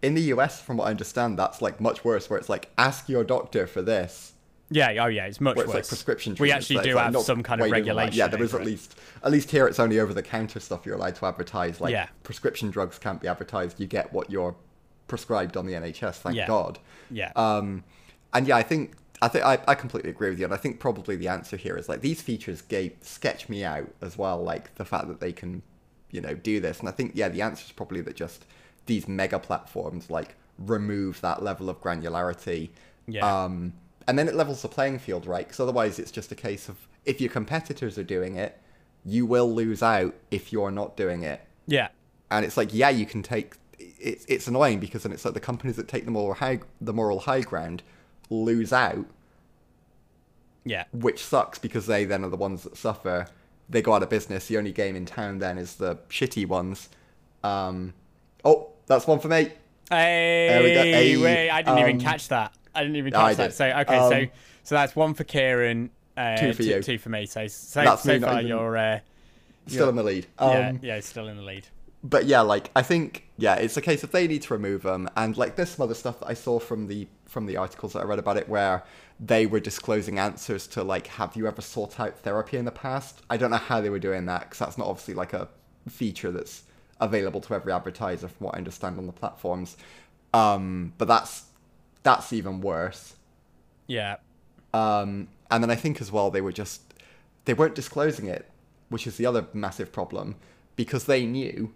in 0.03 0.13
the 0.13 0.21
US, 0.33 0.61
from 0.61 0.77
what 0.77 0.85
I 0.87 0.91
understand, 0.91 1.39
that's 1.39 1.61
like 1.61 1.81
much 1.81 2.05
worse. 2.05 2.29
Where 2.29 2.37
it's 2.37 2.49
like, 2.49 2.69
ask 2.77 3.09
your 3.09 3.23
doctor 3.23 3.65
for 3.65 3.81
this, 3.81 4.33
Yeah, 4.69 4.89
oh 5.03 5.07
yeah, 5.07 5.25
it's 5.25 5.41
much 5.41 5.55
where 5.55 5.65
it's 5.65 5.73
worse. 5.73 5.85
like 5.85 5.87
prescription. 5.89 6.35
we 6.39 6.51
actually 6.51 6.83
do 6.83 6.93
like, 6.93 7.13
have 7.13 7.23
some 7.23 7.41
kind 7.41 7.61
of 7.61 7.71
regulation. 7.71 8.13
Yeah, 8.17 8.27
there 8.27 8.41
is 8.43 8.53
at 8.53 8.61
it. 8.61 8.67
least 8.67 8.95
at 9.23 9.31
least 9.31 9.49
here 9.49 9.67
it's 9.67 9.79
only 9.79 9.99
over 9.99 10.13
the 10.13 10.21
counter 10.21 10.59
stuff 10.59 10.85
you're 10.85 10.95
allowed 10.95 11.15
to 11.15 11.25
advertise. 11.25 11.81
Like 11.81 11.91
Yeah. 11.93 12.07
prescription 12.23 12.69
drugs 12.69 12.99
can't 12.99 13.19
be 13.19 13.27
advertised. 13.27 13.79
You 13.79 13.87
get 13.87 14.13
what 14.13 14.29
you're 14.29 14.55
prescribed 15.07 15.57
on 15.57 15.65
the 15.65 15.73
NHS. 15.73 16.17
Thank 16.17 16.35
Yeah. 16.35 16.45
God. 16.47 16.77
Yeah. 17.09 17.31
Um, 17.35 17.83
and 18.33 18.47
yeah, 18.47 18.57
I 18.57 18.63
think 18.63 18.93
I 19.21 19.27
think 19.27 19.45
I, 19.45 19.59
I 19.67 19.75
completely 19.75 20.09
agree 20.09 20.29
with 20.29 20.39
you, 20.39 20.45
and 20.45 20.53
I 20.53 20.57
think 20.57 20.79
probably 20.79 21.15
the 21.15 21.27
answer 21.27 21.57
here 21.57 21.77
is 21.77 21.89
like 21.89 22.01
these 22.01 22.21
features 22.21 22.61
gave 22.61 22.93
sketch 23.01 23.49
me 23.49 23.63
out 23.63 23.89
as 24.01 24.17
well, 24.17 24.41
like 24.41 24.75
the 24.75 24.85
fact 24.85 25.07
that 25.07 25.19
they 25.19 25.33
can, 25.33 25.61
you 26.11 26.21
know, 26.21 26.33
do 26.33 26.59
this. 26.59 26.79
And 26.79 26.89
I 26.89 26.91
think 26.91 27.11
yeah, 27.15 27.29
the 27.29 27.41
answer 27.41 27.65
is 27.65 27.71
probably 27.71 28.01
that 28.01 28.15
just 28.15 28.45
these 28.85 29.07
mega 29.07 29.39
platforms 29.39 30.09
like 30.09 30.35
remove 30.57 31.21
that 31.21 31.43
level 31.43 31.69
of 31.69 31.81
granularity. 31.81 32.69
Yeah. 33.07 33.43
Um, 33.43 33.73
and 34.07 34.17
then 34.17 34.27
it 34.27 34.35
levels 34.35 34.61
the 34.61 34.69
playing 34.69 34.99
field, 34.99 35.25
right? 35.25 35.45
Because 35.45 35.59
otherwise, 35.59 35.99
it's 35.99 36.11
just 36.11 36.31
a 36.31 36.35
case 36.35 36.69
of 36.69 36.87
if 37.05 37.19
your 37.19 37.29
competitors 37.29 37.97
are 37.97 38.03
doing 38.03 38.35
it, 38.35 38.57
you 39.05 39.25
will 39.25 39.53
lose 39.53 39.81
out 39.81 40.13
if 40.31 40.51
you're 40.51 40.71
not 40.71 40.97
doing 40.97 41.23
it 41.23 41.41
yeah. 41.67 41.89
and 42.31 42.45
it's 42.45 42.57
like 42.57 42.73
yeah 42.73 42.89
you 42.89 43.05
can 43.05 43.21
take 43.21 43.55
it's 43.79 44.25
it's 44.27 44.47
annoying 44.47 44.79
because 44.79 45.03
then 45.03 45.11
it's 45.11 45.23
like 45.23 45.33
the 45.33 45.39
companies 45.39 45.75
that 45.75 45.87
take 45.87 46.05
the 46.05 46.11
moral 46.11 46.33
high 46.33 46.59
the 46.81 46.93
moral 46.93 47.19
high 47.19 47.41
ground 47.41 47.83
lose 48.29 48.73
out 48.73 49.05
Yeah. 50.65 50.83
which 50.91 51.23
sucks 51.23 51.59
because 51.59 51.87
they 51.87 52.05
then 52.05 52.23
are 52.23 52.29
the 52.29 52.37
ones 52.37 52.63
that 52.63 52.75
suffer 52.77 53.27
they 53.69 53.81
go 53.81 53.93
out 53.93 54.03
of 54.03 54.09
business 54.09 54.47
the 54.47 54.57
only 54.57 54.71
game 54.71 54.95
in 54.95 55.05
town 55.05 55.39
then 55.39 55.57
is 55.57 55.75
the 55.75 55.95
shitty 56.09 56.47
ones 56.47 56.89
um 57.43 57.93
oh 58.43 58.69
that's 58.87 59.07
one 59.07 59.19
for 59.19 59.27
me 59.29 59.51
Hey, 59.89 60.59
we 60.61 60.73
go. 60.73 60.83
Hey, 60.83 61.15
wait, 61.17 61.49
I 61.49 61.61
didn't 61.61 61.79
even 61.79 61.93
um, 61.93 61.99
catch 62.01 62.27
that. 62.27 62.51
I 62.75 62.81
didn't 62.81 62.97
even 62.97 63.13
no, 63.13 63.19
catch 63.19 63.37
that. 63.37 63.53
So 63.53 63.65
okay, 63.69 63.97
so 64.09 64.17
Um, 64.23 64.29
so 64.63 64.75
that's 64.75 64.97
one 64.97 65.13
for 65.13 65.23
Kieran, 65.23 65.91
uh, 66.17 66.35
Two 66.35 66.51
for 66.51 66.63
you. 66.63 66.83
two 66.83 66.97
for 66.97 67.07
me. 67.07 67.25
So 67.25 67.47
so, 67.47 67.83
That's 67.85 68.03
so 68.03 68.19
far 68.19 68.33
even- 68.33 68.47
you're 68.47 68.75
uh, 68.75 68.99
still 69.65 69.85
Yeah. 69.85 69.89
in 69.91 69.95
the 69.95 70.03
lead 70.03 70.27
um 70.39 70.49
yeah 70.51 70.73
yeah 70.81 70.99
still 70.99 71.29
in 71.29 71.37
the 71.37 71.41
lead. 71.43 71.67
but 72.03 72.25
yeah, 72.25 72.41
like 72.41 72.69
I 72.75 72.81
think 72.81 73.29
yeah, 73.37 73.55
it's 73.55 73.77
a 73.77 73.81
case 73.81 74.03
of 74.03 74.11
they 74.11 74.27
need 74.27 74.41
to 74.41 74.53
remove 74.53 74.81
them, 74.83 75.09
and 75.15 75.37
like 75.37 75.55
there's 75.55 75.69
some 75.69 75.83
other 75.85 75.93
stuff 75.95 76.19
that 76.19 76.27
I 76.27 76.33
saw 76.33 76.59
from 76.59 76.87
the 76.87 77.07
from 77.37 77.45
the 77.45 77.55
articles 77.55 77.93
that 77.93 77.99
I 77.99 78.03
read 78.03 78.17
about 78.17 78.37
it 78.37 78.49
where 78.49 78.83
they 79.19 79.45
were 79.45 79.59
disclosing 79.59 80.17
answers 80.17 80.65
to 80.65 80.81
like, 80.81 81.05
have 81.05 81.35
you 81.35 81.45
ever 81.45 81.61
sought 81.61 81.99
out 81.99 82.17
therapy 82.17 82.57
in 82.57 82.65
the 82.65 82.71
past? 82.71 83.21
I 83.29 83.37
don't 83.37 83.51
know 83.51 83.57
how 83.57 83.79
they 83.79 83.91
were 83.91 83.99
doing 83.99 84.25
that 84.25 84.41
because 84.41 84.57
that's 84.57 84.75
not 84.75 84.87
obviously 84.87 85.13
like 85.13 85.33
a 85.33 85.47
feature 85.87 86.31
that's 86.31 86.63
available 86.99 87.39
to 87.41 87.53
every 87.53 87.71
advertiser, 87.71 88.27
from 88.27 88.45
what 88.45 88.55
I 88.55 88.57
understand 88.57 88.97
on 88.97 89.05
the 89.05 89.13
platforms. 89.13 89.77
Um, 90.33 90.93
but 90.97 91.07
that's 91.07 91.43
that's 92.01 92.33
even 92.33 92.59
worse. 92.59 93.15
Yeah. 93.85 94.15
Um, 94.73 95.27
and 95.51 95.61
then 95.63 95.69
I 95.69 95.75
think 95.75 96.01
as 96.01 96.11
well 96.11 96.31
they 96.31 96.41
were 96.41 96.51
just 96.51 96.81
they 97.45 97.53
weren't 97.53 97.75
disclosing 97.75 98.25
it, 98.25 98.49
which 98.89 99.05
is 99.05 99.17
the 99.17 99.27
other 99.27 99.45
massive 99.53 99.91
problem, 99.91 100.37
because 100.75 101.05
they 101.05 101.23
knew 101.27 101.71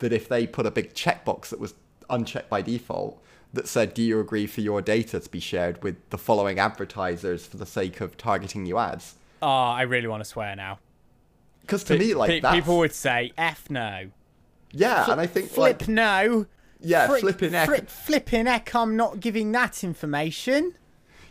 that 0.00 0.12
if 0.12 0.28
they 0.28 0.46
put 0.46 0.66
a 0.66 0.70
big 0.70 0.92
checkbox 0.92 1.48
that 1.48 1.58
was 1.58 1.72
unchecked 2.10 2.50
by 2.50 2.60
default 2.60 3.24
that 3.52 3.66
said, 3.68 3.94
"Do 3.94 4.02
you 4.02 4.20
agree 4.20 4.46
for 4.46 4.60
your 4.60 4.82
data 4.82 5.20
to 5.20 5.30
be 5.30 5.40
shared 5.40 5.82
with 5.82 5.96
the 6.10 6.18
following 6.18 6.58
advertisers 6.58 7.46
for 7.46 7.56
the 7.56 7.66
sake 7.66 8.00
of 8.00 8.16
targeting 8.16 8.66
you 8.66 8.78
ads?" 8.78 9.14
Oh, 9.40 9.46
I 9.48 9.82
really 9.82 10.08
want 10.08 10.22
to 10.22 10.28
swear 10.28 10.54
now. 10.56 10.78
Because 11.62 11.84
to 11.84 11.94
Pe- 11.94 11.98
me, 11.98 12.14
like 12.14 12.42
pe- 12.42 12.50
people 12.52 12.78
would 12.78 12.92
say 12.94 13.32
F 13.38 13.68
no. 13.70 14.10
yeah, 14.72 15.10
and 15.10 15.20
I 15.20 15.26
think 15.26 15.50
Flip 15.50 15.80
like 15.82 15.88
no. 15.88 16.46
yeah, 16.80 17.06
Frick- 17.06 17.20
flipping 17.20 17.52
heck, 17.52 17.66
frick- 17.68 17.88
flipping 17.90 18.46
heck, 18.46 18.74
I'm 18.74 18.96
not 18.96 19.20
giving 19.20 19.52
that 19.52 19.84
information. 19.84 20.74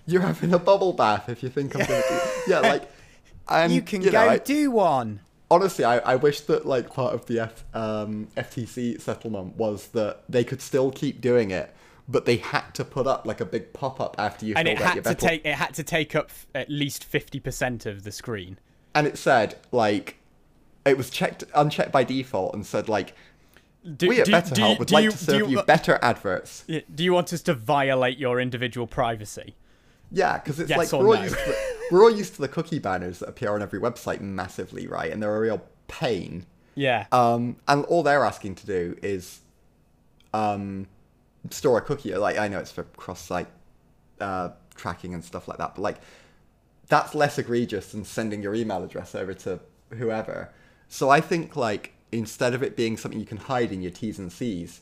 you're 0.06 0.22
having 0.22 0.54
a 0.54 0.60
bubble 0.60 0.94
bath 0.94 1.28
if 1.30 1.44
you 1.44 1.50
think 1.50 1.76
I'm 1.76 1.86
gonna 1.86 2.02
do 2.08 2.20
yeah, 2.52 2.60
like. 2.60 2.90
And, 3.50 3.72
you 3.72 3.82
can 3.82 4.02
know, 4.02 4.12
go 4.12 4.20
I- 4.30 4.38
do 4.40 4.72
one. 4.72 5.22
honestly, 5.50 5.86
I, 5.86 6.00
I 6.00 6.16
wish 6.18 6.42
that 6.42 6.66
like 6.66 6.92
part 6.94 7.14
of 7.14 7.26
the 7.28 7.40
F, 7.40 7.64
um, 7.74 8.28
FTC 8.36 9.00
settlement 9.02 9.56
was 9.56 9.88
that 9.90 10.24
they 10.28 10.44
could 10.44 10.62
still 10.62 10.92
keep 10.92 11.22
doing 11.22 11.52
it, 11.52 11.74
but 12.08 12.26
they 12.26 12.38
had 12.38 12.72
to 12.74 12.86
put 12.86 13.06
up 13.08 13.26
like 13.26 13.42
a 13.42 13.46
big 13.46 13.74
pop 13.74 14.00
up 14.00 14.16
after 14.18 14.46
you 14.46 14.54
And 14.56 14.68
it 14.68 14.78
had 14.78 15.04
to 15.04 15.16
take 15.16 15.46
it 15.46 15.56
had 15.56 15.74
to 15.76 15.84
take 15.84 16.16
up 16.16 16.28
f- 16.30 16.48
at 16.56 16.70
least 16.70 17.04
fifty 17.04 17.40
percent 17.40 17.86
of 17.86 18.04
the 18.04 18.12
screen. 18.12 18.60
and 18.96 19.06
it 19.08 19.18
said 19.18 19.56
like 19.72 20.18
it 20.86 20.98
was 20.98 21.10
checked 21.10 21.44
unchecked 21.54 21.92
by 21.92 22.04
default 22.04 22.54
and 22.54 22.66
said 22.66 22.88
like 22.88 23.14
Do, 23.98 24.08
we 24.10 24.20
at 24.22 24.26
do- 24.26 24.32
Better 24.32 24.56
do- 24.56 24.76
would 24.80 24.88
do 24.88 24.94
like 24.96 25.04
you- 25.04 25.12
to 25.12 25.18
serve 25.18 25.50
you, 25.50 25.60
uh, 25.60 25.64
better 25.64 26.00
adverts. 26.02 26.64
Do 26.68 27.04
you 27.04 27.14
want 27.14 27.32
us 27.34 27.42
to 27.44 27.54
violate 27.54 28.18
your 28.18 28.40
individual 28.40 28.88
privacy? 28.88 29.56
Yeah, 30.10 30.38
because 30.38 30.60
it's 30.62 30.70
Yes 30.70 30.78
like 30.78 30.92
we're 30.94 31.08
all 31.10 31.16
no? 31.16 31.24
used 31.24 31.38
to 31.38 31.46
the, 31.46 31.58
we're 31.92 32.02
all 32.04 32.12
used 32.16 32.36
to 32.36 32.42
the 32.42 32.48
cookie 32.48 32.80
banners 32.80 33.20
that 33.20 33.28
appear 33.28 33.54
on 33.54 33.62
every 33.62 33.80
website 33.82 34.22
massively, 34.22 34.88
right? 34.88 35.12
And 35.12 35.22
they're 35.22 35.36
a 35.36 35.40
real 35.40 35.62
pain. 35.90 36.46
Yeah. 36.76 37.08
Um, 37.12 37.58
and 37.68 37.84
all 37.86 38.04
they're 38.04 38.24
asking 38.24 38.56
to 38.56 38.66
do 38.66 38.98
is 39.04 39.42
um, 40.34 40.88
store 41.52 41.78
a 41.78 41.82
cookie. 41.82 42.14
Like 42.16 42.38
I 42.38 42.48
know 42.48 42.60
it's 42.60 42.72
for 42.72 42.84
cross-site 42.84 43.48
uh, 44.20 44.50
tracking 44.76 45.14
and 45.14 45.24
stuff 45.24 45.48
like 45.48 45.58
that, 45.58 45.76
but 45.76 45.82
like 45.82 45.98
that's 46.88 47.14
less 47.14 47.38
egregious 47.38 47.92
than 47.92 48.06
sending 48.06 48.42
your 48.42 48.56
email 48.56 48.84
address 48.84 49.16
over 49.16 49.34
to 49.34 49.60
whoever. 49.92 50.54
So 50.88 51.10
I 51.10 51.22
think 51.22 51.56
like 51.56 51.94
instead 52.12 52.54
of 52.54 52.64
it 52.64 52.76
being 52.76 52.98
something 52.98 53.20
you 53.20 53.26
can 53.26 53.38
hide 53.38 53.72
in 53.72 53.82
your 53.82 53.92
T's 53.92 54.20
and 54.20 54.32
C's, 54.32 54.82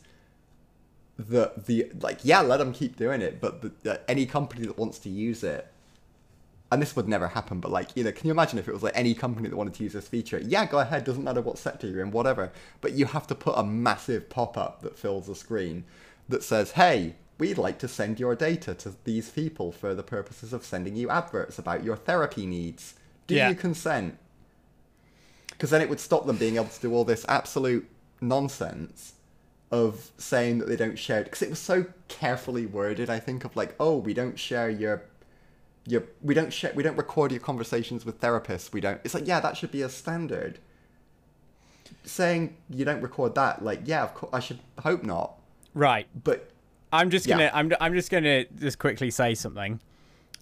the 1.18 1.54
the 1.58 1.92
like 2.00 2.20
yeah, 2.24 2.42
let 2.42 2.58
them 2.58 2.74
keep 2.74 2.98
doing 2.98 3.22
it, 3.22 3.42
but 3.42 3.84
the, 3.84 4.02
any 4.10 4.26
company 4.26 4.66
that 4.68 4.78
wants 4.78 5.00
to 5.00 5.10
use 5.10 5.44
it. 5.44 5.72
And 6.72 6.82
this 6.82 6.96
would 6.96 7.08
never 7.08 7.28
happen, 7.28 7.60
but 7.60 7.72
like, 7.72 7.96
you 7.96 8.04
know, 8.04 8.12
can 8.12 8.26
you 8.26 8.32
imagine 8.32 8.58
if 8.58 8.68
it 8.68 8.74
was 8.74 8.82
like 8.82 8.98
any 8.98 9.14
company 9.14 9.48
that 9.48 9.56
wanted 9.56 9.76
to 9.76 9.84
use 9.84 9.94
this 9.94 10.08
feature? 10.08 10.42
Yeah, 10.44 10.66
go 10.66 10.80
ahead, 10.80 11.04
doesn't 11.04 11.24
matter 11.24 11.40
what 11.40 11.60
sector 11.60 11.88
you're 11.88 12.02
in, 12.02 12.10
whatever. 12.10 12.52
But 12.82 12.94
you 12.94 13.06
have 13.06 13.28
to 13.28 13.36
put 13.36 13.54
a 13.56 13.64
massive 13.64 14.30
pop 14.30 14.58
up 14.58 14.82
that 14.82 14.98
fills 14.98 15.28
the 15.28 15.36
screen 15.36 15.86
that 16.30 16.44
says, 16.44 16.72
hey, 16.72 17.16
we'd 17.38 17.58
like 17.58 17.80
to 17.80 17.88
send 17.88 18.20
your 18.20 18.36
data 18.36 18.74
to 18.76 18.96
these 19.04 19.30
people 19.30 19.72
for 19.72 19.94
the 19.94 20.04
purposes 20.04 20.54
of 20.54 20.66
sending 20.66 20.96
you 20.96 21.10
adverts 21.10 21.60
about 21.60 21.84
your 21.84 21.96
therapy 21.96 22.46
needs. 22.46 22.96
Do 23.28 23.36
Yeah. 23.36 23.50
you 23.50 23.56
consent? 23.56 24.18
Because 25.50 25.70
then 25.70 25.82
it 25.82 25.90
would 25.90 26.00
stop 26.00 26.26
them 26.26 26.38
being 26.38 26.56
able 26.56 26.66
to 26.68 26.82
do 26.82 26.94
all 26.94 27.06
this 27.06 27.26
absolute 27.28 27.88
nonsense 28.22 29.14
of 29.72 30.12
saying 30.18 30.60
that 30.60 30.68
they 30.68 30.76
don't 30.76 30.98
share 30.98 31.22
it. 31.22 31.26
Because 31.26 31.42
it 31.42 31.50
was 31.50 31.60
so 31.60 31.86
carefully 32.08 32.66
worded, 32.66 33.10
I 33.10 33.20
think, 33.20 33.46
of 33.46 33.56
like, 33.56 33.76
oh, 33.80 33.98
we 33.98 34.14
don't 34.14 34.38
share 34.40 34.70
your 34.70 35.04
your 35.88 36.04
we 36.24 36.34
don't 36.34 36.52
share 36.52 36.72
we 36.74 36.82
don't 36.82 36.98
record 36.98 37.32
your 37.32 37.40
conversations 37.42 38.06
with 38.06 38.20
therapists. 38.20 38.74
We 38.74 38.82
don't. 38.82 39.00
It's 39.04 39.14
like 39.14 39.28
yeah, 39.28 39.40
that 39.40 39.56
should 39.58 39.72
be 39.72 39.82
a 39.82 39.90
standard. 39.90 40.60
Saying 42.04 42.58
you 42.70 42.86
don't 42.86 43.02
record 43.02 43.36
that, 43.36 43.64
like 43.64 43.82
yeah, 43.86 44.04
of 44.04 44.14
course, 44.14 44.32
I 44.34 44.40
should 44.40 44.60
hope 44.80 45.04
not. 45.04 45.36
Right. 45.76 46.08
But 46.24 46.50
I'm 46.92 47.12
just 47.12 47.28
gonna 47.28 47.52
I'm 47.54 47.72
I'm 47.80 47.94
just 47.94 48.10
gonna 48.10 48.46
just 48.46 48.80
quickly 48.80 49.12
say 49.12 49.36
something. 49.36 49.80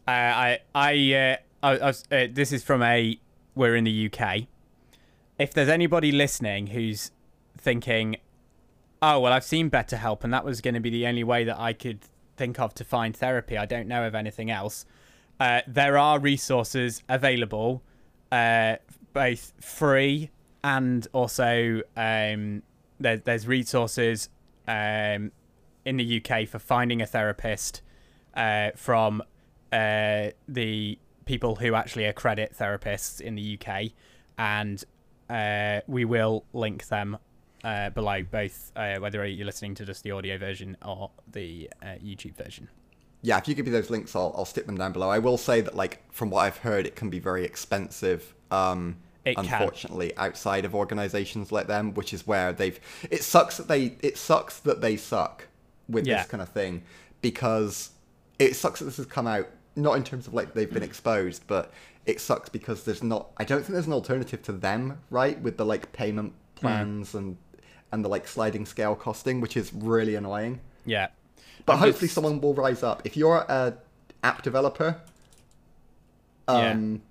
Uh, 0.07 0.11
I 0.11 0.59
I 0.73 1.13
uh, 1.13 1.37
I, 1.61 1.77
I 1.77 1.85
was, 1.87 2.03
uh, 2.11 2.27
this 2.31 2.53
is 2.53 2.63
from 2.63 2.81
a 2.81 3.19
we're 3.55 3.75
in 3.75 3.83
the 3.83 4.09
UK. 4.11 4.43
If 5.37 5.53
there's 5.53 5.69
anybody 5.69 6.11
listening 6.11 6.67
who's 6.67 7.11
thinking, 7.57 8.17
oh 9.01 9.19
well, 9.19 9.33
I've 9.33 9.43
seen 9.43 9.69
BetterHelp 9.69 10.23
and 10.23 10.33
that 10.33 10.45
was 10.45 10.61
going 10.61 10.75
to 10.75 10.79
be 10.79 10.89
the 10.89 11.07
only 11.07 11.23
way 11.23 11.43
that 11.43 11.59
I 11.59 11.73
could 11.73 11.99
think 12.37 12.59
of 12.59 12.73
to 12.75 12.83
find 12.83 13.15
therapy. 13.15 13.57
I 13.57 13.65
don't 13.65 13.87
know 13.87 14.05
of 14.05 14.15
anything 14.15 14.49
else. 14.49 14.85
Uh, 15.39 15.61
there 15.67 15.97
are 15.97 16.19
resources 16.19 17.03
available, 17.09 17.81
uh, 18.31 18.77
both 19.13 19.53
free 19.59 20.29
and 20.63 21.07
also 21.13 21.81
um, 21.97 22.63
there, 22.99 23.17
there's 23.17 23.47
resources 23.47 24.29
um, 24.67 25.31
in 25.85 25.97
the 25.97 26.23
UK 26.23 26.47
for 26.47 26.59
finding 26.59 27.01
a 27.01 27.05
therapist 27.05 27.81
uh, 28.35 28.71
from 28.75 29.21
uh, 29.71 30.29
the 30.47 30.97
people 31.25 31.55
who 31.55 31.73
actually 31.75 32.05
accredit 32.05 32.55
therapists 32.57 33.21
in 33.21 33.35
the 33.35 33.57
UK, 33.59 33.91
and 34.37 34.83
uh, 35.29 35.81
we 35.87 36.05
will 36.05 36.45
link 36.53 36.87
them 36.87 37.17
uh, 37.63 37.89
below, 37.91 38.23
both 38.23 38.71
uh, 38.75 38.97
whether 38.97 39.25
you're 39.25 39.45
listening 39.45 39.75
to 39.75 39.85
just 39.85 40.03
the 40.03 40.11
audio 40.11 40.37
version 40.37 40.77
or 40.85 41.11
the 41.31 41.69
uh, 41.81 41.95
YouTube 42.03 42.35
version. 42.35 42.67
yeah, 43.21 43.37
if 43.37 43.47
you 43.47 43.55
give 43.55 43.65
me 43.65 43.71
those 43.71 43.89
links, 43.89 44.15
I'll 44.15 44.33
I'll 44.37 44.45
stick 44.45 44.65
them 44.65 44.77
down 44.77 44.91
below. 44.91 45.09
I 45.09 45.19
will 45.19 45.37
say 45.37 45.61
that 45.61 45.75
like 45.75 46.03
from 46.11 46.29
what 46.29 46.41
I've 46.41 46.57
heard, 46.57 46.85
it 46.85 46.95
can 46.95 47.09
be 47.09 47.19
very 47.19 47.45
expensive. 47.45 48.33
Um, 48.51 48.97
It 49.25 49.35
can. 49.35 49.45
unfortunately, 49.45 50.15
outside 50.17 50.65
of 50.65 50.75
organizations 50.75 51.51
like 51.51 51.67
them, 51.67 51.93
which 51.93 52.13
is 52.13 52.27
where 52.27 52.51
they've. 52.51 52.79
It 53.09 53.23
sucks 53.23 53.57
that 53.57 53.67
they. 53.67 53.95
It 54.01 54.17
sucks 54.17 54.59
that 54.59 54.81
they 54.81 54.97
suck 54.97 55.47
with 55.87 56.05
Yeah. 56.05 56.17
this 56.17 56.27
kind 56.27 56.41
of 56.41 56.49
thing 56.49 56.83
because 57.21 57.91
it 58.39 58.55
sucks 58.55 58.79
that 58.79 58.85
this 58.85 58.97
has 58.97 59.05
come 59.05 59.27
out. 59.27 59.47
Not 59.75 59.93
in 59.93 60.03
terms 60.03 60.27
of 60.27 60.33
like 60.33 60.53
they've 60.53 60.71
been 60.71 60.83
exposed, 60.83 61.47
but 61.47 61.71
it 62.05 62.19
sucks 62.19 62.49
because 62.49 62.83
there's 62.83 63.01
not. 63.01 63.31
I 63.37 63.43
don't 63.45 63.59
think 63.61 63.73
there's 63.73 63.87
an 63.87 63.93
alternative 63.93 64.43
to 64.43 64.51
them, 64.51 64.99
right? 65.09 65.39
With 65.41 65.57
the 65.57 65.65
like 65.65 65.93
payment 65.93 66.33
plans 66.55 67.15
and 67.15 67.37
and 67.91 68.03
the 68.03 68.09
like 68.09 68.27
sliding 68.27 68.65
scale 68.65 68.95
costing, 68.95 69.39
which 69.41 69.55
is 69.55 69.73
really 69.73 70.15
annoying. 70.15 70.59
Yeah. 70.85 71.07
But 71.65 71.73
I'm 71.73 71.79
hopefully 71.79 72.07
just- 72.07 72.15
someone 72.15 72.41
will 72.41 72.53
rise 72.55 72.83
up. 72.83 73.01
If 73.05 73.15
you're 73.15 73.37
a 73.47 73.75
app 74.23 74.41
developer, 74.41 74.97
um, 76.47 77.01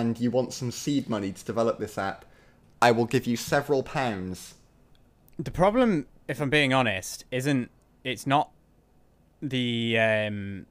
and 0.00 0.20
you 0.20 0.30
want 0.30 0.52
some 0.52 0.70
seed 0.70 1.08
money 1.08 1.32
to 1.32 1.44
develop 1.44 1.78
this 1.78 1.96
app, 1.96 2.26
I 2.82 2.90
will 2.90 3.06
give 3.06 3.26
you 3.26 3.36
several 3.36 3.82
pounds. 3.82 4.54
The 5.38 5.50
problem, 5.50 6.06
if 6.28 6.40
I'm 6.40 6.50
being 6.50 6.74
honest, 6.74 7.24
isn't 7.30 7.70
it's 8.04 8.26
not 8.26 8.50
the 9.40 9.98
um, 9.98 10.66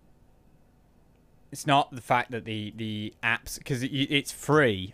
it's 1.51 1.65
not 1.65 1.91
the 1.91 2.01
fact 2.01 2.31
that 2.31 2.45
the 2.45 2.71
the 2.75 3.13
apps 3.23 3.57
because 3.57 3.81
it, 3.81 3.87
it's 3.87 4.31
free 4.31 4.93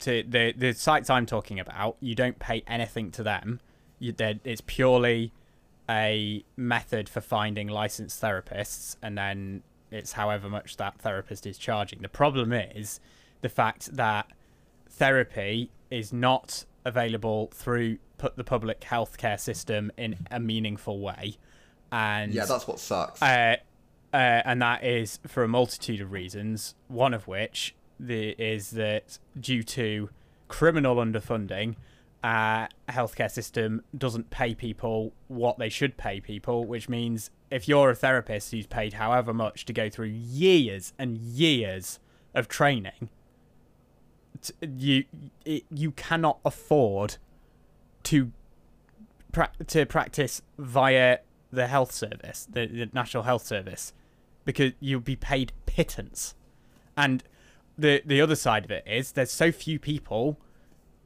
to 0.00 0.24
the 0.28 0.52
the 0.56 0.72
sites 0.72 1.08
I'm 1.08 1.26
talking 1.26 1.60
about. 1.60 1.96
You 2.00 2.16
don't 2.16 2.38
pay 2.40 2.64
anything 2.66 3.12
to 3.12 3.22
them. 3.22 3.60
You, 4.00 4.12
it's 4.18 4.60
purely 4.60 5.32
a 5.88 6.44
method 6.56 7.08
for 7.08 7.20
finding 7.20 7.68
licensed 7.68 8.20
therapists, 8.20 8.96
and 9.02 9.16
then 9.16 9.62
it's 9.92 10.12
however 10.12 10.48
much 10.48 10.76
that 10.78 10.98
therapist 11.00 11.46
is 11.46 11.58
charging. 11.58 12.02
The 12.02 12.08
problem 12.08 12.52
is 12.52 13.00
the 13.40 13.48
fact 13.48 13.94
that 13.96 14.26
therapy 14.90 15.70
is 15.90 16.12
not 16.12 16.64
available 16.84 17.50
through 17.54 17.98
put 18.18 18.36
the 18.36 18.44
public 18.44 18.80
healthcare 18.80 19.38
system 19.38 19.92
in 19.96 20.16
a 20.30 20.40
meaningful 20.40 20.98
way, 21.00 21.36
and 21.92 22.34
Yeah, 22.34 22.44
that's 22.46 22.66
what 22.66 22.80
sucks. 22.80 23.22
uh, 23.22 23.56
uh, 24.12 24.16
and 24.16 24.60
that 24.62 24.82
is 24.84 25.20
for 25.26 25.44
a 25.44 25.48
multitude 25.48 26.00
of 26.00 26.10
reasons. 26.12 26.74
One 26.88 27.14
of 27.14 27.28
which 27.28 27.74
the, 28.00 28.30
is 28.30 28.70
that 28.70 29.18
due 29.38 29.62
to 29.64 30.10
criminal 30.48 30.96
underfunding, 30.96 31.76
uh, 32.24 32.66
healthcare 32.88 33.30
system 33.30 33.82
doesn't 33.96 34.30
pay 34.30 34.54
people 34.54 35.12
what 35.28 35.58
they 35.58 35.68
should 35.68 35.96
pay 35.96 36.20
people, 36.20 36.64
which 36.64 36.88
means 36.88 37.30
if 37.50 37.68
you're 37.68 37.90
a 37.90 37.94
therapist 37.94 38.50
who's 38.50 38.66
paid 38.66 38.94
however 38.94 39.32
much 39.32 39.64
to 39.66 39.72
go 39.72 39.88
through 39.88 40.08
years 40.08 40.92
and 40.98 41.16
years 41.18 42.00
of 42.34 42.48
training, 42.48 43.10
you 44.60 45.04
it, 45.44 45.64
you 45.70 45.92
cannot 45.92 46.38
afford 46.44 47.16
to 48.04 48.32
pra- 49.32 49.50
to 49.66 49.86
practice 49.86 50.42
via 50.58 51.18
the 51.50 51.66
health 51.66 51.92
service, 51.92 52.46
the, 52.50 52.66
the 52.66 52.90
National 52.92 53.22
Health 53.22 53.44
Service, 53.44 53.92
because 54.44 54.72
you'll 54.80 55.00
be 55.00 55.16
paid 55.16 55.52
pittance. 55.66 56.34
And 56.96 57.22
the 57.76 58.02
the 58.04 58.20
other 58.20 58.36
side 58.36 58.64
of 58.64 58.70
it 58.70 58.84
is 58.86 59.12
there's 59.12 59.30
so 59.30 59.52
few 59.52 59.78
people, 59.78 60.38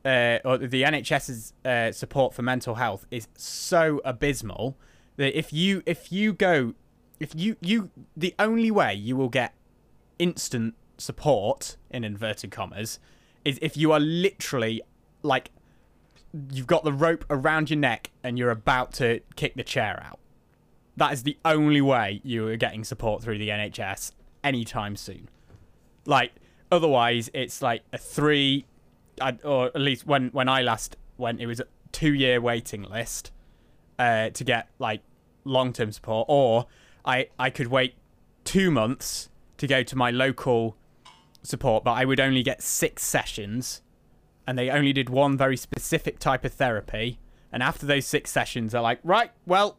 uh, 0.05 0.39
or 0.45 0.59
the 0.59 0.83
NHS's 0.83 1.53
uh, 1.65 1.93
support 1.93 2.35
for 2.35 2.43
mental 2.43 2.77
health 2.77 3.07
is 3.11 3.29
so 3.37 4.01
abysmal 4.05 4.77
that 5.17 5.37
if 5.37 5.53
you 5.53 5.83
if 5.87 6.11
you 6.11 6.33
go, 6.33 6.75
if 7.21 7.35
you 7.35 7.57
you 7.61 7.91
the 8.17 8.35
only 8.39 8.71
way 8.71 8.95
you 8.95 9.17
will 9.17 9.29
get 9.29 9.55
instant 10.19 10.75
support 10.99 11.77
in 11.91 12.05
inverted 12.05 12.51
commas 12.51 12.99
is 13.45 13.59
if 13.63 13.77
you 13.77 13.93
are 13.93 14.01
literally 14.01 14.83
like 15.23 15.51
you've 16.51 16.67
got 16.67 16.85
the 16.85 16.93
rope 16.93 17.25
around 17.31 17.71
your 17.71 17.79
neck 17.79 18.11
and 18.23 18.39
you're 18.39 18.51
about 18.51 18.93
to 18.95 19.21
kick 19.37 19.55
the 19.55 19.63
chair 19.63 20.03
out. 20.05 20.19
That 20.97 21.13
is 21.13 21.23
the 21.23 21.37
only 21.45 21.81
way 21.81 22.21
you 22.25 22.49
are 22.49 22.57
getting 22.57 22.85
support 22.85 23.23
through 23.23 23.39
the 23.39 23.49
NHS 23.49 24.13
anytime 24.45 24.97
soon. 24.97 25.29
Like 26.07 26.33
otherwise, 26.71 27.31
it's 27.33 27.63
like 27.63 27.83
a 27.93 27.99
three, 27.99 28.67
or 29.45 29.67
at 29.67 29.81
least 29.81 30.07
when 30.07 30.29
when 30.29 30.49
I 30.49 30.63
last 30.63 30.97
went, 31.17 31.41
it 31.41 31.47
was 31.47 31.61
a 31.61 31.67
two 31.93 32.13
year 32.13 32.41
waiting 32.41 32.83
list 32.83 33.31
uh, 33.99 34.31
to 34.31 34.45
get 34.45 34.69
like 34.79 35.01
long 35.45 35.73
term 35.73 35.93
support, 35.93 36.27
or 36.29 36.67
I 37.05 37.29
I 37.39 37.51
could 37.51 37.69
wait 37.69 37.95
two 38.45 38.71
months 38.71 39.29
to 39.59 39.67
go 39.67 39.83
to 39.83 39.97
my 39.97 40.11
local 40.11 40.77
support, 41.43 41.85
but 41.85 41.93
I 41.93 42.05
would 42.05 42.21
only 42.21 42.43
get 42.43 42.63
six 42.63 43.03
sessions 43.03 43.83
and 44.47 44.59
they 44.59 44.71
only 44.71 44.93
did 44.93 45.09
one 45.09 45.37
very 45.37 45.57
specific 45.57 46.19
type 46.19 46.45
of 46.45 46.53
therapy. 46.53 47.19
And 47.53 47.63
after 47.63 47.87
those 47.87 48.07
six 48.07 48.31
sessions, 48.31 48.73
they're 48.73 48.81
like, 48.81 48.99
right, 49.05 49.31
well, 49.47 49.77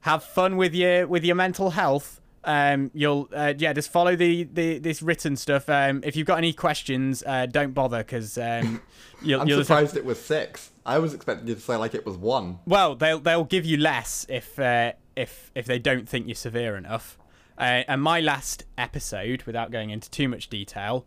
have 0.00 0.22
fun 0.22 0.56
with 0.56 0.74
your 0.74 1.06
with 1.06 1.24
your 1.24 1.34
mental 1.34 1.70
health. 1.70 2.20
Um, 2.44 2.92
you'll 2.94 3.28
uh, 3.34 3.54
yeah, 3.58 3.72
just 3.72 3.90
follow 3.90 4.14
the, 4.14 4.44
the 4.44 4.78
this 4.78 5.02
written 5.02 5.36
stuff. 5.36 5.68
Um, 5.68 6.00
if 6.04 6.14
you've 6.14 6.28
got 6.28 6.38
any 6.38 6.52
questions, 6.52 7.24
uh, 7.26 7.46
don't 7.46 7.72
bother 7.72 7.98
because 7.98 8.38
um, 8.38 8.80
you'll, 9.22 9.40
I'm 9.40 9.48
you'll 9.48 9.58
have- 9.58 9.66
surprised 9.66 9.96
it 9.96 10.04
was 10.04 10.20
six. 10.20 10.70
I 10.84 11.00
was 11.00 11.12
expecting 11.12 11.48
you 11.48 11.56
to 11.56 11.60
say 11.60 11.74
like 11.74 11.94
it 11.96 12.06
was 12.06 12.16
one. 12.16 12.60
well, 12.66 12.94
they'll 12.94 13.18
they'll 13.18 13.44
give 13.44 13.64
you 13.64 13.76
less 13.78 14.24
if 14.28 14.56
uh, 14.60 14.92
if 15.16 15.50
if 15.56 15.66
they 15.66 15.80
don't 15.80 16.08
think 16.08 16.28
you're 16.28 16.36
severe 16.36 16.76
enough. 16.76 17.18
Uh, 17.58 17.84
and 17.88 18.02
my 18.02 18.20
last 18.20 18.64
episode, 18.76 19.42
without 19.44 19.70
going 19.70 19.90
into 19.90 20.10
too 20.10 20.28
much 20.28 20.48
detail, 20.48 21.06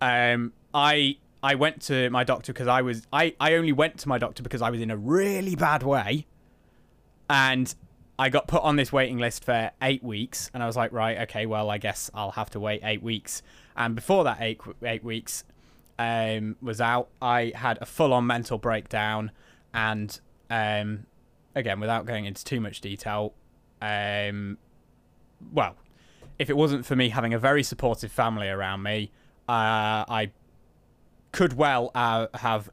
um, 0.00 0.52
I 0.72 1.18
I 1.42 1.54
went 1.54 1.82
to 1.82 2.10
my 2.10 2.24
doctor 2.24 2.52
because 2.52 2.68
I 2.68 2.82
was 2.82 3.06
I 3.12 3.34
I 3.38 3.54
only 3.54 3.72
went 3.72 3.98
to 3.98 4.08
my 4.08 4.18
doctor 4.18 4.42
because 4.42 4.62
I 4.62 4.70
was 4.70 4.80
in 4.80 4.90
a 4.90 4.96
really 4.96 5.54
bad 5.54 5.82
way, 5.82 6.26
and 7.30 7.72
I 8.18 8.28
got 8.28 8.48
put 8.48 8.62
on 8.62 8.76
this 8.76 8.92
waiting 8.92 9.18
list 9.18 9.44
for 9.44 9.70
eight 9.82 10.02
weeks, 10.02 10.50
and 10.54 10.62
I 10.62 10.66
was 10.66 10.76
like, 10.76 10.92
right, 10.92 11.18
okay, 11.22 11.46
well, 11.46 11.70
I 11.70 11.78
guess 11.78 12.10
I'll 12.14 12.32
have 12.32 12.50
to 12.50 12.60
wait 12.60 12.80
eight 12.84 13.02
weeks. 13.02 13.42
And 13.76 13.94
before 13.94 14.24
that 14.24 14.38
eight 14.40 14.60
eight 14.82 15.04
weeks 15.04 15.44
um, 15.98 16.56
was 16.60 16.80
out, 16.80 17.08
I 17.20 17.52
had 17.54 17.78
a 17.80 17.86
full 17.86 18.12
on 18.12 18.26
mental 18.26 18.58
breakdown, 18.58 19.30
and 19.72 20.18
um, 20.50 21.06
again, 21.54 21.78
without 21.78 22.04
going 22.04 22.24
into 22.24 22.44
too 22.44 22.60
much 22.60 22.80
detail, 22.80 23.32
um, 23.80 24.58
well, 25.52 25.76
if 26.38 26.50
it 26.50 26.56
wasn't 26.56 26.84
for 26.84 26.96
me 26.96 27.10
having 27.10 27.34
a 27.34 27.38
very 27.38 27.62
supportive 27.62 28.10
family 28.12 28.48
around 28.48 28.82
me, 28.82 29.10
uh, 29.48 30.04
I 30.08 30.30
could 31.32 31.54
well 31.54 31.90
uh, 31.94 32.28
have 32.34 32.70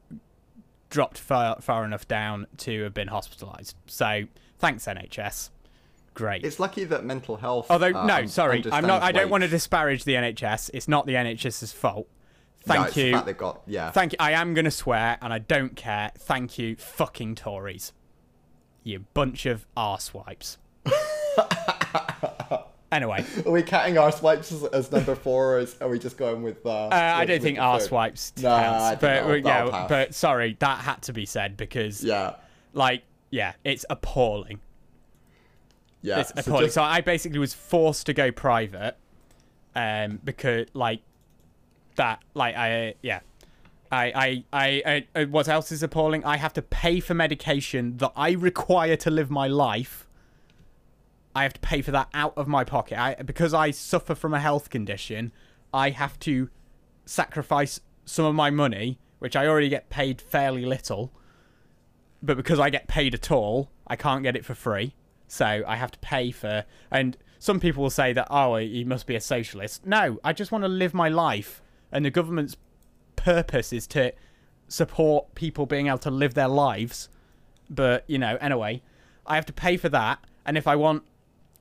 dropped 0.89 1.17
far, 1.17 1.59
far 1.61 1.83
enough 1.83 2.07
down 2.07 2.47
to 2.57 2.83
have 2.83 2.93
been 2.93 3.07
hospitalised. 3.07 3.73
So 3.87 4.23
thanks 4.59 4.85
NHS. 4.85 5.49
Great. 6.13 6.43
It's 6.43 6.59
lucky 6.59 6.83
that 6.85 7.05
mental 7.05 7.37
health. 7.37 7.67
Although 7.69 7.93
um, 7.93 8.05
no, 8.05 8.25
sorry, 8.25 8.63
I'm 8.71 8.85
not. 8.85 9.01
I 9.01 9.11
don't 9.11 9.29
want 9.29 9.43
to 9.43 9.47
disparage 9.47 10.03
the 10.03 10.13
NHS. 10.13 10.69
It's 10.73 10.87
not 10.87 11.05
the 11.05 11.13
NHS's 11.13 11.71
fault. 11.71 12.07
No, 12.67 12.75
Thank 12.75 12.93
the 12.93 13.01
you. 13.01 13.13
fact 13.13 13.25
they've 13.25 13.37
got 13.37 13.61
yeah. 13.65 13.91
Thank 13.91 14.11
you. 14.11 14.17
I 14.19 14.31
am 14.31 14.53
going 14.53 14.65
to 14.65 14.71
swear, 14.71 15.17
and 15.21 15.33
I 15.33 15.39
don't 15.39 15.75
care. 15.75 16.11
Thank 16.17 16.59
you, 16.59 16.75
fucking 16.75 17.35
Tories. 17.35 17.93
You 18.83 19.05
bunch 19.13 19.45
of 19.45 19.65
arsewipes. 19.77 20.57
anyway, 22.91 23.25
Are 23.45 23.51
we 23.51 23.63
counting 23.63 23.97
our 23.97 24.11
swipes 24.11 24.51
as, 24.51 24.63
as 24.65 24.91
number 24.91 25.15
four, 25.15 25.55
or 25.55 25.59
is, 25.59 25.75
are 25.81 25.87
we 25.89 25.99
just 25.99 26.17
going 26.17 26.41
with? 26.43 26.65
Uh, 26.65 26.87
uh, 26.87 26.89
I 26.91 27.25
don't 27.25 27.41
think 27.41 27.57
the 27.57 27.63
third? 27.63 27.89
arsewipes 27.89 28.41
Nah, 28.41 28.55
I 28.55 28.61
counts. 28.63 28.89
think 28.89 29.01
but 29.01 29.07
that'll- 29.07 29.37
yeah, 29.37 29.65
that'll 29.65 29.87
but 29.87 30.13
sorry, 30.15 30.57
that 30.59 30.79
had 30.79 31.01
to 31.03 31.13
be 31.13 31.25
said 31.25 31.57
because, 31.57 32.03
Yeah, 32.03 32.35
like, 32.73 33.03
yeah, 33.29 33.53
it's 33.63 33.85
appalling. 33.89 34.59
yeah. 36.01 36.19
It's 36.19 36.29
so 36.29 36.39
appalling. 36.41 36.65
just- 36.65 36.75
So 36.75 36.83
I 36.83 37.01
basically 37.01 37.39
was 37.39 37.53
forced 37.53 38.05
to 38.07 38.13
go 38.13 38.31
private, 38.31 38.95
um, 39.75 40.19
because 40.23 40.67
like 40.73 41.01
that, 41.95 42.21
like 42.33 42.55
I 42.55 42.95
yeah, 43.01 43.19
I 43.91 44.43
I 44.53 44.83
I, 44.83 45.05
I 45.15 45.25
what 45.25 45.47
else 45.47 45.71
is 45.71 45.83
appalling? 45.83 46.23
I 46.25 46.37
have 46.37 46.53
to 46.53 46.61
pay 46.61 46.99
for 46.99 47.13
medication 47.13 47.97
that 47.97 48.11
I 48.15 48.31
require 48.31 48.95
to 48.97 49.09
live 49.11 49.29
my 49.29 49.47
life. 49.47 50.07
I 51.35 51.43
have 51.43 51.53
to 51.53 51.59
pay 51.59 51.81
for 51.81 51.91
that 51.91 52.09
out 52.13 52.33
of 52.37 52.47
my 52.47 52.63
pocket. 52.63 52.99
I 52.99 53.15
because 53.15 53.53
I 53.53 53.71
suffer 53.71 54.15
from 54.15 54.33
a 54.33 54.39
health 54.39 54.69
condition, 54.69 55.31
I 55.73 55.91
have 55.91 56.19
to 56.19 56.49
sacrifice 57.05 57.79
some 58.05 58.25
of 58.25 58.35
my 58.35 58.49
money, 58.49 58.99
which 59.19 59.35
I 59.35 59.47
already 59.47 59.69
get 59.69 59.89
paid 59.89 60.21
fairly 60.21 60.65
little. 60.65 61.13
But 62.21 62.37
because 62.37 62.59
I 62.59 62.69
get 62.69 62.87
paid 62.87 63.13
at 63.13 63.31
all, 63.31 63.71
I 63.87 63.95
can't 63.95 64.23
get 64.23 64.35
it 64.35 64.45
for 64.45 64.53
free. 64.53 64.95
So 65.27 65.63
I 65.65 65.75
have 65.77 65.91
to 65.91 65.99
pay 65.99 66.31
for. 66.31 66.65
And 66.91 67.17
some 67.39 67.59
people 67.59 67.83
will 67.83 67.89
say 67.89 68.13
that, 68.13 68.27
oh, 68.29 68.57
you 68.57 68.85
must 68.85 69.07
be 69.07 69.15
a 69.15 69.21
socialist. 69.21 69.85
No, 69.85 70.19
I 70.23 70.33
just 70.33 70.51
want 70.51 70.63
to 70.63 70.67
live 70.67 70.93
my 70.93 71.09
life. 71.09 71.61
And 71.91 72.05
the 72.05 72.11
government's 72.11 72.57
purpose 73.15 73.73
is 73.73 73.87
to 73.87 74.13
support 74.67 75.33
people 75.35 75.65
being 75.65 75.87
able 75.87 75.97
to 75.99 76.11
live 76.11 76.33
their 76.33 76.47
lives. 76.47 77.09
But, 77.69 78.03
you 78.07 78.17
know, 78.17 78.37
anyway, 78.41 78.81
I 79.25 79.35
have 79.35 79.45
to 79.47 79.53
pay 79.53 79.77
for 79.77 79.89
that. 79.89 80.19
And 80.45 80.57
if 80.57 80.67
I 80.67 80.75
want 80.75 81.03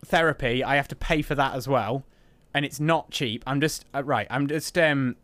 therapy, 0.04 0.62
I 0.64 0.76
have 0.76 0.88
to 0.88 0.96
pay 0.96 1.22
for 1.22 1.34
that 1.34 1.54
as 1.54 1.68
well. 1.68 2.04
And 2.52 2.64
it's 2.64 2.80
not 2.80 3.10
cheap. 3.10 3.44
I'm 3.46 3.60
just, 3.60 3.84
uh, 3.94 4.02
right, 4.02 4.26
I'm 4.28 4.48
just, 4.48 4.76
um, 4.76 5.16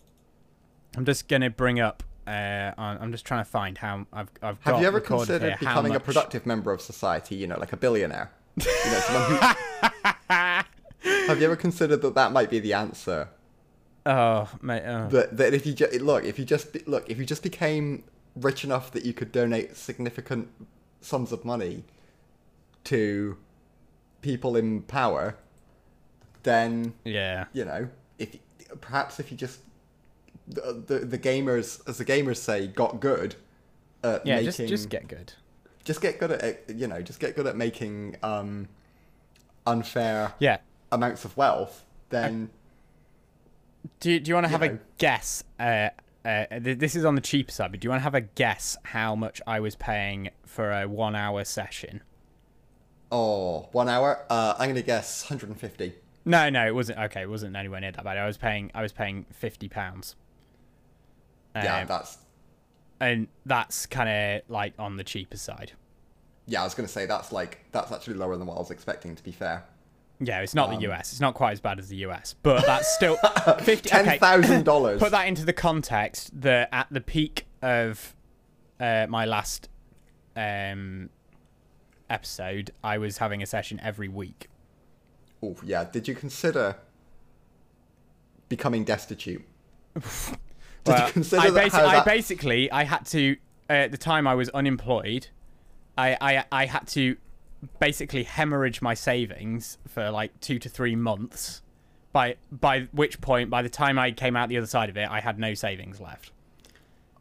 I'm 0.97 1.05
just 1.05 1.29
going 1.29 1.43
to 1.43 1.51
bring 1.51 1.81
up. 1.81 2.03
Uh, 2.27 2.73
I'm 2.77 3.13
just 3.13 3.25
trying 3.25 3.45
to 3.45 3.49
find 3.49 3.79
how 3.79 4.05
I've 4.13 4.29
I've 4.43 4.61
have 4.63 4.81
you 4.81 4.87
ever 4.87 4.99
considered 4.99 5.61
becoming 5.61 5.95
a 5.95 6.01
productive 6.01 6.45
member 6.45 6.73
of 6.73 6.81
society? 6.81 7.37
You 7.37 7.47
know, 7.47 7.57
like 7.57 7.73
a 7.73 7.77
billionaire. 7.77 8.33
You 8.57 8.65
know, 8.65 8.99
someone 8.99 9.31
who. 9.31 10.27
have 11.29 11.39
you 11.39 11.45
ever 11.45 11.55
considered 11.55 12.03
that 12.03 12.17
that 12.17 12.33
might 12.33 12.51
be 12.51 12.59
the 12.59 12.73
answer? 12.73 13.29
Oh, 14.07 14.49
mate. 14.61 14.83
Oh. 14.85 15.09
That 15.09 15.37
that 15.37 15.55
if 15.55 15.67
you 15.67 15.73
just 15.73 16.01
look, 16.01 16.25
if 16.25 16.37
you 16.39 16.45
just 16.45 16.73
be, 16.73 16.83
look, 16.87 17.09
if 17.09 17.19
you 17.19 17.25
just 17.25 17.45
became 17.45 18.03
rich 18.35 18.65
enough 18.65 18.91
that 18.93 19.05
you 19.05 19.13
could 19.13 19.31
donate 19.31 19.77
significant 19.77 20.49
sums 21.01 21.31
of 21.31 21.45
money 21.45 21.85
to 22.85 23.37
people 24.27 24.57
in 24.57 24.83
power, 24.83 25.37
then 26.43 26.93
Yeah. 27.05 27.45
you 27.53 27.65
know, 27.65 27.89
if 28.19 28.37
perhaps 28.81 29.21
if 29.21 29.31
you 29.31 29.37
just 29.37 29.61
the, 30.49 30.83
the 30.87 30.99
the 31.01 31.19
gamers, 31.19 31.81
as 31.89 31.99
the 31.99 32.05
gamers 32.05 32.39
say, 32.39 32.67
got 32.67 32.99
good 33.01 33.37
at 34.03 34.27
Yeah, 34.27 34.37
making 34.37 34.47
just 34.51 34.69
just 34.69 34.89
get 34.89 35.07
good. 35.07 35.33
just 35.85 36.01
get 36.01 36.19
good 36.19 36.33
at 36.33 36.69
you 36.69 36.89
know 36.89 37.01
just 37.03 37.21
get 37.21 37.37
good 37.37 37.47
at 37.47 37.57
making 37.57 38.17
um 38.25 38.67
unfair 39.67 40.33
Yeah. 40.41 40.59
amounts 40.91 41.25
of 41.25 41.37
wealth, 41.37 41.85
then 42.11 42.51
Do 44.01 44.11
you, 44.11 44.21
do 44.21 44.29
you 44.29 44.35
want 44.35 44.47
to 44.47 44.51
have 44.51 44.61
know. 44.61 44.75
a 44.75 44.79
guess? 44.99 45.45
Uh, 45.61 45.91
uh, 46.25 46.47
th- 46.59 46.79
this 46.79 46.97
is 46.97 47.05
on 47.05 47.15
the 47.15 47.21
cheaper 47.21 47.53
side, 47.53 47.71
but 47.71 47.79
do 47.81 47.87
you 47.87 47.91
want 47.91 48.01
to 48.01 48.05
have 48.05 48.15
a 48.17 48.21
guess 48.21 48.77
how 48.85 49.15
much 49.15 49.41
I 49.47 49.61
was 49.61 49.77
paying 49.77 50.31
for 50.45 50.73
a 50.73 50.87
one-hour 50.89 51.45
session? 51.45 52.03
Oh 53.13 53.69
one 53.73 53.89
hour. 53.89 54.25
Uh, 54.31 54.55
I'm 54.59 54.69
gonna 54.71 54.83
guess 54.83 55.25
150. 55.25 55.93
No, 56.25 56.51
no, 56.51 56.67
it 56.67 56.75
wasn't. 56.75 56.99
Okay, 56.99 57.23
it 57.23 57.31
wasn't 57.31 57.55
anywhere 57.57 57.81
near 57.81 57.93
that 57.93 58.03
bad. 58.05 58.19
I 58.19 58.27
was 58.27 58.37
paying. 58.37 58.71
I 58.75 58.83
was 58.83 58.93
paying 58.93 59.27
fifty 59.33 59.69
pounds. 59.69 60.17
yeah, 61.55 61.81
Um, 61.83 61.87
that's 61.87 62.19
and 63.01 63.29
that's 63.45 63.87
kind 63.87 64.09
of 64.09 64.51
like 64.51 64.75
on 64.79 64.97
the 64.97 65.05
cheaper 65.05 65.37
side. 65.37 65.73
yeah. 66.47 66.61
I 66.63 66.65
was 66.65 66.75
gonna 66.75 66.89
say 66.89 67.07
that's 67.07 67.31
like 67.33 67.61
that's 67.73 67.93
actually 67.93 68.15
lower 68.15 68.37
than 68.37 68.47
what 68.47 68.57
I 68.57 68.59
was 68.61 68.71
expecting. 68.71 69.15
To 69.15 69.23
be 69.23 69.31
fair, 69.33 69.65
Yeah, 70.19 70.41
it's 70.41 70.55
not 70.55 70.71
Um, 70.71 70.77
the 70.81 70.91
US. 70.91 71.13
It's 71.13 71.21
not 71.21 71.35
quite 71.35 71.53
as 71.53 71.61
bad 71.61 71.79
as 71.79 71.89
the 71.89 71.97
US, 72.07 72.35
but 72.43 72.67
that's 72.67 72.93
still 72.95 73.17
fifty. 73.61 73.89
ten 73.91 74.09
okay, 74.09 74.63
dollars. 74.63 74.99
put 75.03 75.13
that 75.13 75.29
into 75.29 75.45
the 75.45 75.53
context 75.53 76.31
that 76.41 76.69
at 76.73 76.89
the 76.91 77.01
peak 77.01 77.47
of 77.63 78.17
uh, 78.81 79.07
my 79.09 79.25
last 79.27 79.69
um, 80.35 81.09
episode, 82.09 82.71
I 82.83 82.99
was 82.99 83.19
having 83.19 83.43
a 83.43 83.47
session 83.47 83.81
every 83.83 84.09
week. 84.09 84.49
Oh 85.43 85.57
yeah. 85.63 85.85
Did 85.85 86.09
you 86.09 86.15
consider 86.15 86.77
becoming 88.49 88.85
destitute? 88.85 89.43
Did 89.95 90.03
Well, 90.87 91.07
you 91.07 91.13
consider 91.13 91.43
I, 91.43 91.51
that, 91.51 91.67
basi- 91.67 91.71
how 91.73 91.87
I 91.87 92.05
basically 92.05 92.71
I 92.71 92.85
had 92.85 93.05
to 93.07 93.37
uh, 93.69 93.73
at 93.73 93.91
the 93.91 93.99
time 93.99 94.27
I 94.27 94.35
was 94.35 94.49
unemployed. 94.51 95.29
I, 95.99 96.17
I 96.21 96.45
I 96.53 96.67
had 96.67 96.87
to 96.89 97.17
basically 97.81 98.23
hemorrhage 98.25 98.83
my 98.83 98.95
savings 98.95 99.79
for 99.89 100.11
like 100.11 100.39
two 100.41 100.59
to 100.59 100.69
three 100.69 100.97
months. 100.97 101.63
By 102.13 102.37
by 102.51 102.89
which 102.93 103.21
point, 103.21 103.51
by 103.51 103.63
the 103.63 103.69
time 103.69 103.99
I 103.99 104.11
came 104.13 104.37
out 104.37 104.49
the 104.49 104.57
other 104.57 104.67
side 104.67 104.89
of 104.89 104.97
it, 104.97 105.09
I 105.11 105.21
had 105.21 105.39
no 105.39 105.55
savings 105.55 106.01
left. 106.01 106.33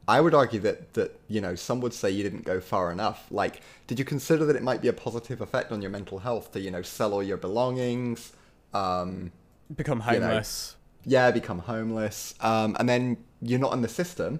I 0.07 0.21
would 0.21 0.33
argue 0.35 0.59
that 0.61 0.93
that 0.93 1.19
you 1.27 1.41
know 1.41 1.55
some 1.55 1.81
would 1.81 1.93
say 1.93 2.09
you 2.11 2.23
didn't 2.23 2.45
go 2.45 2.59
far 2.59 2.91
enough. 2.91 3.25
Like, 3.31 3.61
did 3.87 3.97
you 3.99 4.05
consider 4.05 4.45
that 4.45 4.55
it 4.55 4.61
might 4.63 4.81
be 4.81 4.87
a 4.87 4.93
positive 4.93 5.41
effect 5.41 5.71
on 5.71 5.81
your 5.81 5.91
mental 5.91 6.19
health 6.19 6.51
to 6.53 6.59
you 6.59 6.69
know 6.71 6.81
sell 6.83 7.13
all 7.13 7.23
your 7.23 7.37
belongings, 7.37 8.33
um, 8.73 9.31
Become 9.75 10.03
You 10.11 10.19
know, 10.19 10.27
homeless. 10.27 10.75
yeah, 11.05 11.31
become 11.31 11.59
homeless, 11.59 12.35
um, 12.41 12.75
and 12.79 12.87
then 12.87 13.17
you're 13.41 13.59
not 13.59 13.73
in 13.73 13.81
the 13.81 13.87
system, 13.89 14.39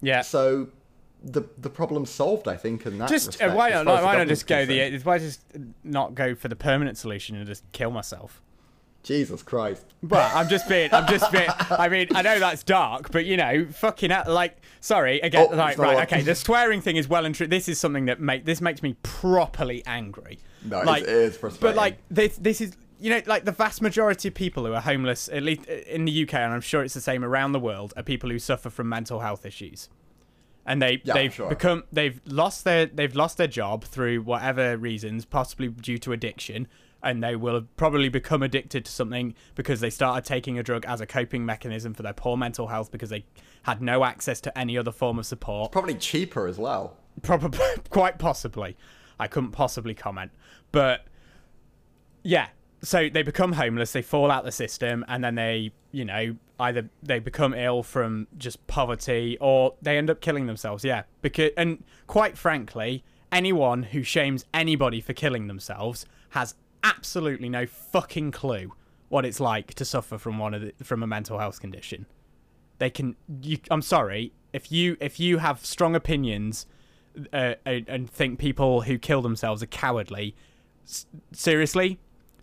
yeah. 0.00 0.22
so 0.22 0.68
the 1.22 1.42
the 1.58 1.68
problem's 1.70 2.08
solved. 2.10 2.48
I 2.48 2.56
think, 2.56 2.86
in 2.86 2.96
that 2.98 3.08
just 3.10 3.40
uh, 3.42 3.52
why 3.52 3.70
as 3.70 3.84
not? 3.84 3.86
far 3.86 3.94
as 3.96 4.00
the 4.00 4.06
Why 4.06 4.16
not 4.16 4.28
just 4.28 4.46
go 4.46 4.64
concerned. 4.66 4.94
the? 4.94 5.04
Why 5.04 5.18
just 5.18 5.40
not 5.84 6.14
go 6.14 6.34
for 6.34 6.48
the 6.48 6.56
permanent 6.56 6.96
solution 6.96 7.36
and 7.36 7.46
just 7.46 7.70
kill 7.72 7.90
myself? 7.90 8.40
Jesus 9.06 9.42
Christ? 9.42 9.86
But 10.02 10.34
I'm 10.34 10.48
just 10.48 10.68
being, 10.68 10.92
I'm 10.92 11.06
just 11.06 11.30
being. 11.32 11.48
I 11.70 11.88
mean, 11.88 12.08
I 12.14 12.22
know 12.22 12.38
that's 12.38 12.62
dark, 12.62 13.10
but 13.12 13.24
you 13.24 13.36
know, 13.36 13.66
fucking 13.66 14.10
hell, 14.10 14.24
like, 14.26 14.56
sorry 14.80 15.20
again. 15.20 15.48
Oh, 15.50 15.54
like, 15.54 15.72
it's 15.72 15.78
right, 15.78 16.12
okay. 16.12 16.22
The 16.22 16.34
swearing 16.34 16.80
thing 16.80 16.96
is 16.96 17.08
well 17.08 17.24
and 17.24 17.34
true. 17.34 17.46
This 17.46 17.68
is 17.68 17.78
something 17.78 18.06
that 18.06 18.20
make 18.20 18.44
this 18.44 18.60
makes 18.60 18.82
me 18.82 18.96
properly 19.02 19.82
angry. 19.86 20.38
No, 20.64 20.80
it 20.80 20.86
like, 20.86 21.02
it 21.04 21.08
is 21.08 21.38
But 21.38 21.76
like, 21.76 21.98
this, 22.10 22.36
this 22.36 22.60
is. 22.60 22.76
You 22.98 23.10
know, 23.10 23.20
like 23.26 23.44
the 23.44 23.52
vast 23.52 23.82
majority 23.82 24.28
of 24.28 24.34
people 24.34 24.64
who 24.64 24.72
are 24.72 24.80
homeless, 24.80 25.28
at 25.28 25.42
least 25.42 25.66
in 25.66 26.06
the 26.06 26.22
UK, 26.22 26.32
and 26.32 26.54
I'm 26.54 26.62
sure 26.62 26.82
it's 26.82 26.94
the 26.94 27.02
same 27.02 27.22
around 27.22 27.52
the 27.52 27.60
world, 27.60 27.92
are 27.94 28.02
people 28.02 28.30
who 28.30 28.38
suffer 28.38 28.70
from 28.70 28.88
mental 28.88 29.20
health 29.20 29.44
issues 29.44 29.90
and 30.64 30.82
they 30.82 31.00
Yeah, 31.04 31.14
they've 31.14 31.34
sure. 31.34 31.48
become 31.48 31.84
they've 31.92 32.20
lost 32.24 32.64
their 32.64 32.86
they've 32.86 33.14
lost 33.14 33.36
their 33.36 33.46
job 33.46 33.84
through 33.84 34.22
whatever 34.22 34.76
reasons, 34.76 35.26
possibly 35.26 35.68
due 35.68 35.98
to 35.98 36.12
addiction, 36.12 36.68
and 37.06 37.22
they 37.22 37.36
will 37.36 37.54
have 37.54 37.76
probably 37.76 38.08
become 38.08 38.42
addicted 38.42 38.84
to 38.84 38.90
something 38.90 39.32
because 39.54 39.78
they 39.78 39.90
started 39.90 40.24
taking 40.24 40.58
a 40.58 40.62
drug 40.62 40.84
as 40.86 41.00
a 41.00 41.06
coping 41.06 41.46
mechanism 41.46 41.94
for 41.94 42.02
their 42.02 42.12
poor 42.12 42.36
mental 42.36 42.66
health 42.66 42.90
because 42.90 43.10
they 43.10 43.24
had 43.62 43.80
no 43.80 44.04
access 44.04 44.40
to 44.40 44.58
any 44.58 44.76
other 44.76 44.90
form 44.90 45.16
of 45.18 45.24
support. 45.24 45.70
Probably 45.70 45.94
cheaper 45.94 46.48
as 46.48 46.58
well. 46.58 46.96
Probably, 47.22 47.60
quite 47.90 48.18
possibly. 48.18 48.76
I 49.20 49.28
couldn't 49.28 49.52
possibly 49.52 49.94
comment, 49.94 50.32
but 50.72 51.06
yeah. 52.22 52.48
So 52.82 53.08
they 53.08 53.22
become 53.22 53.52
homeless, 53.52 53.92
they 53.92 54.02
fall 54.02 54.30
out 54.30 54.44
the 54.44 54.52
system, 54.52 55.04
and 55.08 55.24
then 55.24 55.36
they, 55.36 55.72
you 55.92 56.04
know, 56.04 56.36
either 56.58 56.90
they 57.02 57.20
become 57.20 57.54
ill 57.54 57.82
from 57.82 58.26
just 58.36 58.66
poverty 58.66 59.38
or 59.40 59.74
they 59.80 59.96
end 59.96 60.10
up 60.10 60.20
killing 60.20 60.46
themselves. 60.46 60.84
Yeah, 60.84 61.04
because 61.22 61.52
and 61.56 61.84
quite 62.06 62.36
frankly, 62.36 63.04
anyone 63.32 63.84
who 63.84 64.02
shames 64.02 64.44
anybody 64.52 65.00
for 65.00 65.14
killing 65.14 65.46
themselves 65.46 66.04
has 66.30 66.54
absolutely 66.86 67.48
no 67.48 67.66
fucking 67.66 68.30
clue 68.30 68.72
what 69.08 69.24
it's 69.24 69.40
like 69.40 69.74
to 69.74 69.84
suffer 69.84 70.18
from 70.18 70.38
one 70.38 70.54
of 70.54 70.60
the, 70.62 70.84
from 70.84 71.02
a 71.02 71.06
mental 71.06 71.38
health 71.38 71.60
condition. 71.60 72.06
They 72.78 72.90
can. 72.90 73.16
You, 73.42 73.58
I'm 73.70 73.82
sorry 73.82 74.32
if 74.52 74.70
you 74.70 74.96
if 75.00 75.18
you 75.18 75.38
have 75.38 75.64
strong 75.64 75.94
opinions 75.94 76.66
uh, 77.32 77.54
and 77.64 78.10
think 78.10 78.38
people 78.38 78.82
who 78.82 78.98
kill 78.98 79.22
themselves 79.22 79.62
are 79.62 79.66
cowardly. 79.66 80.34
S- 80.86 81.06
seriously, 81.32 81.98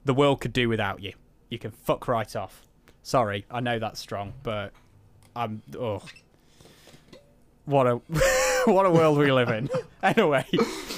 the 0.05 0.13
world 0.13 0.41
could 0.41 0.53
do 0.53 0.67
without 0.67 1.01
you. 1.01 1.13
You 1.49 1.59
can 1.59 1.71
fuck 1.71 2.07
right 2.07 2.35
off. 2.35 2.63
Sorry, 3.03 3.45
I 3.51 3.59
know 3.59 3.79
that's 3.79 3.99
strong, 3.99 4.33
but 4.43 4.71
I'm. 5.35 5.61
Oh, 5.77 6.01
what 7.65 7.85
a 7.87 7.95
what 8.65 8.85
a 8.85 8.91
world 8.91 9.17
we 9.17 9.31
live 9.31 9.49
in. 9.49 9.69
anyway, 10.03 10.45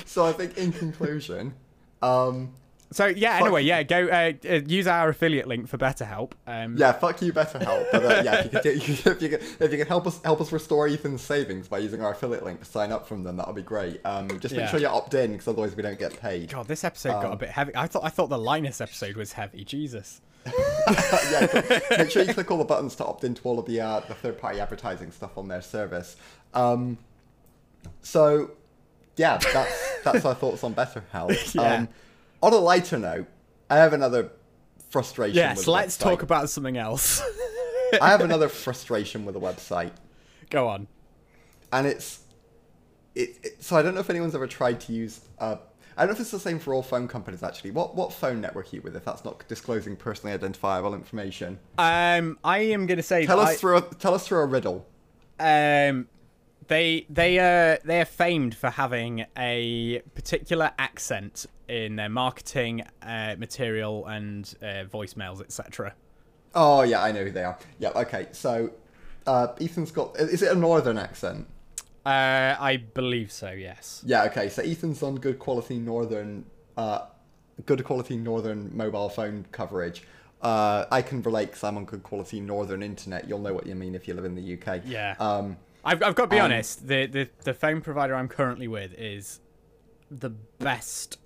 So 0.05 0.25
I 0.25 0.31
think 0.31 0.57
in 0.57 0.71
conclusion, 0.71 1.53
um, 2.01 2.53
so 2.95 3.07
yeah. 3.07 3.33
Fuck 3.37 3.41
Anyway, 3.47 3.63
yeah. 3.63 3.83
Go 3.83 4.07
uh, 4.07 4.31
uh, 4.49 4.53
use 4.65 4.87
our 4.87 5.09
affiliate 5.09 5.47
link 5.47 5.67
for 5.67 5.77
BetterHelp. 5.77 6.31
Um, 6.47 6.77
yeah, 6.77 6.93
fuck 6.93 7.21
you, 7.21 7.33
BetterHelp. 7.33 7.87
But 7.91 8.05
uh, 8.05 8.21
yeah, 8.23 8.35
if 8.45 8.53
you, 8.53 8.59
could, 8.59 8.65
if 8.65 9.21
you 9.21 9.29
could 9.29 9.41
if 9.59 9.71
you 9.71 9.77
could 9.77 9.87
help 9.87 10.07
us 10.07 10.21
help 10.23 10.39
us 10.39 10.51
restore 10.51 10.87
Ethan's 10.87 11.21
savings 11.21 11.67
by 11.67 11.79
using 11.79 12.01
our 12.01 12.11
affiliate 12.13 12.43
link 12.45 12.59
to 12.59 12.65
sign 12.65 12.91
up 12.93 13.05
from 13.07 13.23
them, 13.23 13.35
that 13.37 13.47
would 13.47 13.55
be 13.57 13.61
great. 13.61 13.99
Um, 14.05 14.29
just 14.39 14.53
make 14.53 14.61
Yeah. 14.61 14.71
sure 14.71 14.79
you 14.79 14.87
opt 14.87 15.13
in 15.13 15.33
because 15.33 15.47
otherwise 15.49 15.75
we 15.75 15.83
don't 15.83 15.99
get 15.99 16.19
paid. 16.19 16.49
God, 16.49 16.67
this 16.67 16.83
episode 16.85 17.09
got 17.21 17.25
a 17.25 17.31
Um, 17.33 17.37
bit 17.37 17.49
heavy. 17.49 17.75
I 17.75 17.87
thought 17.87 18.05
I 18.05 18.09
thought 18.09 18.29
the 18.29 18.37
Linus 18.39 18.79
episode 18.79 19.17
was 19.17 19.33
heavy. 19.33 19.63
Jesus. 19.65 20.21
yeah, 20.45 21.79
make 21.97 22.11
sure 22.11 22.21
you 22.23 22.33
click 22.33 22.51
all 22.51 22.57
the 22.59 22.63
buttons 22.63 22.95
to 22.95 23.03
opt 23.05 23.23
into 23.23 23.41
all 23.43 23.59
of 23.59 23.65
the 23.65 23.81
uh, 23.81 23.99
the 24.01 24.13
third 24.13 24.37
party 24.37 24.59
advertising 24.59 25.11
stuff 25.11 25.37
on 25.37 25.47
their 25.47 25.61
service. 25.61 26.15
Um, 26.53 26.97
so 28.01 28.51
yeah, 29.17 29.37
that's 29.37 30.01
that's 30.03 30.23
our 30.25 30.35
thoughts 30.35 30.63
on 30.63 30.73
BetterHelp. 30.75 31.53
Yeah. 31.55 31.73
Um, 31.75 31.89
on 32.45 32.53
a 32.53 32.57
lighter 32.57 32.99
note, 32.99 33.27
I 33.69 33.77
have 33.77 33.93
another 33.93 34.31
frustration. 34.89 35.35
Yes, 35.35 35.67
let's 35.67 35.97
talk 35.97 36.21
about 36.21 36.49
something 36.49 36.77
else. 36.77 37.21
I 38.01 38.09
have 38.09 38.21
another 38.29 38.49
frustration 38.49 39.25
with 39.25 39.35
a 39.35 39.39
website, 39.39 39.91
Go 40.49 40.67
on. 40.67 40.87
and 41.73 41.87
it's 41.87 42.19
it, 43.15 43.37
it. 43.43 43.63
So 43.63 43.75
I 43.75 43.81
don't 43.81 43.95
know 43.95 44.01
if 44.01 44.09
anyone's 44.09 44.35
ever 44.35 44.47
tried 44.47 44.79
to 44.81 44.93
use. 44.93 45.21
Uh, 45.39 45.55
I 45.97 46.01
don't 46.01 46.09
know 46.09 46.13
if 46.15 46.19
it's 46.19 46.31
the 46.31 46.39
same 46.39 46.59
for 46.59 46.73
all 46.73 46.83
phone 46.83 47.07
companies 47.07 47.41
actually. 47.41 47.71
What 47.71 47.95
what 47.95 48.13
phone 48.13 48.41
network 48.41 48.71
are 48.71 48.75
you 48.75 48.81
with? 48.81 48.95
If 48.95 49.05
that's 49.05 49.23
not 49.25 49.47
disclosing 49.47 49.95
personally 49.95 50.33
identifiable 50.33 50.93
information, 50.93 51.57
Um, 51.77 52.37
I 52.43 52.59
am 52.59 52.85
gonna 52.85 53.01
say 53.03 53.25
tell 53.25 53.39
us 53.39 53.49
I- 53.49 53.55
through 53.55 53.77
a, 53.77 53.81
tell 53.81 54.13
us 54.13 54.27
through 54.27 54.39
a 54.39 54.45
riddle. 54.45 54.85
um, 55.39 56.07
they 56.67 57.05
they 57.09 57.39
uh 57.39 57.77
they 57.83 58.01
are 58.01 58.05
famed 58.05 58.55
for 58.55 58.69
having 58.69 59.25
a 59.37 60.01
particular 60.13 60.71
accent 60.79 61.45
in 61.67 61.95
their 61.95 62.09
marketing 62.09 62.83
uh, 63.01 63.35
material 63.37 64.05
and 64.05 64.55
uh, 64.61 64.85
voicemails, 64.85 65.41
etc. 65.41 65.93
Oh 66.53 66.83
yeah, 66.83 67.03
I 67.03 67.11
know 67.11 67.23
who 67.23 67.31
they 67.31 67.43
are. 67.43 67.57
Yeah, 67.79 67.89
okay. 67.95 68.27
So 68.31 68.71
uh, 69.27 69.47
Ethan's 69.59 69.91
got. 69.91 70.17
Is 70.17 70.41
it 70.41 70.51
a 70.51 70.55
northern 70.55 70.97
accent? 70.97 71.47
Uh, 72.05 72.55
I 72.59 72.77
believe 72.77 73.31
so. 73.31 73.51
Yes. 73.51 74.03
Yeah. 74.05 74.23
Okay. 74.25 74.49
So 74.49 74.61
Ethan's 74.61 75.01
on 75.03 75.15
good 75.15 75.39
quality 75.39 75.79
northern, 75.79 76.45
uh, 76.77 77.05
good 77.65 77.83
quality 77.83 78.15
northern 78.15 78.75
mobile 78.75 79.09
phone 79.09 79.45
coverage. 79.51 80.03
Uh, 80.41 80.85
I 80.91 81.01
can 81.01 81.23
relate 81.23 81.47
because 81.47 81.63
I'm 81.63 81.77
on 81.77 81.85
good 81.85 82.03
quality 82.03 82.39
northern 82.39 82.83
internet. 82.83 83.27
You'll 83.27 83.39
know 83.39 83.53
what 83.53 83.65
you 83.65 83.73
mean 83.73 83.95
if 83.95 84.07
you 84.07 84.13
live 84.13 84.25
in 84.25 84.35
the 84.35 84.53
UK. 84.53 84.81
Yeah. 84.85 85.15
Um, 85.19 85.57
I've, 85.85 86.01
I've 86.03 86.15
got 86.15 86.23
to 86.23 86.29
be 86.29 86.39
Um, 86.39 86.45
honest. 86.45 86.87
The, 86.87 87.05
the 87.05 87.29
the 87.43 87.53
phone 87.53 87.81
provider 87.81 88.15
I'm 88.15 88.27
currently 88.27 88.67
with 88.67 88.93
is 88.97 89.39
the 90.09 90.31
best, 90.59 91.19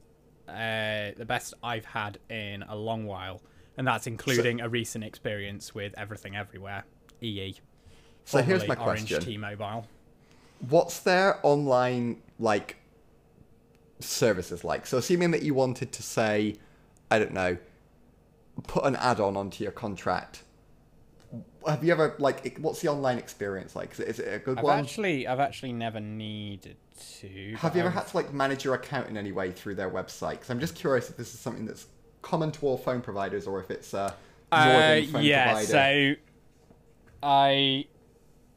uh, 0.47 1.11
the 1.17 1.25
best 1.25 1.53
I've 1.63 1.85
had 1.85 2.19
in 2.29 2.63
a 2.63 2.75
long 2.75 3.05
while, 3.05 3.41
and 3.77 3.87
that's 3.87 4.05
including 4.07 4.61
a 4.61 4.67
recent 4.69 5.03
experience 5.03 5.73
with 5.73 5.93
Everything 5.97 6.35
Everywhere, 6.35 6.83
EE. 7.21 7.55
So 8.25 8.41
here's 8.41 8.67
my 8.67 8.75
formerly 8.75 8.97
question. 8.99 9.15
Orange 9.15 9.25
T-Mobile. 9.25 9.87
what's 10.67 10.99
their 10.99 11.39
online 11.43 12.21
like 12.37 12.75
services 13.99 14.63
like? 14.63 14.85
So 14.85 14.97
assuming 14.97 15.31
that 15.31 15.41
you 15.43 15.53
wanted 15.53 15.91
to 15.93 16.03
say, 16.03 16.55
I 17.09 17.17
don't 17.19 17.33
know, 17.33 17.57
put 18.67 18.83
an 18.85 18.95
add-on 18.97 19.35
onto 19.37 19.63
your 19.63 19.71
contract, 19.71 20.43
have 21.67 21.83
you 21.83 21.91
ever 21.91 22.15
like? 22.19 22.57
What's 22.59 22.81
the 22.81 22.87
online 22.89 23.17
experience 23.17 23.75
like? 23.75 23.91
Is 23.93 23.99
it, 23.99 24.07
is 24.07 24.19
it 24.19 24.33
a 24.33 24.39
good 24.39 24.57
I've 24.59 24.63
one? 24.63 24.79
actually, 24.79 25.27
I've 25.27 25.39
actually 25.39 25.73
never 25.73 25.99
needed 25.99 26.77
to. 27.19 27.55
Have 27.57 27.75
you 27.75 27.81
ever 27.81 27.89
I've- 27.89 27.97
had 27.99 28.07
to 28.07 28.17
like 28.17 28.33
manage 28.33 28.63
your 28.63 28.75
account 28.75 29.07
in 29.09 29.17
any 29.17 29.31
way 29.31 29.51
through 29.51 29.75
their 29.75 29.89
website? 29.89 30.31
Because 30.31 30.49
I'm 30.49 30.59
just 30.59 30.75
curious 30.75 31.09
if 31.09 31.17
this 31.17 31.33
is 31.33 31.39
something 31.39 31.65
that's 31.65 31.87
common 32.21 32.51
to 32.51 32.65
all 32.65 32.77
phone 32.77 33.01
providers 33.01 33.47
or 33.47 33.59
if 33.59 33.71
it's 33.71 33.93
uh, 33.93 34.13
Uh, 34.51 35.01
yeah, 35.19 35.45
provider. 35.53 35.67
so 35.67 36.13
I 37.23 37.85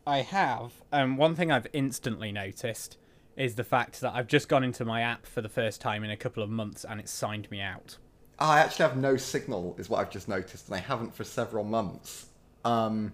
I 0.06 0.18
have. 0.18 0.72
Um, 0.92 1.16
one 1.16 1.34
thing 1.34 1.50
I've 1.50 1.66
instantly 1.72 2.32
noticed 2.32 2.96
is 3.36 3.54
the 3.54 3.64
fact 3.64 4.00
that 4.00 4.12
I've 4.14 4.26
just 4.26 4.48
gone 4.48 4.62
into 4.64 4.84
my 4.84 5.00
app 5.00 5.26
for 5.26 5.40
the 5.40 5.48
first 5.48 5.80
time 5.80 6.04
in 6.04 6.10
a 6.10 6.16
couple 6.16 6.42
of 6.42 6.50
months 6.50 6.84
and 6.84 7.00
it's 7.00 7.10
signed 7.12 7.50
me 7.50 7.60
out. 7.60 7.96
I 8.38 8.58
actually 8.58 8.86
have 8.88 8.96
no 8.96 9.16
signal, 9.16 9.76
is 9.78 9.88
what 9.88 10.00
I've 10.00 10.10
just 10.10 10.28
noticed, 10.28 10.66
and 10.68 10.74
I 10.74 10.80
haven't 10.80 11.14
for 11.14 11.22
several 11.24 11.62
months. 11.64 12.26
Um, 12.64 13.12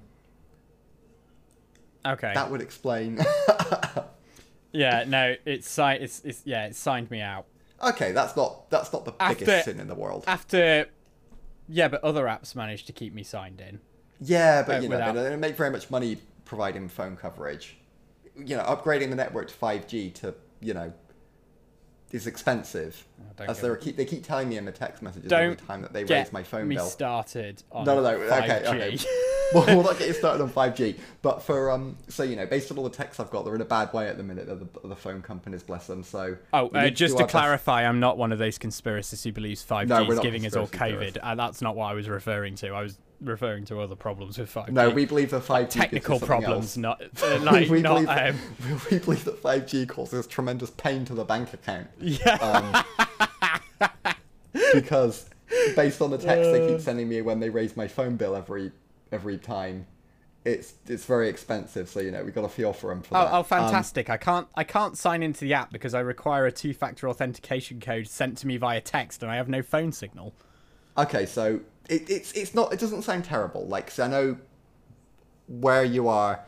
Okay. 2.07 2.33
that 2.35 2.51
would 2.51 2.61
explain. 2.63 3.19
Yeah, 4.71 5.05
no, 5.09 5.35
it's 5.47 5.69
si- 5.69 5.83
it's 5.83 6.21
it's 6.27 6.43
yeah, 6.45 6.67
it 6.67 6.77
signed 6.77 7.11
me 7.11 7.23
out. 7.23 7.47
okay, 7.83 8.13
that's 8.13 8.37
not 8.37 8.69
that's 8.69 8.93
not 8.93 9.07
the 9.07 9.15
After- 9.19 9.47
biggest 9.47 9.65
sin 9.65 9.81
in 9.81 9.89
the 9.89 9.95
world. 9.95 10.25
After 10.27 10.87
yeah, 11.69 11.89
but 11.89 12.05
other 12.05 12.27
apps 12.27 12.55
managed 12.55 12.87
to 12.89 12.93
keep 12.93 13.15
me 13.15 13.23
signed 13.23 13.63
in. 13.63 13.81
Yeah, 14.21 14.63
but 14.63 14.77
Uh, 14.77 14.81
you 14.81 14.89
know, 14.91 14.97
without- 14.97 15.15
they 15.15 15.31
don't 15.31 15.41
make 15.41 15.57
very 15.57 15.71
much 15.71 15.91
money 15.91 16.19
providing 16.45 16.87
phone 16.91 17.17
coverage. 17.17 17.79
You 18.37 18.59
know, 18.59 18.63
upgrading 18.65 19.09
the 19.09 19.17
network 19.17 19.49
to 19.49 19.55
5G 19.55 20.11
to, 20.17 20.35
you 20.61 20.75
know, 20.75 20.93
is 22.13 22.27
expensive. 22.27 23.05
don't 23.37 23.51
As 23.51 23.61
they 23.61 23.69
keep 23.81 23.97
they 23.97 24.05
keep 24.05 24.25
telling 24.25 24.49
me 24.49 24.57
in 24.57 24.65
the 24.65 24.73
text 24.73 25.03
messages 25.03 25.31
every 25.33 25.57
time 25.57 25.83
that 25.83 25.93
they 25.93 26.05
raise 26.05 26.33
my 26.33 26.43
phone 26.43 26.69
me 26.69 26.77
bill. 26.77 26.87
started 26.87 27.63
on 27.71 27.85
No, 27.85 27.97
no, 27.97 28.03
no. 28.03 28.19
5G. 28.31 28.67
okay. 28.67 28.99
well, 29.55 29.67
we'll 29.67 29.83
not 29.83 29.99
get 29.99 30.09
you 30.09 30.15
started 30.15 30.43
on 30.43 30.51
5G. 30.51 30.99
But 31.23 31.43
for 31.43 31.71
um, 31.71 31.97
so 32.09 32.23
you 32.23 32.37
know, 32.37 32.47
based 32.47 32.71
on 32.71 32.79
all 32.79 32.85
the 32.85 32.91
texts 32.91 33.21
I've 33.21 33.31
got, 33.31 33.45
they're 33.45 33.55
in 33.55 33.61
a 33.61 33.65
bad 33.67 33.93
way 33.93 34.09
at 34.09 34.17
the 34.17 34.23
minute. 34.23 34.47
The, 34.47 34.89
the 34.89 34.97
phone 34.97 35.21
companies, 35.23 35.63
bless 35.63 35.87
them. 35.87 36.03
So 36.03 36.37
Oh, 36.53 36.69
uh, 36.69 36.89
just 36.91 37.13
do 37.15 37.19
to 37.19 37.23
our 37.25 37.27
best- 37.27 37.31
clarify, 37.33 37.87
I'm 37.87 38.01
not 38.01 38.17
one 38.17 38.33
of 38.33 38.39
those 38.39 38.59
conspiracists 38.59 39.25
who 39.25 39.33
believes 39.33 39.63
5G 39.65 39.89
No, 39.89 40.11
is 40.11 40.21
giving 40.21 40.47
us 40.47 40.57
all 40.57 40.67
COVID. 40.67 41.19
Uh, 41.23 41.35
that's 41.35 41.61
not 41.61 41.77
what 41.77 41.87
I 41.87 41.95
was 41.95 42.09
referring 42.09 42.55
to. 42.57 42.71
I 42.71 42.83
was 42.83 42.99
referring 43.21 43.65
to 43.67 43.81
other 43.81 43.97
problems 43.97 44.39
with 44.39 44.53
5G. 44.53 44.71
No, 44.71 44.91
we 44.91 45.05
believe 45.05 45.31
that 45.31 45.43
5G 45.43 45.69
technical 45.71 46.21
problems, 46.21 46.65
else. 46.65 46.77
not 46.77 47.03
uh, 47.23 47.39
like 47.41 47.69
we, 47.69 47.81
not. 47.83 47.95
believe, 48.05 48.09
Um, 48.09 48.81
we 48.91 48.99
believe 48.99 49.25
that 49.25 49.43
5G 49.43 49.89
causes 49.89 50.27
tremendous 50.27 50.71
pain 50.71 51.05
to 51.07 51.15
the 51.15 51.25
bank 51.25 51.53
account. 51.53 51.89
yeah, 51.99 52.85
Um, 53.81 53.85
because 54.75 55.29
based 55.77 56.01
on 56.01 56.11
the 56.11 56.19
text 56.19 56.51
they 56.53 56.65
Uh. 56.65 56.69
keep 56.73 56.81
sending 56.81 57.09
me 57.09 57.23
when 57.23 57.41
they 57.41 57.51
raise 57.51 57.77
my 57.77 57.89
phone 57.89 58.17
bill 58.17 58.35
every 58.37 58.73
every 59.13 59.39
time, 59.39 59.87
it's 60.45 60.75
it's 60.87 61.05
very 61.05 61.29
expensive. 61.29 61.89
So 61.89 62.01
you 62.01 62.11
know 62.11 62.23
we've 62.25 62.35
got 62.35 62.45
a 62.45 62.49
feel 62.49 62.73
for 62.73 62.89
them 62.91 63.03
for 63.03 63.17
oh, 63.17 63.21
that. 63.25 63.33
oh, 63.33 63.39
Um, 63.39 63.45
fantastic! 63.45 64.11
I 64.11 64.17
can't 64.17 64.49
I 64.55 64.65
can't 64.65 64.97
sign 64.97 65.23
into 65.23 65.41
the 65.41 65.55
app 65.55 65.73
because 65.73 65.95
I 65.95 66.01
require 66.01 66.47
a 66.47 66.53
two-factor 66.53 67.09
authentication 67.09 67.81
code 67.81 68.07
sent 68.09 68.39
to 68.39 68.47
me 68.47 68.57
via 68.57 68.81
text, 68.81 69.23
and 69.23 69.31
I 69.33 69.37
have 69.37 69.49
no 69.49 69.63
phone 69.63 69.93
signal. 69.93 70.35
Okay, 70.99 71.25
so 71.27 71.61
it, 71.89 72.09
it's 72.11 72.33
it's 72.33 72.55
not 72.55 72.73
it 72.73 72.79
doesn't 72.81 73.03
sound 73.03 73.25
terrible. 73.25 73.67
Like 73.67 73.87
'cause 73.87 73.99
I 73.99 74.09
know 74.09 74.37
where 75.47 75.85
you 75.85 76.09
are 76.09 76.41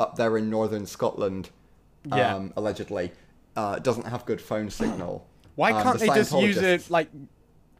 up 0.00 0.16
there 0.16 0.36
in 0.36 0.50
northern 0.50 0.86
Scotland, 0.86 1.50
Yeah. 2.04 2.34
um, 2.34 2.52
allegedly, 2.56 3.12
uh, 3.56 3.78
doesn't 3.78 4.06
have 4.06 4.24
good 4.26 4.40
phone 4.40 4.70
signal. 4.70 5.26
Why 5.56 5.72
Um, 5.72 5.82
can't 5.82 5.98
the 5.98 6.06
they 6.06 6.14
just 6.14 6.32
use 6.32 6.56
a 6.58 6.62
Scientologists- 6.78 6.90
like 6.90 7.10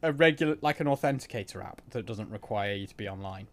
a 0.02 0.12
regular 0.12 0.56
like 0.60 0.80
an 0.80 0.86
authenticator 0.86 1.64
app 1.64 1.82
that 1.90 2.06
doesn't 2.06 2.30
require 2.30 2.74
you 2.74 2.86
to 2.86 2.96
be 2.96 3.08
online? 3.08 3.46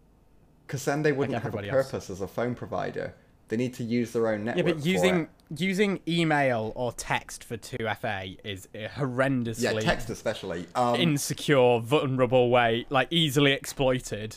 Because 0.66 0.84
then 0.84 1.02
they 1.02 1.12
wouldn't 1.12 1.34
have 1.34 1.44
a 1.44 1.48
everybody 1.48 1.70
else. 1.70 1.90
purpose 1.90 2.10
as 2.10 2.20
a 2.20 2.28
phone 2.28 2.54
provider. 2.54 3.14
They 3.48 3.56
need 3.56 3.74
to 3.74 3.84
use 3.84 4.12
their 4.12 4.28
own 4.28 4.44
network. 4.44 4.66
Yeah, 4.66 4.72
but 4.74 4.84
using 4.86 5.28
using 5.56 6.00
email 6.06 6.72
or 6.74 6.92
text 6.92 7.42
for 7.42 7.56
2FA 7.56 8.38
is 8.44 8.68
a 8.74 8.88
horrendously 8.88 9.62
yeah, 9.62 9.80
text 9.80 10.10
especially. 10.10 10.66
Um, 10.74 10.96
insecure, 10.96 11.80
vulnerable 11.80 12.50
way, 12.50 12.86
like 12.90 13.08
easily 13.10 13.52
exploited. 13.52 14.36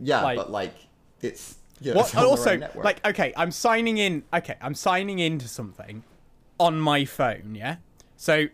yeah, 0.00 0.22
like- 0.22 0.36
but 0.36 0.50
like 0.50 0.74
it's 1.20 1.56
yeah. 1.80 1.94
What 1.94 2.06
it's 2.06 2.16
also 2.16 2.60
like 2.74 3.06
okay, 3.06 3.32
I'm 3.36 3.50
signing 3.50 3.98
in. 3.98 4.24
Okay, 4.34 4.56
I'm 4.60 4.74
signing 4.74 5.18
into 5.18 5.48
something 5.48 6.02
on 6.58 6.78
my 6.78 7.04
phone. 7.04 7.54
Yeah, 7.54 7.76
so 8.16 8.46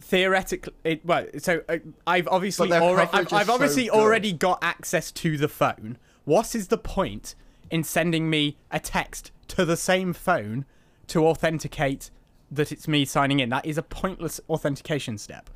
theoretically, 0.00 0.72
it, 0.84 1.04
well, 1.04 1.26
so 1.38 1.62
uh, 1.68 1.76
I've 2.06 2.26
obviously 2.28 2.72
already, 2.72 3.10
I've, 3.12 3.32
I've 3.32 3.50
obviously 3.50 3.84
good. 3.84 3.92
already 3.92 4.32
got 4.32 4.58
access 4.62 5.12
to 5.12 5.36
the 5.36 5.48
phone. 5.48 5.98
What 6.24 6.54
is 6.54 6.68
the 6.68 6.78
point 6.78 7.34
in 7.70 7.84
sending 7.84 8.28
me 8.30 8.56
a 8.70 8.80
text 8.80 9.30
to 9.48 9.64
the 9.64 9.76
same 9.76 10.12
phone 10.12 10.64
to 11.08 11.26
authenticate 11.26 12.10
that 12.50 12.72
it's 12.72 12.88
me 12.88 13.04
signing 13.04 13.40
in? 13.40 13.48
That 13.50 13.66
is 13.66 13.78
a 13.78 13.82
pointless 13.82 14.40
authentication 14.48 15.18
step. 15.18 15.50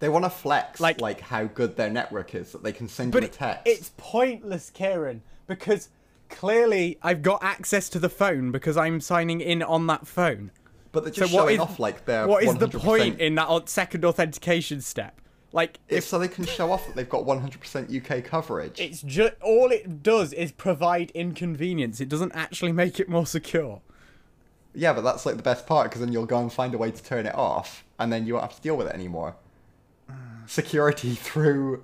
they 0.00 0.08
want 0.08 0.24
to 0.24 0.30
flex 0.30 0.78
like- 0.78 1.00
like, 1.00 1.20
how 1.20 1.42
good 1.46 1.76
their 1.76 1.90
network 1.90 2.32
is 2.32 2.52
that 2.52 2.62
they 2.62 2.70
can 2.70 2.86
send 2.88 3.10
But 3.10 3.22
you 3.24 3.28
a 3.28 3.32
text. 3.32 3.62
it's 3.66 3.90
pointless, 3.96 4.70
Kieran, 4.70 5.22
because 5.48 5.88
clearly 6.28 6.98
I've 7.02 7.20
got 7.22 7.42
access 7.42 7.88
to 7.88 7.98
the 7.98 8.08
phone 8.08 8.52
because 8.52 8.76
I'm 8.76 9.00
signing 9.00 9.40
in 9.40 9.60
on 9.60 9.88
that 9.88 10.06
phone. 10.06 10.52
but 10.92 11.02
they're 11.02 11.12
So 11.12 11.22
just 11.22 11.34
what 11.34 11.40
showing 11.42 11.54
is 11.56 11.60
off 11.60 11.80
like 11.80 12.04
they're 12.04 12.28
what 12.28 12.44
is 12.44 12.54
the 12.58 12.68
100% 12.68 12.80
point 12.80 13.20
in 13.20 13.34
that 13.34 13.68
second 13.68 14.04
authentication 14.04 14.80
step? 14.80 15.20
Like 15.52 15.78
It's 15.88 15.98
if 15.98 16.04
so 16.04 16.18
they 16.18 16.28
can 16.28 16.44
show 16.44 16.70
off 16.70 16.86
that 16.86 16.94
they've 16.94 17.08
got 17.08 17.24
100% 17.24 18.18
UK 18.18 18.22
coverage. 18.24 18.78
it's 18.78 19.00
just 19.02 19.32
all 19.40 19.70
it 19.70 20.02
does 20.02 20.32
is 20.34 20.52
provide 20.52 21.10
inconvenience. 21.12 22.00
It 22.00 22.08
doesn't 22.10 22.32
actually 22.34 22.72
make 22.72 23.00
it 23.00 23.08
more 23.08 23.24
secure. 23.26 23.80
Yeah, 24.74 24.92
but 24.92 25.00
that's 25.02 25.24
like 25.24 25.36
the 25.36 25.42
best 25.42 25.66
part 25.66 25.88
because 25.88 26.00
then 26.00 26.12
you'll 26.12 26.26
go 26.26 26.38
and 26.38 26.52
find 26.52 26.74
a 26.74 26.78
way 26.78 26.90
to 26.90 27.02
turn 27.02 27.24
it 27.26 27.34
off, 27.34 27.84
and 27.98 28.12
then 28.12 28.26
you 28.26 28.34
won't 28.34 28.44
have 28.44 28.56
to 28.56 28.62
deal 28.62 28.76
with 28.76 28.86
it 28.88 28.94
anymore. 28.94 29.36
Security 30.46 31.14
through 31.14 31.82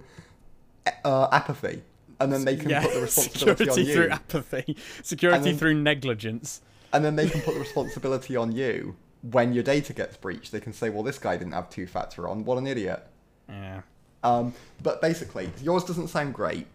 uh, 1.05 1.29
apathy, 1.33 1.83
and 2.21 2.33
then 2.33 2.45
they 2.45 2.57
can 2.57 2.71
yeah, 2.71 2.83
put 2.83 2.95
the 2.95 3.01
responsibility 3.01 3.65
security 3.65 3.81
on 3.83 3.87
you. 3.89 3.95
through 3.95 4.11
apathy, 4.11 4.77
security 5.03 5.45
then- 5.45 5.59
through 5.59 5.75
negligence. 5.83 6.61
and 6.93 7.05
then 7.05 7.17
they 7.17 7.29
can 7.29 7.41
put 7.47 7.55
the 7.55 7.61
responsibility 7.61 8.37
on 8.37 8.53
you 8.53 8.95
when 9.31 9.53
your 9.55 9.63
data 9.63 9.93
gets 9.95 10.17
breached. 10.19 10.53
They 10.53 10.61
can 10.61 10.73
say, 10.75 10.91
"Well, 10.91 11.03
this 11.03 11.19
guy 11.19 11.37
didn't 11.39 11.53
have 11.55 11.71
two-factor 11.71 12.29
on. 12.29 12.45
What 12.45 12.59
an 12.59 12.67
idiot." 12.67 13.07
Yeah. 13.49 13.83
Um, 14.23 14.55
but 14.83 15.03
basically, 15.03 15.51
yours 15.63 15.85
doesn't 15.85 16.09
sound 16.09 16.35
great. 16.35 16.67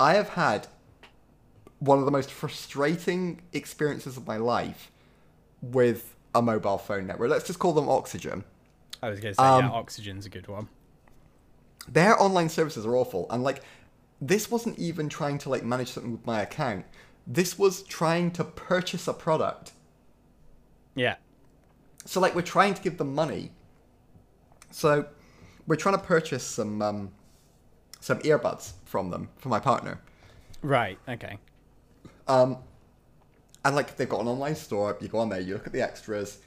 I 0.00 0.14
have 0.14 0.30
had 0.30 0.66
one 1.78 1.98
of 1.98 2.04
the 2.04 2.10
most 2.10 2.30
frustrating 2.32 3.40
experiences 3.52 4.16
of 4.16 4.26
my 4.26 4.36
life 4.36 4.90
with 5.62 6.14
a 6.34 6.42
mobile 6.42 6.78
phone 6.78 7.06
network. 7.06 7.30
Let's 7.30 7.46
just 7.46 7.58
call 7.58 7.72
them 7.72 7.88
Oxygen. 7.88 8.44
I 9.02 9.10
was 9.10 9.20
gonna 9.20 9.34
say 9.34 9.42
Um, 9.42 9.64
yeah, 9.64 9.70
oxygen's 9.70 10.26
a 10.26 10.28
good 10.28 10.48
one. 10.48 10.68
Their 11.86 12.20
online 12.20 12.48
services 12.48 12.84
are 12.84 12.96
awful, 12.96 13.26
and 13.30 13.42
like, 13.42 13.62
this 14.20 14.50
wasn't 14.50 14.78
even 14.78 15.08
trying 15.08 15.38
to 15.38 15.48
like 15.48 15.64
manage 15.64 15.92
something 15.92 16.12
with 16.12 16.26
my 16.26 16.42
account. 16.42 16.84
This 17.26 17.58
was 17.58 17.82
trying 17.84 18.32
to 18.32 18.44
purchase 18.44 19.06
a 19.06 19.14
product. 19.14 19.72
Yeah. 20.94 21.16
So 22.04 22.20
like, 22.20 22.34
we're 22.34 22.42
trying 22.42 22.74
to 22.74 22.82
give 22.82 22.98
them 22.98 23.14
money. 23.14 23.52
So, 24.70 25.06
we're 25.68 25.76
trying 25.76 25.96
to 25.96 26.02
purchase 26.02 26.42
some 26.42 26.82
um, 26.82 27.12
some 28.00 28.18
earbuds 28.20 28.72
from 28.84 29.10
them 29.10 29.28
for 29.36 29.48
my 29.48 29.60
partner. 29.60 30.00
Right. 30.62 30.98
Okay. 31.08 31.38
Um, 32.26 32.58
and 33.64 33.76
like 33.76 33.96
they've 33.96 34.08
got 34.08 34.20
an 34.20 34.28
online 34.28 34.56
store. 34.56 34.96
You 35.00 35.08
go 35.08 35.18
on 35.18 35.28
there, 35.28 35.40
you 35.40 35.54
look 35.54 35.66
at 35.66 35.72
the 35.72 35.82
extras. 35.82 36.38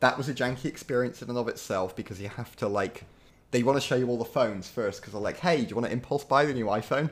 That 0.00 0.18
was 0.18 0.28
a 0.28 0.34
janky 0.34 0.66
experience 0.66 1.22
in 1.22 1.28
and 1.28 1.38
of 1.38 1.48
itself 1.48 1.96
because 1.96 2.20
you 2.20 2.28
have 2.28 2.54
to 2.56 2.68
like, 2.68 3.04
they 3.50 3.62
want 3.62 3.76
to 3.76 3.80
show 3.80 3.96
you 3.96 4.08
all 4.08 4.18
the 4.18 4.24
phones 4.24 4.68
first 4.68 5.00
because 5.00 5.12
they're 5.12 5.22
like, 5.22 5.38
hey, 5.38 5.62
do 5.62 5.68
you 5.70 5.74
want 5.74 5.86
to 5.86 5.92
impulse 5.92 6.24
buy 6.24 6.44
the 6.44 6.54
new 6.54 6.66
iPhone? 6.66 7.10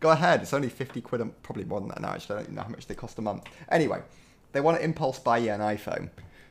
Go 0.00 0.10
ahead. 0.10 0.42
It's 0.42 0.52
only 0.52 0.68
fifty 0.68 1.00
quid, 1.00 1.20
a, 1.20 1.26
probably 1.26 1.64
more 1.64 1.80
than 1.80 1.88
that 1.88 2.00
now. 2.00 2.10
Actually, 2.10 2.34
I 2.34 2.38
don't 2.38 2.44
even 2.44 2.54
know 2.54 2.62
how 2.62 2.68
much 2.68 2.86
they 2.86 2.94
cost 2.94 3.18
a 3.18 3.22
month. 3.22 3.44
Anyway, 3.70 4.00
they 4.52 4.60
want 4.60 4.78
to 4.78 4.84
impulse 4.84 5.18
buy 5.18 5.38
you 5.38 5.50
an 5.50 5.60
iPhone, 5.60 6.10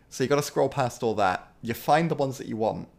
so 0.10 0.24
you 0.24 0.30
got 0.30 0.36
to 0.36 0.42
scroll 0.42 0.68
past 0.68 1.04
all 1.04 1.16
that. 1.16 1.54
You 1.62 1.74
find 1.74 2.12
the 2.12 2.16
ones 2.16 2.38
that 2.40 2.48
you 2.48 2.58
want, 2.58 2.90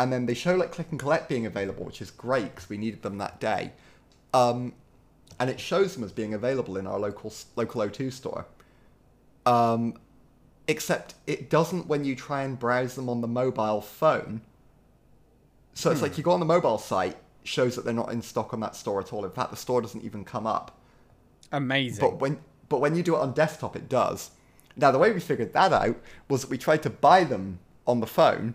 and 0.00 0.10
then 0.10 0.24
they 0.24 0.32
show 0.32 0.56
like 0.56 0.72
click 0.72 0.86
and 0.90 0.98
collect 0.98 1.28
being 1.28 1.44
available, 1.44 1.84
which 1.84 2.00
is 2.00 2.10
great 2.10 2.54
because 2.54 2.70
we 2.70 2.78
needed 2.78 3.02
them 3.02 3.18
that 3.18 3.38
day. 3.38 3.72
Um, 4.32 4.72
and 5.38 5.50
it 5.50 5.60
shows 5.60 5.94
them 5.94 6.02
as 6.02 6.10
being 6.10 6.32
available 6.32 6.78
in 6.78 6.86
our 6.86 6.98
local 6.98 7.30
local 7.54 7.82
O2 7.82 8.10
store. 8.10 8.46
Um, 9.44 9.98
except 10.66 11.16
it 11.26 11.50
doesn't 11.50 11.86
when 11.86 12.04
you 12.04 12.16
try 12.16 12.44
and 12.44 12.58
browse 12.58 12.94
them 12.94 13.10
on 13.10 13.20
the 13.20 13.28
mobile 13.28 13.82
phone. 13.82 14.40
So 15.74 15.90
it's 15.90 16.00
like 16.00 16.16
you 16.16 16.24
go 16.24 16.30
on 16.30 16.40
the 16.40 16.46
mobile 16.46 16.78
site, 16.78 17.18
shows 17.44 17.76
that 17.76 17.84
they're 17.84 17.92
not 17.92 18.10
in 18.10 18.22
stock 18.22 18.54
on 18.54 18.60
that 18.60 18.76
store 18.76 19.00
at 19.00 19.12
all. 19.12 19.26
In 19.26 19.30
fact, 19.30 19.50
the 19.50 19.56
store 19.56 19.82
doesn't 19.82 20.02
even 20.02 20.24
come 20.24 20.46
up. 20.46 20.78
Amazing. 21.52 22.00
But 22.00 22.20
when 22.20 22.38
but 22.70 22.80
when 22.80 22.94
you 22.94 23.02
do 23.02 23.16
it 23.16 23.20
on 23.20 23.34
desktop, 23.34 23.76
it 23.76 23.90
does. 23.90 24.30
Now 24.76 24.92
the 24.92 24.98
way 24.98 25.12
we 25.12 25.20
figured 25.20 25.52
that 25.52 25.74
out 25.74 26.00
was 26.30 26.40
that 26.40 26.50
we 26.50 26.56
tried 26.56 26.82
to 26.84 26.90
buy 26.90 27.24
them 27.24 27.58
on 27.86 28.00
the 28.00 28.06
phone 28.06 28.54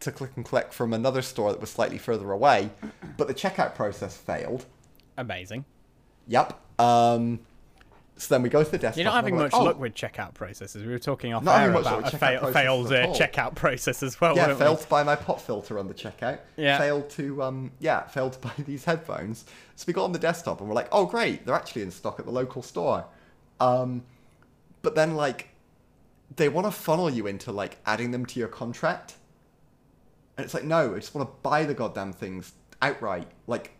to 0.00 0.12
click 0.12 0.30
and 0.36 0.44
collect 0.44 0.72
from 0.72 0.92
another 0.92 1.22
store 1.22 1.50
that 1.52 1.60
was 1.60 1.70
slightly 1.70 1.98
further 1.98 2.30
away, 2.30 2.70
but 3.16 3.26
the 3.28 3.34
checkout 3.34 3.74
process 3.74 4.16
failed. 4.16 4.64
Amazing. 5.16 5.64
Yep. 6.28 6.58
Um, 6.80 7.40
So 8.16 8.34
then 8.34 8.42
we 8.42 8.48
go 8.48 8.62
to 8.64 8.70
the 8.70 8.78
desktop. 8.78 8.96
You're 8.96 9.04
not 9.04 9.14
having 9.14 9.36
much 9.36 9.52
like, 9.52 9.60
oh, 9.60 9.64
luck 9.64 9.78
with 9.78 9.94
checkout 9.94 10.34
processes. 10.34 10.84
We 10.84 10.90
were 10.92 10.98
talking 10.98 11.32
off 11.34 11.42
Not 11.44 11.54
air 11.60 11.72
having 11.72 11.74
much 11.74 11.86
about 11.86 11.98
a, 12.00 12.02
with 12.02 12.20
fail, 12.20 12.42
checkout 12.42 12.52
failed 12.52 12.92
uh, 12.92 13.06
checkout 13.14 13.54
process 13.56 14.02
as 14.02 14.20
well. 14.20 14.34
Yeah, 14.36 14.48
weren't 14.48 14.58
we? 14.58 14.64
failed 14.64 14.80
to 14.80 14.88
buy 14.88 15.02
my 15.04 15.16
pop 15.16 15.40
filter 15.40 15.78
on 15.78 15.86
the 15.88 15.94
checkout. 15.94 16.40
Yeah. 16.56 16.78
Failed 16.78 17.10
to 17.10 17.42
um 17.42 17.70
yeah, 17.78 18.06
failed 18.08 18.32
to 18.34 18.38
buy 18.48 18.52
these 18.58 18.84
headphones. 18.84 19.44
So 19.76 19.84
we 19.86 19.92
got 19.92 20.04
on 20.04 20.12
the 20.12 20.18
desktop 20.18 20.60
and 20.60 20.68
we're 20.68 20.74
like, 20.74 20.88
oh 20.92 21.06
great, 21.06 21.46
they're 21.46 21.54
actually 21.54 21.82
in 21.82 21.90
stock 21.92 22.18
at 22.18 22.24
the 22.26 22.32
local 22.32 22.60
store. 22.62 23.04
Um 23.60 24.02
but 24.82 24.94
then 24.94 25.14
like 25.14 25.48
they 26.36 26.48
want 26.48 26.66
to 26.66 26.70
funnel 26.72 27.08
you 27.10 27.26
into 27.26 27.52
like 27.52 27.78
adding 27.86 28.10
them 28.10 28.26
to 28.26 28.38
your 28.40 28.48
contract. 28.48 29.14
And 30.38 30.44
it's 30.44 30.54
like, 30.54 30.62
no, 30.64 30.94
I 30.94 30.98
just 31.00 31.14
want 31.16 31.28
to 31.28 31.34
buy 31.42 31.64
the 31.64 31.74
goddamn 31.74 32.12
things 32.12 32.52
outright. 32.80 33.26
Like 33.48 33.72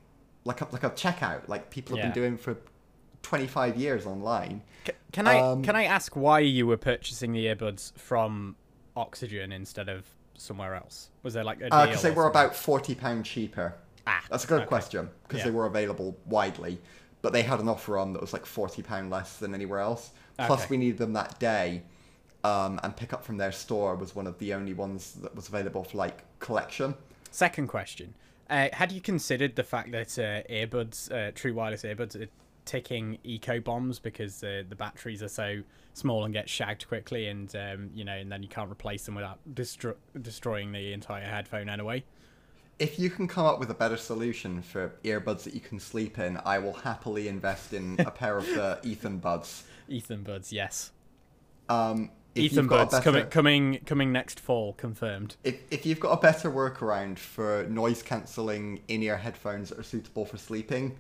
like 0.45 0.61
a 0.61 0.67
like 0.73 0.83
a 0.83 0.91
checkout, 0.91 1.49
like 1.49 1.71
people 1.71 1.97
have 1.97 2.05
Yeah. 2.05 2.11
been 2.11 2.21
doing 2.23 2.37
for 2.37 2.57
twenty 3.23 3.47
five 3.47 3.77
years 3.77 4.07
online. 4.07 4.63
C- 4.85 4.93
Can 5.13 5.29
I 5.29 5.39
Um, 5.39 5.63
can 5.63 5.77
I 5.77 5.85
ask 5.85 6.17
why 6.17 6.41
you 6.41 6.67
were 6.67 6.77
purchasing 6.77 7.33
the 7.33 7.47
earbuds 7.47 7.97
from 7.97 8.57
Oxygen 8.97 9.53
instead 9.53 9.89
of 9.89 10.05
somewhere 10.37 10.75
else? 10.75 11.11
Was 11.23 11.35
there 11.35 11.45
like 11.45 11.59
a 11.59 11.71
deal? 11.71 11.87
Because 11.87 11.99
Uh, 12.05 12.09
they 12.09 12.11
were 12.11 12.25
something? 12.25 12.41
about 12.43 12.57
forty 12.57 12.95
pound 12.97 13.25
cheaper. 13.25 13.75
Ah, 14.09 14.25
That's 14.29 14.43
a 14.45 14.49
good 14.49 14.61
okay. 14.63 14.67
question 14.69 15.11
because 15.23 15.39
Yeah. 15.39 15.45
they 15.45 15.51
were 15.53 15.67
available 15.67 16.17
widely, 16.27 16.81
but 17.23 17.33
they 17.33 17.43
had 17.43 17.61
an 17.61 17.69
offer 17.69 17.97
on 17.99 18.15
that 18.15 18.21
was 18.21 18.33
like 18.33 18.47
forty 18.47 18.83
pound 18.83 19.11
less 19.11 19.37
than 19.37 19.55
anywhere 19.55 19.79
else. 19.79 20.11
Plus, 20.39 20.63
Okay. 20.63 20.71
we 20.71 20.77
needed 20.77 20.99
them 20.99 21.13
that 21.13 21.39
day, 21.39 21.83
um, 22.45 22.79
and 22.83 22.97
pick 22.97 23.13
up 23.13 23.25
from 23.25 23.37
their 23.37 23.53
store 23.53 23.97
was 23.97 24.15
one 24.15 24.27
of 24.27 24.39
the 24.39 24.55
only 24.55 24.75
ones 24.75 25.15
that 25.15 25.35
was 25.35 25.49
available 25.49 25.85
for 25.85 25.99
like 25.99 26.23
collection. 26.39 26.95
Second 27.31 27.69
question: 27.69 28.15
uh, 28.49 28.69
Had 28.73 28.93
you 28.93 29.01
considered 29.01 29.57
the 29.57 29.65
fact 29.65 29.93
that 29.93 30.19
uh, 30.19 30.43
earbuds, 30.51 31.11
uh, 31.13 31.33
true 31.35 31.55
wireless 31.55 31.83
earbuds, 31.83 32.21
are 32.21 32.29
ticking 32.65 33.19
eco 33.25 33.61
bombs 33.61 33.99
because 33.99 34.45
uh, 34.45 34.63
the 34.69 34.77
batteries 34.77 35.23
are 35.23 35.29
so 35.29 35.63
small 35.95 36.25
and 36.25 36.35
get 36.35 36.49
shagged 36.49 36.87
quickly, 36.87 37.29
and 37.29 37.55
um, 37.57 37.91
you 37.95 38.05
know, 38.05 38.13
and 38.13 38.31
then 38.31 38.43
you 38.43 38.49
can't 38.49 38.71
replace 38.71 39.05
them 39.05 39.15
without 39.15 39.39
destro- 39.55 39.97
destroying 40.21 40.73
the 40.73 40.93
entire 40.93 41.25
headphone 41.25 41.69
anyway? 41.69 42.05
If 42.79 42.97
you 42.97 43.11
can 43.11 43.27
come 43.27 43.45
up 43.45 43.59
with 43.59 43.71
a 43.71 43.75
better 43.75 43.97
solution 43.97 44.63
for 44.63 44.93
earbuds 45.03 45.43
that 45.43 45.55
you 45.55 45.61
can 45.61 45.81
sleep 45.81 46.19
in, 46.19 46.39
I 46.45 46.61
will 46.61 46.75
happily 46.75 47.27
invest 47.27 47.73
in 47.73 47.97
a 47.99 48.11
pair 48.11 48.39
of 48.39 48.47
the 48.47 48.79
Ethan 48.85 49.19
Buds. 49.19 49.65
Ethan 49.89 50.23
buds, 50.23 50.53
yes. 50.53 50.93
Um, 51.69 52.11
Ethan 52.39 52.59
you've 52.59 52.69
got 52.69 52.75
a 52.75 52.79
buds 52.85 52.93
better- 52.93 53.05
coming 53.05 53.27
coming 53.29 53.79
coming 53.85 54.13
next 54.13 54.41
fall, 54.41 54.73
confirmed. 54.75 55.37
If, 55.45 55.57
if 55.71 55.85
you've 55.87 56.01
got 56.01 56.13
a 56.13 56.21
better 56.21 56.51
workaround 56.51 57.19
for 57.19 57.67
noise 57.69 58.03
cancelling 58.03 58.81
in 58.89 59.03
ear 59.03 59.17
headphones 59.17 59.69
that 59.71 59.79
are 59.79 59.83
suitable 59.85 60.25
for 60.25 60.39
sleeping, 60.39 60.97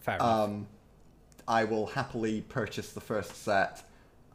Fair 0.00 0.16
enough. 0.16 0.44
um, 0.48 0.66
I 1.48 1.64
will 1.64 1.86
happily 1.86 2.42
purchase 2.42 2.92
the 2.92 3.00
first 3.00 3.36
set. 3.42 3.82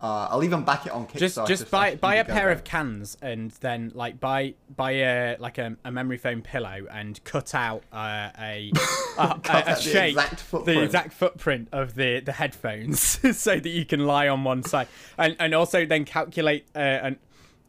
Uh, 0.01 0.27
I'll 0.29 0.43
even 0.43 0.63
back 0.63 0.85
it 0.85 0.91
on 0.91 1.07
Kickstarter. 1.07 1.19
just 1.19 1.47
just 1.47 1.71
buy 1.71 1.87
I 1.87 1.95
buy 1.95 2.15
a 2.15 2.25
pair 2.25 2.51
of 2.51 2.63
cans 2.63 3.17
and 3.21 3.51
then 3.61 3.91
like 3.95 4.19
buy 4.19 4.55
buy 4.75 4.91
a 4.91 5.37
like 5.39 5.57
a, 5.57 5.77
a 5.85 5.91
memory 5.91 6.17
foam 6.17 6.41
pillow 6.41 6.85
and 6.91 7.23
cut 7.23 7.55
out 7.55 7.83
uh, 7.93 8.29
a 8.37 8.71
a, 9.17 9.39
Cut 9.41 9.47
a, 9.49 9.69
a 9.69 9.71
out 9.71 9.77
the 9.77 9.81
shape 9.81 10.09
exact 10.09 10.41
footprint. 10.41 10.77
the 10.77 10.83
exact 10.83 11.13
footprint 11.13 11.69
of 11.71 11.95
the 11.95 12.19
the 12.19 12.33
headphones 12.33 12.99
so 13.37 13.57
that 13.59 13.69
you 13.69 13.85
can 13.85 14.05
lie 14.05 14.27
on 14.27 14.43
one 14.43 14.63
side 14.63 14.87
and 15.17 15.37
and 15.39 15.55
also 15.55 15.85
then 15.85 16.03
calculate 16.03 16.65
uh, 16.75 16.79
an, 16.79 17.19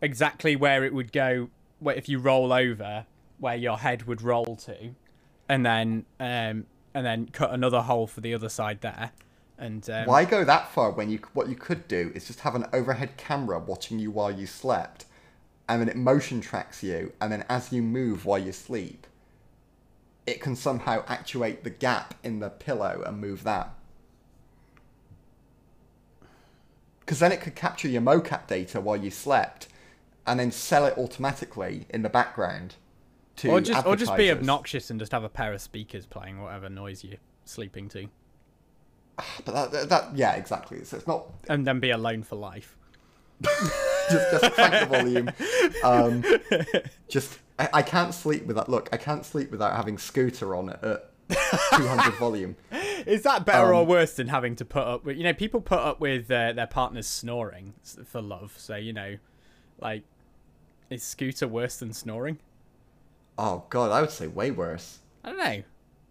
exactly 0.03 0.57
where 0.57 0.85
it 0.85 0.93
would 0.93 1.12
go 1.12 1.49
where 1.79 1.95
if 1.95 2.09
you 2.09 2.18
roll 2.18 2.53
over 2.53 3.07
where 3.39 3.57
your 3.57 3.79
head 3.79 4.03
would 4.09 4.20
roll 4.20 4.57
to 4.57 4.95
and 5.49 5.64
then 5.64 6.05
um 6.18 6.66
and 6.93 7.07
then 7.07 7.27
cut 7.27 7.53
another 7.53 7.83
hole 7.83 8.07
for 8.07 8.20
the 8.20 8.35
other 8.35 8.49
side 8.49 8.81
there 8.81 9.12
and 9.59 9.88
um, 9.88 10.07
Why 10.07 10.24
go 10.24 10.44
that 10.44 10.70
far 10.72 10.90
when 10.90 11.11
you 11.11 11.20
what 11.32 11.48
you 11.48 11.57
could 11.57 11.88
do 11.88 12.12
is 12.14 12.26
just 12.26 12.40
have 12.40 12.54
an 12.54 12.66
overhead 12.72 13.16
camera 13.16 13.59
watching 13.59 13.98
you 13.98 14.11
while 14.11 14.30
you 14.30 14.46
slept, 14.46 15.07
and 15.68 15.80
then 15.80 15.88
it 15.88 15.96
motion 15.96 16.40
tracks 16.40 16.82
you, 16.82 17.12
and 17.20 17.32
then 17.32 17.44
as 17.48 17.72
you 17.72 17.82
move 17.82 18.24
while 18.24 18.38
you 18.38 18.52
sleep, 18.52 19.07
it 20.26 20.40
can 20.40 20.57
somehow 20.57 21.04
actuate 21.07 21.64
the 21.64 21.70
gap 21.70 22.14
in 22.22 22.40
the 22.40 22.50
pillow 22.50 23.02
and 23.07 23.20
move 23.20 23.44
that. 23.44 23.70
Because 27.00 27.20
then 27.20 27.32
it 27.32 27.40
could 27.40 27.54
capture 27.54 27.88
your 27.88 28.02
mocap 28.02 28.46
data 28.48 28.80
while 28.80 28.96
you 28.96 29.11
slept, 29.11 29.68
and 30.26 30.38
then 30.38 30.50
sell 30.50 30.84
it 30.84 30.98
automatically 30.98 31.86
in 31.90 32.02
the 32.02 32.11
background. 32.11 32.74
To 33.36 33.50
or 33.50 33.61
just 33.61 33.86
or 33.86 33.96
just 33.96 34.16
be 34.16 34.30
obnoxious 34.30 34.90
and 34.90 34.98
just 34.98 35.12
have 35.12 35.24
a 35.24 35.28
pair 35.28 35.52
of 35.52 35.61
speakers 35.61 36.04
playing 36.07 36.42
whatever 36.42 36.68
noise 36.68 37.04
you're 37.04 37.18
sleeping 37.44 37.88
to, 37.90 38.09
But 39.45 39.71
that, 39.73 39.89
that, 39.89 40.17
yeah, 40.17 40.35
exactly. 40.35 40.85
So 40.85 40.97
it's 40.97 41.07
not 41.07 41.27
and 41.49 41.67
then 41.67 41.81
be 41.81 41.91
alone 41.91 42.23
for 42.23 42.37
life. 42.37 42.77
just 43.43 44.31
just 44.31 44.53
crank 44.55 44.81
the 44.81 44.97
volume. 44.97 45.31
Um, 45.85 46.25
just 47.09 47.39
I, 47.59 47.69
I 47.75 47.83
can't 47.83 48.14
sleep 48.14 48.47
without 48.47 48.69
look. 48.69 48.89
I 48.93 48.97
can't 48.97 49.25
sleep 49.25 49.51
without 49.51 49.77
having 49.77 49.99
Scooter 49.99 50.55
on 50.55 50.71
at 50.71 51.11
200 51.75 52.14
volume. 52.19 52.57
Is 53.07 53.23
that 53.23 53.45
better 53.45 53.75
or 53.75 53.83
Um, 53.83 53.89
worse 53.89 54.14
than 54.14 54.29
having 54.29 54.57
to 54.57 54.64
put 54.64 54.85
up 54.85 55.05
with? 55.05 55.17
You 55.17 55.25
know, 55.25 55.35
people 55.35 55.61
put 55.61 55.79
up 55.81 56.01
with 56.01 56.31
uh, 56.31 56.53
their 56.53 56.67
partners 56.67 57.07
snoring 57.07 57.75
for 58.07 58.21
love. 58.23 58.55
So 58.57 58.77
you 58.77 58.93
know, 58.93 59.17
like, 59.81 60.03
is 60.91 61.03
Scooter 61.03 61.47
worse 61.49 61.77
than 61.77 61.93
snoring? 61.93 62.39
Oh 63.39 63.64
god, 63.69 63.93
I 63.93 64.01
would 64.01 64.11
say 64.11 64.27
way 64.29 64.51
worse. 64.51 65.01
I 65.25 65.29
don't 65.31 65.39
know. 65.39 65.62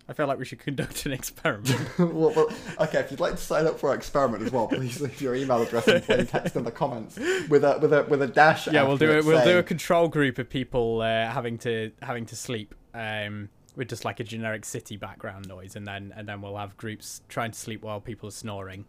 I 0.08 0.14
feel 0.14 0.28
like 0.28 0.38
we 0.38 0.45
should 0.45 0.60
conduct 0.60 1.06
an 1.08 1.14
experiment. 1.14 1.76
well, 1.99 2.32
well, 2.36 2.49
okay, 2.80 2.99
if 2.99 3.10
you'd 3.10 3.20
like 3.20 3.32
to 3.34 3.41
sign 3.41 3.66
up 3.66 3.80
for 3.80 3.89
our 3.89 3.95
experiment 3.95 4.43
as 4.43 4.51
well, 4.51 4.68
please 4.68 5.01
leave 5.01 5.20
your 5.20 5.34
email 5.36 5.62
address 5.64 5.88
in 5.88 6.01
plain 6.01 6.28
text 6.28 6.56
in 6.56 6.64
the 6.64 6.72
comments 6.72 7.18
with 7.49 7.64
a 7.64 7.80
with 7.82 7.91
a 7.91 8.03
with 8.03 8.22
a 8.22 8.28
dash. 8.28 8.68
yeah, 8.68 8.84
we'll 8.84 8.97
do 8.97 9.12
it. 9.12 9.26
We'll 9.26 9.43
do 9.43 9.58
a 9.58 9.64
control 9.64 10.08
group 10.08 10.38
of 10.38 10.47
people 10.49 11.01
uh, 11.01 11.28
having 11.30 11.58
to 11.60 11.91
having 12.03 12.26
to 12.28 12.36
sleep 12.36 12.76
um, 12.93 13.49
with 13.76 13.89
just 13.89 14.06
like 14.06 14.20
a 14.20 14.24
generic 14.24 14.64
city 14.66 14.95
background 14.95 15.47
noise, 15.47 15.76
and 15.76 15.88
then 15.88 16.14
and 16.16 16.28
then 16.30 16.39
we'll 16.41 16.58
have 16.58 16.78
groups 16.78 17.22
trying 17.28 17.51
to 17.51 17.60
sleep 17.60 17.82
while 17.84 17.99
people 17.99 18.30
are 18.30 18.32
snoring. 18.32 18.86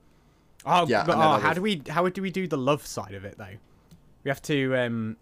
Oh, 0.67 0.87
Yeah, 0.87 1.05
but- 1.05 1.17
oh, 1.17 1.39
how 1.41 1.55
do 1.55 1.63
we 1.63 1.83
how 1.89 2.07
do 2.09 2.21
we 2.21 2.31
do 2.31 2.47
the 2.47 2.59
love 2.59 2.87
side 2.87 3.15
of 3.15 3.25
it 3.25 3.39
though? 3.39 3.57
We 4.23 4.29
have 4.29 4.43
to 4.43 4.77
um, 4.77 5.17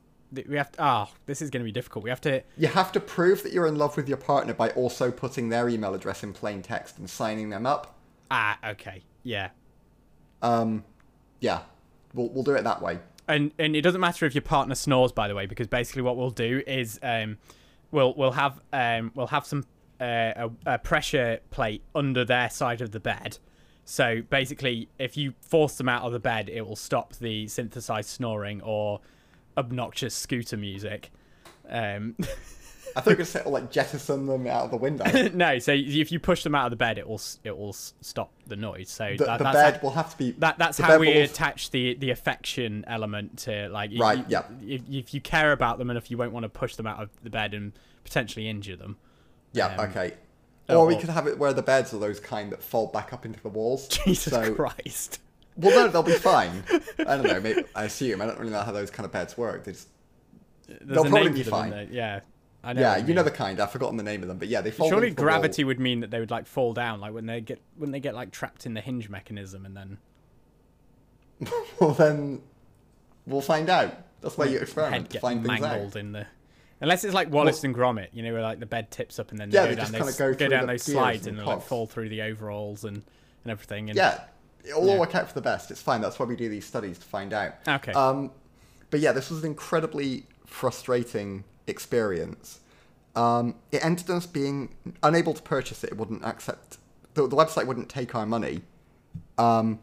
we 0.49 0.57
have 0.57 0.73
to. 0.73 0.85
Oh, 0.85 1.09
this 1.27 1.41
is 1.43 1.51
going 1.51 1.61
to 1.61 1.65
be 1.65 1.73
difficult. 1.73 2.03
We 2.05 2.11
have 2.11 2.21
to. 2.23 2.43
You 2.57 2.69
have 2.69 2.93
to 2.93 3.01
prove 3.01 3.43
that 3.43 3.53
you're 3.53 3.67
in 3.67 3.77
love 3.77 3.97
with 3.97 4.09
your 4.09 4.19
partner 4.19 4.55
by 4.55 4.71
also 4.71 5.11
putting 5.11 5.49
their 5.49 5.69
email 5.69 5.95
address 5.95 6.23
in 6.23 6.33
plain 6.33 6.63
text 6.63 6.99
and 6.99 7.09
signing 7.09 7.51
them 7.51 7.67
up. 7.67 7.97
Ah, 8.31 8.59
okay, 8.71 9.03
yeah. 9.23 9.51
Um, 10.43 10.85
yeah, 11.41 11.63
we'll 12.13 12.29
we'll 12.31 12.45
do 12.45 12.55
it 12.55 12.65
that 12.65 12.83
way. 12.83 12.99
and 13.29 13.53
and 13.59 13.75
it 13.77 13.83
doesn't 13.83 14.01
matter 14.01 14.27
if 14.27 14.35
your 14.35 14.43
partner 14.43 14.75
snores 14.75 15.13
by 15.13 15.29
the 15.29 15.35
way 15.35 15.47
because 15.47 15.67
basically 15.67 16.03
what 16.03 16.17
we'll 16.17 16.31
do 16.31 16.63
is 16.67 16.99
um 17.03 17.39
we'll 17.91 18.15
we'll 18.15 18.33
have 18.33 18.61
um 18.73 19.11
we'll 19.15 19.29
have 19.29 19.47
some 19.47 19.65
uh, 20.01 20.33
a, 20.67 20.75
a 20.75 20.79
pressure 20.79 21.41
plate 21.51 21.83
under 21.95 22.25
their 22.25 22.51
side 22.51 22.81
of 22.83 22.91
the 22.91 23.01
bed 23.01 23.39
so 23.87 24.21
basically 24.29 24.89
if 24.99 25.17
you 25.17 25.33
force 25.41 25.77
them 25.77 25.89
out 25.89 26.03
of 26.03 26.13
the 26.13 26.19
bed 26.19 26.49
it 26.51 26.67
will 26.67 26.77
stop 26.77 27.15
the 27.17 27.47
synthesized 27.49 28.11
snoring 28.11 28.61
or 28.63 29.01
obnoxious 29.57 30.15
scooter 30.15 30.57
music 30.57 31.11
um 31.69 32.17
I 32.97 33.01
thought 33.01 33.07
you 33.07 33.13
were 33.13 33.17
going 33.17 33.27
say 33.27 33.43
oh, 33.45 33.51
like 33.51 33.73
jettison 33.73 34.27
them 34.27 34.47
out 34.47 34.67
of 34.67 34.71
the 34.71 34.77
window. 34.77 35.05
no 35.35 35.59
so 35.59 35.73
if 35.73 36.13
you 36.13 36.21
push 36.21 36.45
them 36.45 36.55
out 36.55 36.67
of 36.67 36.71
the 36.71 36.77
bed 36.77 36.97
it 36.99 37.09
will 37.09 37.21
it 37.43 37.57
will 37.57 37.73
stop 37.73 38.33
the 38.47 38.55
noise 38.57 38.89
so 38.91 39.15
The, 39.19 39.25
that, 39.25 39.39
the 39.39 39.45
that's 39.45 39.57
bed 39.57 39.75
how- 39.77 39.81
will 39.83 39.91
have 39.95 40.11
to 40.13 40.17
be 40.19 40.31
that 40.33 40.59
that's 40.59 40.79
how 40.79 40.99
we 40.99 41.09
will- 41.09 41.23
attach 41.25 41.71
the 41.71 41.95
the 41.95 42.11
affection 42.11 42.85
element 42.87 43.39
to 43.41 43.69
like 43.71 43.91
Right, 43.99 44.25
yeah. 44.29 44.45
if, 44.63 44.83
if 44.89 45.13
you 45.15 45.21
care 45.21 45.51
about 45.53 45.79
them 45.79 45.91
enough 45.91 46.11
you 46.11 46.17
won't 46.19 46.33
want 46.33 46.45
to 46.45 46.49
push 46.51 46.77
them 46.77 46.87
out 46.87 47.03
of 47.03 47.11
the 47.25 47.31
bed 47.31 47.53
and 47.55 47.73
potentially 48.05 48.49
injure 48.49 48.77
them 48.77 48.97
Yeah, 49.53 49.75
Um, 49.75 49.91
okay. 49.91 50.15
oh, 50.69 50.81
Or 50.81 50.87
we 50.87 50.97
could 50.97 51.09
have 51.11 51.27
it 51.27 51.37
where 51.39 51.53
the 51.53 51.63
beds 51.63 51.93
are 51.95 51.99
those 51.99 52.21
kind 52.21 52.53
that 52.53 52.63
fold 52.63 52.93
back 52.93 53.13
up 53.13 53.25
into 53.27 53.41
the 53.41 53.49
walls. 53.49 53.89
jesus 54.05 54.33
so, 54.33 54.55
christ 54.55 55.19
Well, 55.57 55.71
no, 55.75 55.89
they'll 55.89 56.03
be 56.03 56.13
fine. 56.13 56.65
I 56.99 57.17
don't 57.17 57.27
know. 57.27 57.41
Maybe 57.41 57.65
I 57.75 57.85
assume. 57.85 58.21
I 58.21 58.27
don't 58.27 58.39
really 58.39 58.51
know 58.53 58.63
how 58.63 58.73
those 58.73 58.91
kind 58.91 59.05
of 59.07 59.13
beds 59.13 59.37
work. 59.39 59.65
They 59.65 59.73
just, 59.73 59.89
There's 60.67 60.81
They'll 60.81 61.05
probably 61.05 61.31
be 61.31 61.43
fine. 61.45 61.89
yeah 61.91 62.21
I 62.65 62.73
know 62.73 62.81
yeah, 62.81 62.97
you 62.97 63.05
mean. 63.09 63.17
know 63.17 63.23
the 63.23 63.31
kind. 63.31 63.61
I've 63.61 63.71
forgotten 63.71 63.99
the 63.99 64.03
name 64.03 64.23
of 64.23 64.29
them, 64.29 64.39
but 64.39 64.49
yeah, 64.49 64.63
they 64.63 64.71
fold. 64.71 64.89
surely 64.91 65.09
into 65.09 65.17
the 65.17 65.23
wall. 65.23 65.33
gravity 65.33 65.65
would 65.65 65.79
mean 65.79 66.01
that 66.01 66.11
they 66.11 66.19
would 66.19 66.31
like 66.31 66.47
fall 66.47 66.73
down 66.73 66.99
like 66.99 67.13
when 67.13 67.27
they 67.27 67.41
get 67.43 67.61
when 67.77 67.91
they 67.91 68.01
get 68.01 68.15
like 68.15 68.31
trapped 68.31 68.65
in 68.65 68.73
the 68.75 68.81
hinge 68.81 69.09
mechanism 69.11 69.67
and 69.67 69.77
then 69.77 69.99
well, 71.81 71.91
then 71.93 72.41
we'll 73.27 73.41
find 73.43 73.69
out. 73.69 73.95
That's 74.23 74.39
why 74.39 74.47
you 74.47 74.59
experiment 74.59 75.11
to 75.11 75.21
find 75.21 75.45
things 75.45 75.63
out. 75.63 75.97
in 75.97 76.13
the 76.13 76.27
unless 76.81 77.05
it's 77.05 77.13
like 77.13 77.31
Wallace 77.31 77.63
and 77.65 77.75
Gromit 77.75 78.09
you 78.13 78.23
know 78.23 78.33
where 78.33 78.43
like 78.43 78.61
the 78.61 78.67
bed 78.67 78.91
tips 78.91 79.19
up 79.19 79.31
and 79.31 79.39
then 79.39 79.51
Yeah, 79.51 79.67
they 79.67 79.71
they 79.71 79.75
go 79.75 79.83
down 79.83 79.85
just 79.85 79.93
kinda 79.93 80.05
those 80.07 80.17
go 80.17 80.35
go 80.35 80.49
down 80.49 80.67
those 80.67 80.83
slides 80.83 81.27
and 81.27 81.37
and, 81.39 81.47
like 81.47 81.63
fall 81.63 81.87
through 81.87 82.09
the 82.09 82.23
overalls 82.23 82.85
and 82.85 82.97
and 83.45 83.51
everything 83.51 83.91
and 83.91 83.97
Yeah, 83.99 84.21
it'll 84.65 84.85
Yeah. 84.87 84.93
all 84.93 85.01
work 85.01 85.15
out 85.15 85.29
for 85.29 85.35
the 85.35 85.41
best. 85.43 85.71
It's 85.71 85.83
fine. 85.83 86.01
That's 86.01 86.19
why 86.19 86.27
we 86.27 86.37
do 86.37 86.49
these 86.49 86.65
studies 86.67 86.99
to 86.99 87.05
find 87.05 87.33
out. 87.33 87.55
Okay. 87.69 87.93
Um, 87.93 88.31
but 88.91 89.01
yeah, 89.01 89.13
this 89.13 89.31
was 89.31 89.41
an 89.41 89.47
incredibly 89.51 90.27
frustrating 90.47 91.45
experience. 91.67 92.61
Um, 93.17 93.57
it 93.71 93.85
ended 93.85 94.11
us 94.11 94.27
being 94.27 94.75
unable 95.03 95.35
to 95.35 95.43
purchase 95.43 95.85
it. 95.85 95.91
It 95.93 95.97
wouldn't 95.99 96.25
accept 96.25 96.79
the, 97.15 97.27
the 97.27 97.37
website 97.37 97.67
wouldn't 97.67 97.89
take 97.89 98.15
our 98.15 98.27
money. 98.27 98.63
Um, 99.39 99.79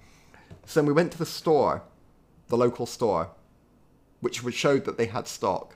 so 0.66 0.80
then 0.82 0.88
we 0.88 0.94
went 0.94 1.12
to 1.14 1.18
the 1.18 1.26
store, 1.26 1.84
the 2.48 2.58
local 2.58 2.86
store, 2.86 3.30
which 4.20 4.42
showed 4.54 4.86
that 4.86 4.98
they 4.98 5.08
had 5.08 5.28
stock. 5.28 5.76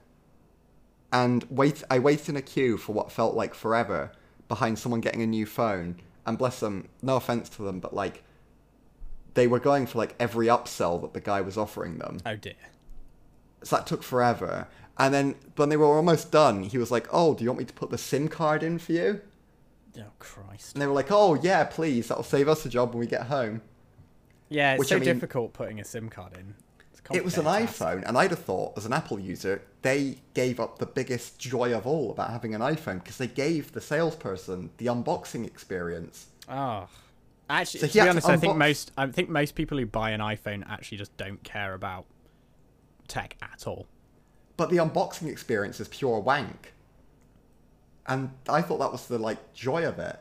And 1.12 1.46
wait, 1.50 1.84
I 1.90 2.00
waited 2.00 2.30
in 2.30 2.36
a 2.36 2.42
queue 2.42 2.78
for 2.78 2.92
what 2.94 3.12
felt 3.12 3.36
like 3.36 3.54
forever 3.54 4.12
behind 4.48 4.78
someone 4.78 5.02
getting 5.02 5.22
a 5.22 5.28
new 5.28 5.46
phone. 5.46 6.02
And 6.28 6.38
bless 6.38 6.60
them, 6.60 6.90
no 7.02 7.16
offense 7.18 7.50
to 7.50 7.62
them, 7.62 7.80
but 7.80 7.94
like, 7.94 8.24
they 9.36 9.48
were 9.48 9.60
going 9.60 9.86
for 9.86 10.00
like 10.00 10.16
every 10.20 10.48
upsell 10.48 11.00
that 11.02 11.14
the 11.14 11.22
guy 11.22 11.42
was 11.42 11.58
offering 11.58 12.00
them. 12.00 12.18
Oh 12.26 12.36
dear. 12.36 12.54
So 13.64 13.76
that 13.78 13.88
took 13.88 14.04
forever. 14.04 14.68
And 14.98 15.14
then 15.14 15.36
when 15.56 15.70
they 15.70 15.78
were 15.78 15.86
almost 15.86 16.32
done, 16.32 16.64
he 16.64 16.78
was 16.78 16.90
like, 16.92 17.08
"Oh, 17.12 17.34
do 17.36 17.44
you 17.44 17.50
want 17.50 17.60
me 17.60 17.66
to 17.66 17.74
put 17.74 17.90
the 17.92 17.98
SIM 17.98 18.28
card 18.28 18.64
in 18.64 18.80
for 18.80 18.92
you?" 18.94 19.22
Oh 19.98 20.12
Christ. 20.20 20.74
And 20.74 20.82
they 20.82 20.88
were 20.88 20.94
like, 20.94 21.12
"Oh, 21.12 21.36
yeah, 21.36 21.64
please. 21.66 22.08
That'll 22.08 22.24
save 22.24 22.48
us 22.50 22.66
a 22.66 22.70
job 22.70 22.90
when 22.92 23.00
we 23.00 23.08
get 23.08 23.28
home." 23.28 23.62
Yeah, 24.50 24.74
it's 24.74 24.80
Which, 24.80 24.90
so 24.90 24.96
I 24.96 25.00
mean- 25.00 25.06
difficult 25.08 25.54
putting 25.54 25.80
a 25.80 25.84
SIM 25.86 26.10
card 26.10 26.34
in. 26.38 26.56
It 27.12 27.24
was 27.24 27.38
an 27.38 27.44
task. 27.46 27.78
iPhone, 27.80 28.04
and 28.08 28.18
I'd 28.18 28.32
have 28.32 28.40
thought, 28.44 28.74
as 28.78 28.86
an 28.88 28.92
Apple 28.94 29.20
user, 29.20 29.62
they 29.84 30.18
gave 30.34 30.60
up 30.60 30.80
the 30.80 30.88
biggest 30.88 31.38
joy 31.38 31.72
of 31.72 31.86
all 31.86 32.10
about 32.10 32.32
having 32.32 32.56
an 32.56 32.62
iPhone 32.62 32.96
because 33.04 33.18
they 33.20 33.28
gave 33.28 33.74
the 33.74 33.82
salesperson 33.82 34.72
the 34.78 34.88
unboxing 34.88 35.46
experience. 35.46 36.28
Oh. 36.50 36.88
Actually, 37.50 37.82
So 37.82 37.88
to 37.88 37.94
be 37.94 38.00
had 38.00 38.06
to 38.06 38.12
honest, 38.12 38.30
I 38.30 38.38
think 38.38 38.58
most 38.58 38.92
I 38.98 39.08
think 39.08 39.30
most 39.30 39.56
people 39.56 39.78
who 39.78 39.86
buy 39.86 40.12
an 40.12 40.20
iPhone 40.22 40.68
actually 40.70 40.98
just 40.98 41.16
don't 41.18 41.44
care 41.44 41.74
about 41.74 42.06
tech 43.08 43.38
at 43.42 43.68
all. 43.68 43.88
But 44.58 44.70
the 44.70 44.78
unboxing 44.78 45.28
experience 45.30 45.80
is 45.80 45.88
pure 45.88 46.20
wank. 46.20 46.74
And 48.08 48.32
I 48.48 48.62
thought 48.62 48.80
that 48.80 48.92
was 48.92 49.08
the 49.08 49.18
like 49.20 49.54
joy 49.54 49.86
of 49.88 50.00
it. 50.00 50.20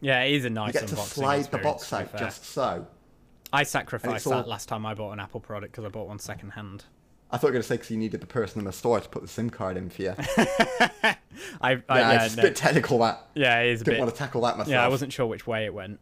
Yeah, 0.00 0.22
it 0.22 0.34
is 0.34 0.44
a 0.44 0.50
nice. 0.50 0.74
You 0.74 0.80
get 0.80 0.88
to 0.88 0.96
slide 0.96 1.44
the 1.50 1.58
box 1.58 1.92
out 1.92 2.16
just 2.16 2.44
so. 2.44 2.86
I 3.52 3.64
sacrificed 3.64 4.26
all- 4.26 4.32
that 4.34 4.48
last 4.48 4.68
time 4.68 4.86
I 4.86 4.94
bought 4.94 5.12
an 5.12 5.20
Apple 5.20 5.40
product 5.40 5.72
because 5.72 5.84
I 5.84 5.88
bought 5.88 6.08
one 6.08 6.18
second 6.18 6.50
hand. 6.50 6.84
I 7.30 7.38
thought 7.38 7.46
you 7.46 7.48
were 7.48 7.52
going 7.54 7.62
to 7.62 7.68
say 7.68 7.74
because 7.76 7.90
you 7.90 7.96
needed 7.96 8.20
the 8.20 8.26
person 8.26 8.58
in 8.58 8.66
the 8.66 8.72
store 8.72 9.00
to 9.00 9.08
put 9.08 9.22
the 9.22 9.28
SIM 9.28 9.48
card 9.48 9.78
in 9.78 9.88
for 9.88 10.02
you. 10.02 10.14
I, 10.38 11.16
I 11.62 11.70
yeah, 11.70 11.78
yeah, 11.88 12.24
it's 12.24 12.34
a 12.34 12.42
bit 12.42 12.56
technical 12.56 12.98
that. 12.98 13.26
yeah, 13.34 13.60
it 13.60 13.70
is 13.70 13.80
a 13.80 13.84
Didn't 13.84 13.96
bit. 13.96 14.00
want 14.00 14.12
to 14.14 14.18
tackle 14.18 14.42
that 14.42 14.58
myself. 14.58 14.68
Yeah, 14.70 14.84
I 14.84 14.88
wasn't 14.88 15.12
sure 15.14 15.26
which 15.26 15.46
way 15.46 15.64
it 15.64 15.72
went. 15.72 15.98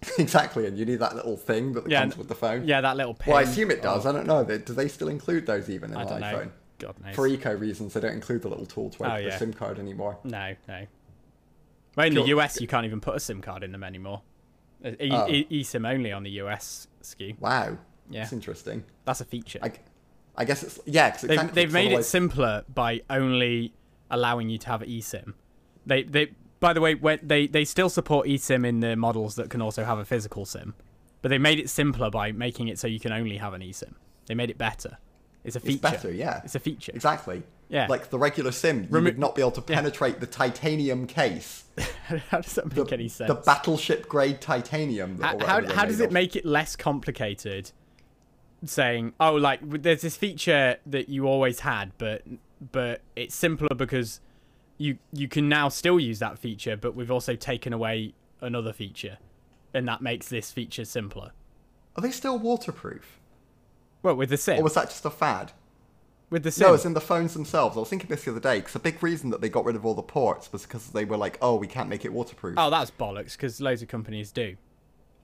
exactly, 0.18 0.66
and 0.66 0.78
you 0.78 0.84
need 0.84 0.96
that 1.00 1.14
little 1.16 1.36
thing 1.36 1.72
that 1.72 1.88
Yeah, 1.88 2.00
comes 2.02 2.16
with 2.16 2.28
the 2.28 2.34
phone. 2.34 2.66
Yeah, 2.66 2.80
that 2.80 2.96
little 2.96 3.14
pin. 3.14 3.32
Well, 3.32 3.40
I 3.40 3.42
assume 3.42 3.70
it 3.70 3.82
does. 3.82 4.06
Oh, 4.06 4.10
I 4.10 4.12
don't 4.12 4.26
know. 4.26 4.44
Do 4.44 4.72
they 4.72 4.88
still 4.88 5.08
include 5.08 5.46
those 5.46 5.68
even 5.68 5.90
in 5.90 5.96
I 5.96 6.04
don't 6.04 6.20
know. 6.20 6.26
iPhone? 6.26 6.50
God 6.78 6.94
knows. 7.04 7.14
For 7.16 7.26
eco 7.26 7.54
reasons, 7.56 7.94
they 7.94 8.00
don't 8.00 8.12
include 8.12 8.42
the 8.42 8.48
little 8.48 8.66
tool 8.66 8.90
to 8.90 9.04
open 9.04 9.10
Oh, 9.26 9.30
the. 9.30 9.36
SIM 9.36 9.52
card 9.52 9.78
anymore. 9.80 10.18
No, 10.22 10.54
no. 10.68 10.86
Well, 11.96 12.06
in 12.06 12.14
the 12.14 12.26
US, 12.28 12.60
you 12.60 12.68
can't 12.68 12.86
even 12.86 13.00
put 13.00 13.16
a 13.16 13.20
SIM 13.20 13.40
card 13.40 13.64
in 13.64 13.72
them 13.72 13.82
anymore. 13.82 14.22
Uh, 14.84 14.90
E- 15.00 15.10
Oh. 15.10 15.26
e- 15.28 15.46
eSIM 15.62 15.88
only 15.88 16.12
on 16.12 16.22
the 16.22 16.30
US 16.42 16.86
SKU. 17.02 17.36
Wow. 17.40 17.78
Yeah. 18.08 18.20
That's 18.20 18.32
interesting. 18.32 18.84
That's 19.04 19.20
a 19.20 19.24
feature. 19.24 19.58
I, 19.60 19.72
I 20.36 20.44
guess 20.44 20.62
it's 20.62 20.78
yeah. 20.86 21.10
Cause 21.10 21.22
they've 21.22 21.52
they've 21.52 21.72
made 21.72 21.90
it 21.90 22.04
simpler 22.04 22.62
by 22.72 23.02
only 23.10 23.72
allowing 24.10 24.48
you 24.48 24.58
to 24.58 24.68
have 24.68 24.82
eSIM. 24.82 25.34
They 25.84 26.04
they 26.04 26.28
by 26.60 26.72
the 26.72 26.80
way, 26.80 26.94
when 26.94 27.20
they 27.22 27.46
they 27.46 27.64
still 27.64 27.88
support 27.88 28.26
eSIM 28.26 28.66
in 28.66 28.80
the 28.80 28.96
models 28.96 29.36
that 29.36 29.50
can 29.50 29.62
also 29.62 29.84
have 29.84 29.98
a 29.98 30.04
physical 30.04 30.44
SIM, 30.44 30.74
but 31.22 31.28
they 31.28 31.38
made 31.38 31.58
it 31.58 31.70
simpler 31.70 32.10
by 32.10 32.32
making 32.32 32.68
it 32.68 32.78
so 32.78 32.86
you 32.86 33.00
can 33.00 33.12
only 33.12 33.36
have 33.36 33.54
an 33.54 33.62
eSIM. 33.62 33.94
They 34.26 34.34
made 34.34 34.50
it 34.50 34.58
better. 34.58 34.98
It's 35.44 35.56
a 35.56 35.60
feature. 35.60 35.72
It's 35.72 35.80
better, 35.80 36.12
yeah. 36.12 36.40
It's 36.44 36.54
a 36.54 36.60
feature. 36.60 36.92
Exactly. 36.94 37.42
Yeah. 37.68 37.86
Like 37.88 38.10
the 38.10 38.18
regular 38.18 38.50
SIM, 38.50 38.82
you 38.82 38.88
Remo- 38.90 39.04
would 39.06 39.18
not 39.18 39.34
be 39.34 39.42
able 39.42 39.52
to 39.52 39.64
Yeah. 39.66 39.76
penetrate 39.76 40.20
the 40.20 40.26
titanium 40.26 41.06
case, 41.06 41.64
how 42.30 42.40
does 42.40 42.54
that 42.54 42.70
the, 42.70 42.82
make 42.84 42.92
any 42.92 43.08
sense? 43.08 43.28
the 43.28 43.34
battleship 43.34 44.08
grade 44.08 44.40
titanium. 44.40 45.18
That 45.18 45.40
how, 45.42 45.60
how, 45.62 45.74
how 45.74 45.84
does 45.84 46.00
it 46.00 46.10
make 46.12 46.34
it 46.34 46.44
less 46.44 46.76
complicated 46.76 47.72
saying 48.64 49.12
oh 49.20 49.34
like 49.34 49.60
there's 49.82 50.00
this 50.00 50.16
feature 50.16 50.76
that 50.84 51.08
you 51.08 51.28
always 51.28 51.60
had 51.60 51.92
but 51.96 52.22
but 52.72 53.00
it's 53.14 53.32
simpler 53.32 53.72
because 53.76 54.20
you 54.78 54.98
you 55.12 55.28
can 55.28 55.48
now 55.48 55.68
still 55.68 56.00
use 56.00 56.18
that 56.20 56.38
feature 56.38 56.76
but 56.76 56.94
we've 56.94 57.10
also 57.10 57.34
taken 57.34 57.72
away 57.72 58.14
another 58.40 58.72
feature 58.72 59.18
and 59.74 59.86
that 59.86 60.00
makes 60.00 60.28
this 60.28 60.50
feature 60.50 60.84
simpler 60.84 61.32
Are 61.96 62.00
they 62.02 62.10
still 62.10 62.38
waterproof, 62.38 63.20
well 64.02 64.14
with 64.14 64.30
the 64.30 64.36
sim 64.36 64.60
or 64.60 64.62
was 64.62 64.74
that 64.74 64.88
just 64.88 65.04
a 65.04 65.10
fad? 65.10 65.52
with 66.30 66.42
the 66.44 66.50
sim 66.50 66.68
No, 66.68 66.74
it's 66.74 66.84
in 66.84 66.94
the 66.94 67.00
phones 67.00 67.34
themselves. 67.34 67.76
I 67.76 67.80
was 67.80 67.88
thinking 67.88 68.08
this 68.08 68.24
the 68.24 68.30
other 68.30 68.40
day 68.40 68.58
because 68.60 68.74
a 68.76 68.80
big 68.80 69.02
reason 69.02 69.30
that 69.30 69.40
they 69.40 69.48
got 69.48 69.64
rid 69.64 69.76
of 69.76 69.84
all 69.84 69.94
the 69.94 70.02
ports 70.02 70.52
was 70.52 70.62
because 70.62 70.88
they 70.90 71.04
were 71.04 71.16
like, 71.16 71.38
"Oh, 71.42 71.56
we 71.56 71.66
can't 71.66 71.88
make 71.88 72.04
it 72.04 72.12
waterproof." 72.12 72.54
oh 72.58 72.70
that's 72.70 72.90
bollocks 72.90 73.32
because 73.32 73.60
loads 73.60 73.82
of 73.82 73.88
companies 73.88 74.30
do 74.30 74.56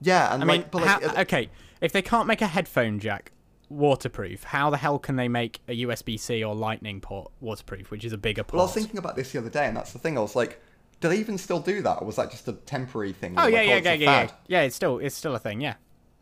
yeah, 0.01 0.33
and 0.33 0.43
i 0.43 0.45
like, 0.45 0.73
mean 0.73 0.83
like, 0.83 1.01
how, 1.03 1.09
uh, 1.09 1.21
okay 1.21 1.49
if 1.79 1.91
they 1.93 2.01
can't 2.01 2.27
make 2.27 2.41
a 2.41 2.47
headphone 2.47 2.99
jack 2.99 3.31
waterproof 3.69 4.43
how 4.43 4.69
the 4.69 4.77
hell 4.77 4.99
can 4.99 5.15
they 5.15 5.27
make 5.27 5.59
a 5.67 5.81
usb-c 5.83 6.43
or 6.43 6.53
lightning 6.55 7.01
port 7.01 7.31
waterproof 7.41 7.91
which 7.91 8.05
is 8.05 8.13
a 8.13 8.17
bigger 8.17 8.43
port 8.43 8.53
Well, 8.53 8.61
I 8.63 8.65
was 8.65 8.73
thinking 8.73 8.97
about 8.97 9.15
this 9.15 9.31
the 9.31 9.39
other 9.39 9.49
day, 9.49 9.65
and 9.67 9.75
that's 9.75 9.91
the 9.93 9.99
thing. 9.99 10.17
I 10.17 10.21
was 10.21 10.35
like, 10.35 10.61
do 11.01 11.09
they 11.09 11.17
even 11.17 11.37
still 11.37 11.59
do 11.59 11.81
that, 11.81 12.01
or 12.01 12.05
was 12.05 12.15
that 12.15 12.31
just 12.31 12.47
a 12.47 12.53
temporary 12.53 13.13
thing? 13.13 13.33
Oh 13.37 13.43
Like, 13.43 13.53
yeah, 13.53 13.59
oh, 13.59 13.63
yeah, 13.63 13.77
yeah, 13.77 13.93
yeah, 13.93 14.21
yeah. 14.21 14.29
Yeah, 14.47 14.61
it's 14.61 14.75
still 14.75 14.99
it's 14.99 15.15
still 15.15 15.35
a 15.35 15.39
thing. 15.39 15.61
Yeah. 15.61 15.75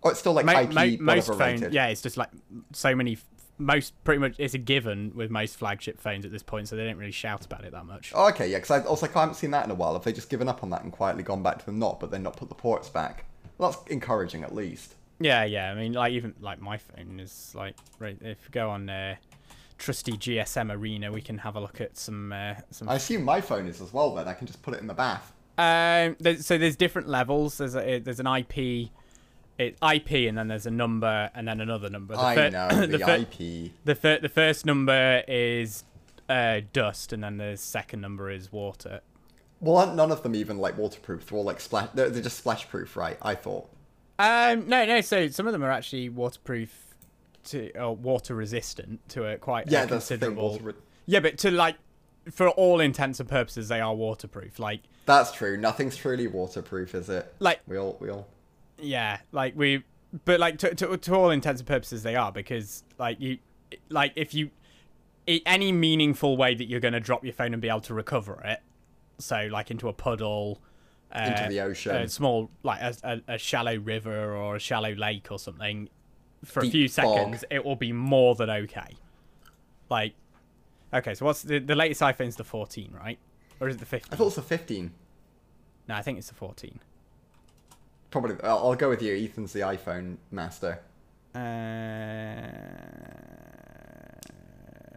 Oh, 0.03 0.09
it's 0.09 0.19
still 0.19 0.33
like 0.33 0.45
Mo- 0.45 0.59
IP 0.61 0.99
mo- 0.99 1.13
most 1.13 1.33
phones, 1.33 1.61
yeah, 1.71 1.87
it's 1.87 2.01
just 2.01 2.17
like 2.17 2.29
so 2.73 2.95
many. 2.95 3.17
Most 3.59 3.93
pretty 4.03 4.19
much 4.19 4.33
it's 4.39 4.55
a 4.55 4.57
given 4.57 5.11
with 5.15 5.29
most 5.29 5.57
flagship 5.57 5.99
phones 6.01 6.25
at 6.25 6.31
this 6.31 6.41
point, 6.41 6.67
so 6.67 6.75
they 6.75 6.85
don't 6.85 6.97
really 6.97 7.11
shout 7.11 7.45
about 7.45 7.63
it 7.63 7.71
that 7.71 7.85
much. 7.85 8.11
Oh, 8.15 8.27
okay, 8.29 8.47
yeah, 8.49 8.57
because 8.57 8.71
I, 8.71 8.79
was 8.89 9.01
like, 9.03 9.15
I 9.15 9.21
haven't 9.21 9.35
seen 9.35 9.51
that 9.51 9.63
in 9.63 9.71
a 9.71 9.75
while. 9.75 9.93
Have 9.93 10.03
they 10.03 10.11
just 10.11 10.29
given 10.29 10.49
up 10.49 10.63
on 10.63 10.71
that 10.71 10.83
and 10.83 10.91
quietly 10.91 11.21
gone 11.23 11.43
back 11.43 11.59
to 11.59 11.65
the 11.67 11.71
not, 11.71 11.99
but 11.99 12.09
then 12.09 12.23
not 12.23 12.35
put 12.35 12.49
the 12.49 12.55
ports 12.55 12.89
back? 12.89 13.25
Well, 13.59 13.69
that's 13.71 13.83
encouraging 13.91 14.43
at 14.43 14.55
least. 14.55 14.95
Yeah, 15.19 15.43
yeah. 15.43 15.71
I 15.71 15.75
mean, 15.75 15.93
like 15.93 16.13
even 16.13 16.33
like 16.39 16.61
my 16.61 16.77
phone 16.77 17.19
is 17.19 17.53
like 17.55 17.75
right. 17.99 18.17
If 18.21 18.37
you 18.45 18.51
go 18.51 18.69
on 18.69 18.89
uh, 18.89 19.15
trusty 19.77 20.13
GSM 20.13 20.73
Arena, 20.73 21.11
we 21.11 21.21
can 21.21 21.37
have 21.39 21.55
a 21.55 21.59
look 21.59 21.81
at 21.81 21.97
some 21.97 22.31
uh, 22.33 22.55
some. 22.71 22.89
I 22.89 22.95
assume 22.95 23.23
my 23.23 23.41
phone 23.41 23.67
is 23.67 23.81
as 23.81 23.93
well. 23.93 24.15
Then 24.15 24.27
I 24.27 24.33
can 24.33 24.47
just 24.47 24.61
put 24.61 24.73
it 24.73 24.81
in 24.81 24.87
the 24.87 24.93
bath. 24.93 25.33
Um, 25.57 26.15
there's, 26.19 26.45
so 26.45 26.57
there's 26.57 26.75
different 26.75 27.07
levels. 27.07 27.59
There's 27.59 27.75
a, 27.75 27.99
there's 27.99 28.19
an 28.19 28.25
IP, 28.27 28.89
it, 29.59 29.77
IP, 29.83 30.11
and 30.27 30.37
then 30.37 30.47
there's 30.47 30.65
a 30.65 30.71
number, 30.71 31.29
and 31.35 31.47
then 31.47 31.61
another 31.61 31.89
number. 31.89 32.15
The 32.15 32.21
I 32.21 32.35
fir- 32.35 32.49
know 32.49 32.67
the, 32.87 32.99
fir- 32.99 33.15
IP. 33.17 33.71
The 33.85 33.95
fir- 33.95 34.19
the 34.19 34.29
first 34.29 34.65
number 34.65 35.23
is 35.27 35.83
uh, 36.27 36.61
dust, 36.73 37.13
and 37.13 37.23
then 37.23 37.37
the 37.37 37.55
second 37.55 38.01
number 38.01 38.31
is 38.31 38.51
water. 38.51 39.01
Well, 39.59 39.77
aren't 39.77 39.95
none 39.95 40.11
of 40.11 40.23
them 40.23 40.35
even 40.35 40.57
like 40.57 40.77
waterproof. 40.77 41.27
They're 41.27 41.37
all 41.37 41.45
like 41.45 41.61
splash. 41.61 41.89
They're, 41.93 42.09
they're 42.09 42.23
just 42.23 42.37
splash 42.37 42.67
proof, 42.67 42.97
right? 42.97 43.17
I 43.21 43.35
thought. 43.35 43.69
Um, 44.19 44.67
no, 44.67 44.85
no. 44.85 45.01
So 45.01 45.27
some 45.27 45.47
of 45.47 45.53
them 45.53 45.63
are 45.63 45.71
actually 45.71 46.09
waterproof 46.09 46.95
to 47.45 47.71
or 47.77 47.95
water 47.95 48.35
resistant 48.35 49.07
to 49.09 49.25
a 49.25 49.37
quite 49.37 49.69
Yeah, 49.69 49.83
a 49.83 49.87
that's 49.87 50.07
the 50.07 50.17
thing. 50.17 50.35
considerable. 50.35 50.59
Re- 50.61 50.73
Yeah, 51.05 51.19
but 51.19 51.37
to 51.39 51.51
like, 51.51 51.75
for 52.31 52.47
all 52.49 52.79
intents 52.79 53.19
and 53.19 53.27
purposes, 53.27 53.67
they 53.67 53.81
are 53.81 53.93
waterproof. 53.93 54.59
Like, 54.59 54.81
that's 55.05 55.31
true. 55.33 55.57
Nothing's 55.57 55.97
truly 55.97 56.27
waterproof, 56.27 56.95
is 56.95 57.09
it? 57.09 57.33
like 57.39 57.59
We 57.67 57.77
all, 57.77 57.97
we 57.99 58.09
all. 58.09 58.27
yeah, 58.79 59.17
like 59.33 59.55
we, 59.57 59.83
but 60.25 60.39
like 60.39 60.57
to 60.59 60.73
to, 60.75 60.95
to 60.95 61.15
all 61.15 61.31
intents 61.31 61.59
and 61.59 61.67
purposes, 61.67 62.03
they 62.03 62.15
are 62.15 62.31
because 62.31 62.83
like 62.97 63.19
you, 63.19 63.39
like 63.89 64.13
if 64.15 64.33
you, 64.33 64.51
any 65.27 65.71
meaningful 65.71 66.37
way 66.37 66.53
that 66.55 66.65
you're 66.69 66.79
going 66.79 66.93
to 66.93 66.99
drop 66.99 67.23
your 67.25 67.33
phone 67.33 67.51
and 67.53 67.61
be 67.61 67.67
able 67.67 67.81
to 67.81 67.93
recover 67.93 68.39
it, 68.45 68.59
so 69.17 69.47
like 69.51 69.71
into 69.71 69.89
a 69.89 69.93
puddle. 69.93 70.61
Uh, 71.15 71.35
Into 71.37 71.49
the 71.49 71.61
ocean. 71.61 71.95
a 71.95 72.07
small 72.09 72.49
like 72.63 72.81
a, 72.81 72.95
a, 73.03 73.33
a 73.35 73.37
shallow 73.37 73.75
river 73.77 74.35
or 74.35 74.55
a 74.55 74.59
shallow 74.59 74.93
lake 74.93 75.27
or 75.31 75.37
something 75.37 75.87
for 76.43 76.61
a 76.61 76.67
few 76.67 76.87
seconds 76.87 77.45
it 77.51 77.63
will 77.63 77.75
be 77.75 77.91
more 77.91 78.33
than 78.33 78.49
okay 78.49 78.97
like 79.91 80.15
okay 80.91 81.13
so 81.13 81.23
what's 81.25 81.43
the 81.43 81.59
the 81.59 81.75
latest 81.75 82.01
iphone's 82.01 82.35
the 82.35 82.43
14 82.43 82.91
right 82.99 83.19
or 83.59 83.67
is 83.69 83.75
it 83.75 83.79
the 83.79 83.85
15 83.85 84.11
I 84.11 84.15
thought 84.15 84.23
it 84.23 84.25
was 84.25 84.37
a 84.39 84.41
15. 84.41 84.91
no 85.87 85.95
i 85.95 86.01
think 86.01 86.17
it's 86.17 86.29
the 86.29 86.33
14 86.35 86.79
Probably. 88.09 88.35
I'll, 88.43 88.57
I'll 88.59 88.75
go 88.75 88.89
with 88.89 89.01
you. 89.01 89.15
Ethan's 89.15 89.53
the 89.53 89.61
iPhone 89.61 90.17
master. 90.29 90.79
uh... 91.35 91.39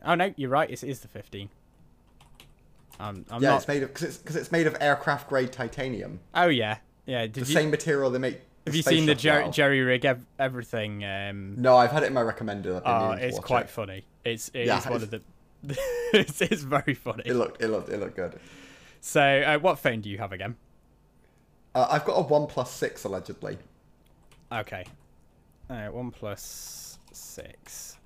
oh 0.05 0.15
no 0.15 0.33
you're 0.37 0.51
right 0.51 0.71
it 0.71 0.83
is 0.83 1.01
the 1.01 1.09
15 1.09 1.49
um, 2.99 3.25
I'm 3.31 3.43
yeah, 3.43 3.51
not... 3.51 3.57
it's 3.59 3.69
made 3.69 3.83
of 3.83 3.89
because 3.93 4.03
it's 4.09 4.17
because 4.19 4.37
it's 4.37 4.53
made 4.53 4.67
of 4.67 4.77
aircraft 4.81 5.29
grade 5.29 5.53
titanium. 5.53 6.21
oh 6.35 6.49
yeah 6.49 6.79
yeah 7.07 7.23
did 7.23 7.35
The 7.35 7.41
you 7.41 7.47
same 7.47 7.71
material 7.71 8.11
they 8.11 8.19
make. 8.19 8.41
have 8.67 8.75
you 8.75 8.83
seen 8.83 9.07
the 9.07 9.15
Jer- 9.15 9.49
jerry 9.51 9.81
rig 9.81 10.05
ev- 10.05 10.27
everything 10.39 11.05
um 11.05 11.61
No, 11.61 11.77
I've 11.77 11.93
had 11.93 12.03
it 12.03 12.07
in 12.07 12.15
my 12.15 12.23
recommended. 12.23 12.83
Oh, 12.85 13.11
meaning 13.11 13.25
it's 13.25 13.39
quite 13.39 13.65
it. 13.67 13.71
funny. 13.71 14.05
It's 14.25 14.49
it 14.55 14.61
is 14.63 14.67
Yeah, 14.69 14.89
one 14.91 15.03
of 15.03 15.11
the. 15.11 15.21
it's, 16.13 16.41
it's 16.41 16.63
very 16.63 16.95
funny. 16.95 17.23
It 17.27 17.35
looked, 17.35 17.63
it 17.63 17.69
looked, 17.69 17.89
it 17.89 17.99
looked 17.99 18.17
good. 18.17 18.39
So, 19.01 19.21
uh, 19.21 19.59
what 19.59 19.79
phone 19.79 20.01
do 20.01 20.09
you 20.11 20.19
have 20.19 20.33
again? 20.33 20.57
Uh, 21.75 21.87
I've 21.91 22.05
got 22.05 22.15
a 22.15 22.25
OnePlus 22.25 22.69
Six 22.69 23.05
allegedly. 23.05 23.59
Okay, 24.53 24.85
uh, 25.71 25.75
OnePlus 25.91 26.99
Six. 27.13 27.97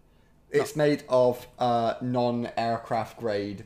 It's 0.50 0.74
made 0.74 1.04
of 1.08 1.46
uh, 1.58 1.94
non-aircraft 2.00 3.18
grade 3.18 3.64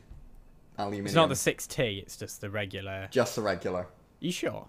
aluminium. 0.77 1.05
It's 1.05 1.15
not 1.15 1.29
the 1.29 1.35
six 1.35 1.67
T. 1.67 1.99
It's 2.05 2.17
just 2.17 2.41
the 2.41 2.49
regular. 2.49 3.07
just 3.11 3.35
the 3.35 3.41
regular. 3.41 3.87
You 4.19 4.31
sure? 4.31 4.67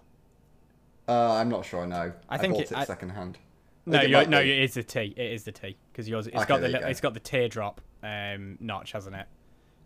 Uh, 1.07 1.33
I'm 1.33 1.49
not 1.49 1.65
sure. 1.65 1.85
No, 1.87 2.11
I 2.29 2.37
think 2.37 2.53
bought 2.53 2.63
it- 2.63 2.71
it, 2.71 2.77
I- 2.77 2.85
second 2.85 3.09
hand. 3.09 3.37
No, 3.85 4.01
no, 4.01 4.41
be. 4.41 4.51
it 4.51 4.63
is 4.63 4.73
the 4.73 4.83
T. 4.83 5.13
It 5.15 5.31
is 5.31 5.45
the 5.45 5.53
T 5.53 5.77
because 5.91 6.09
yours. 6.09 6.27
It's 6.27 6.35
Okay, 6.35 6.45
got 6.45 6.59
the 6.61 6.69
go. 6.69 6.79
it's 6.87 6.99
got 6.99 7.13
the 7.13 7.21
teardrop 7.21 7.79
um, 8.03 8.57
notch, 8.59 8.91
hasn't 8.91 9.15
it? 9.15 9.25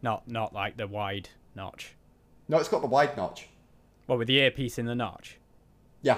Not 0.02 0.28
not 0.28 0.54
like 0.54 0.76
the 0.76 0.88
wide 0.88 1.30
notch. 1.56 1.94
No, 2.48 2.58
it's 2.58 2.68
got 2.68 2.82
the 2.82 2.88
wide 2.88 3.16
notch. 3.16 3.48
Well, 4.08 4.18
with 4.18 4.28
the 4.28 4.40
earpiece 4.40 4.80
in 4.80 4.88
the 4.88 4.96
notch. 4.96 5.38
Yeah. 6.02 6.18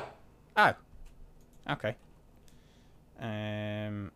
Oh, 0.55 0.73
okay. 1.69 1.95
Um, 3.19 4.11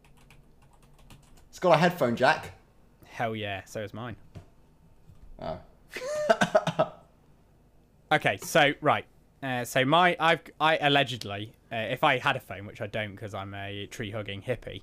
It's 1.49 1.59
got 1.59 1.73
a 1.75 1.77
headphone 1.77 2.15
jack. 2.15 2.53
hell 3.05 3.35
yeah. 3.35 3.63
So 3.65 3.81
is 3.81 3.93
mine. 3.93 4.15
Oh. 5.41 5.59
Okay, 8.09 8.37
so 8.37 8.71
right, 8.79 9.05
uh, 9.43 9.65
so 9.65 9.83
my 9.83 10.15
I've 10.17 10.39
I 10.61 10.77
allegedly, 10.77 11.53
uh, 11.71 11.75
if 11.75 12.05
I 12.05 12.19
had 12.19 12.37
a 12.37 12.39
phone, 12.39 12.65
which 12.65 12.79
I 12.79 12.87
don't 12.87 13.11
because 13.11 13.33
I'm 13.33 13.53
a 13.53 13.85
tree 13.87 14.11
hugging 14.11 14.41
hippie, 14.41 14.81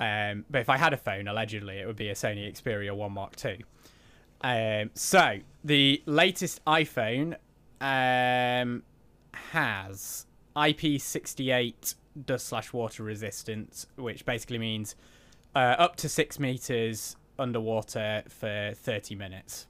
um, 0.00 0.46
but 0.48 0.62
if 0.62 0.70
I 0.70 0.78
had 0.78 0.94
a 0.94 0.96
phone, 0.96 1.28
allegedly 1.28 1.80
it 1.80 1.86
would 1.86 1.96
be 1.96 2.08
a 2.08 2.14
Sony 2.14 2.50
Xperia 2.50 2.96
One 2.96 3.12
Mark 3.12 3.36
Two. 3.36 3.58
Um, 4.40 4.90
so 4.94 5.40
the 5.62 6.02
latest 6.06 6.64
iPhone 6.64 7.36
um, 7.82 8.84
has 9.34 10.24
IP68 10.56 11.94
dust 12.24 12.46
slash 12.46 12.72
water 12.72 13.02
resistance, 13.02 13.86
which 13.96 14.24
basically 14.24 14.58
means 14.58 14.96
uh, 15.54 15.76
up 15.78 15.96
to 15.96 16.08
six 16.08 16.40
meters 16.40 17.16
underwater 17.38 18.22
for 18.28 18.72
30 18.74 19.14
minutes. 19.14 19.66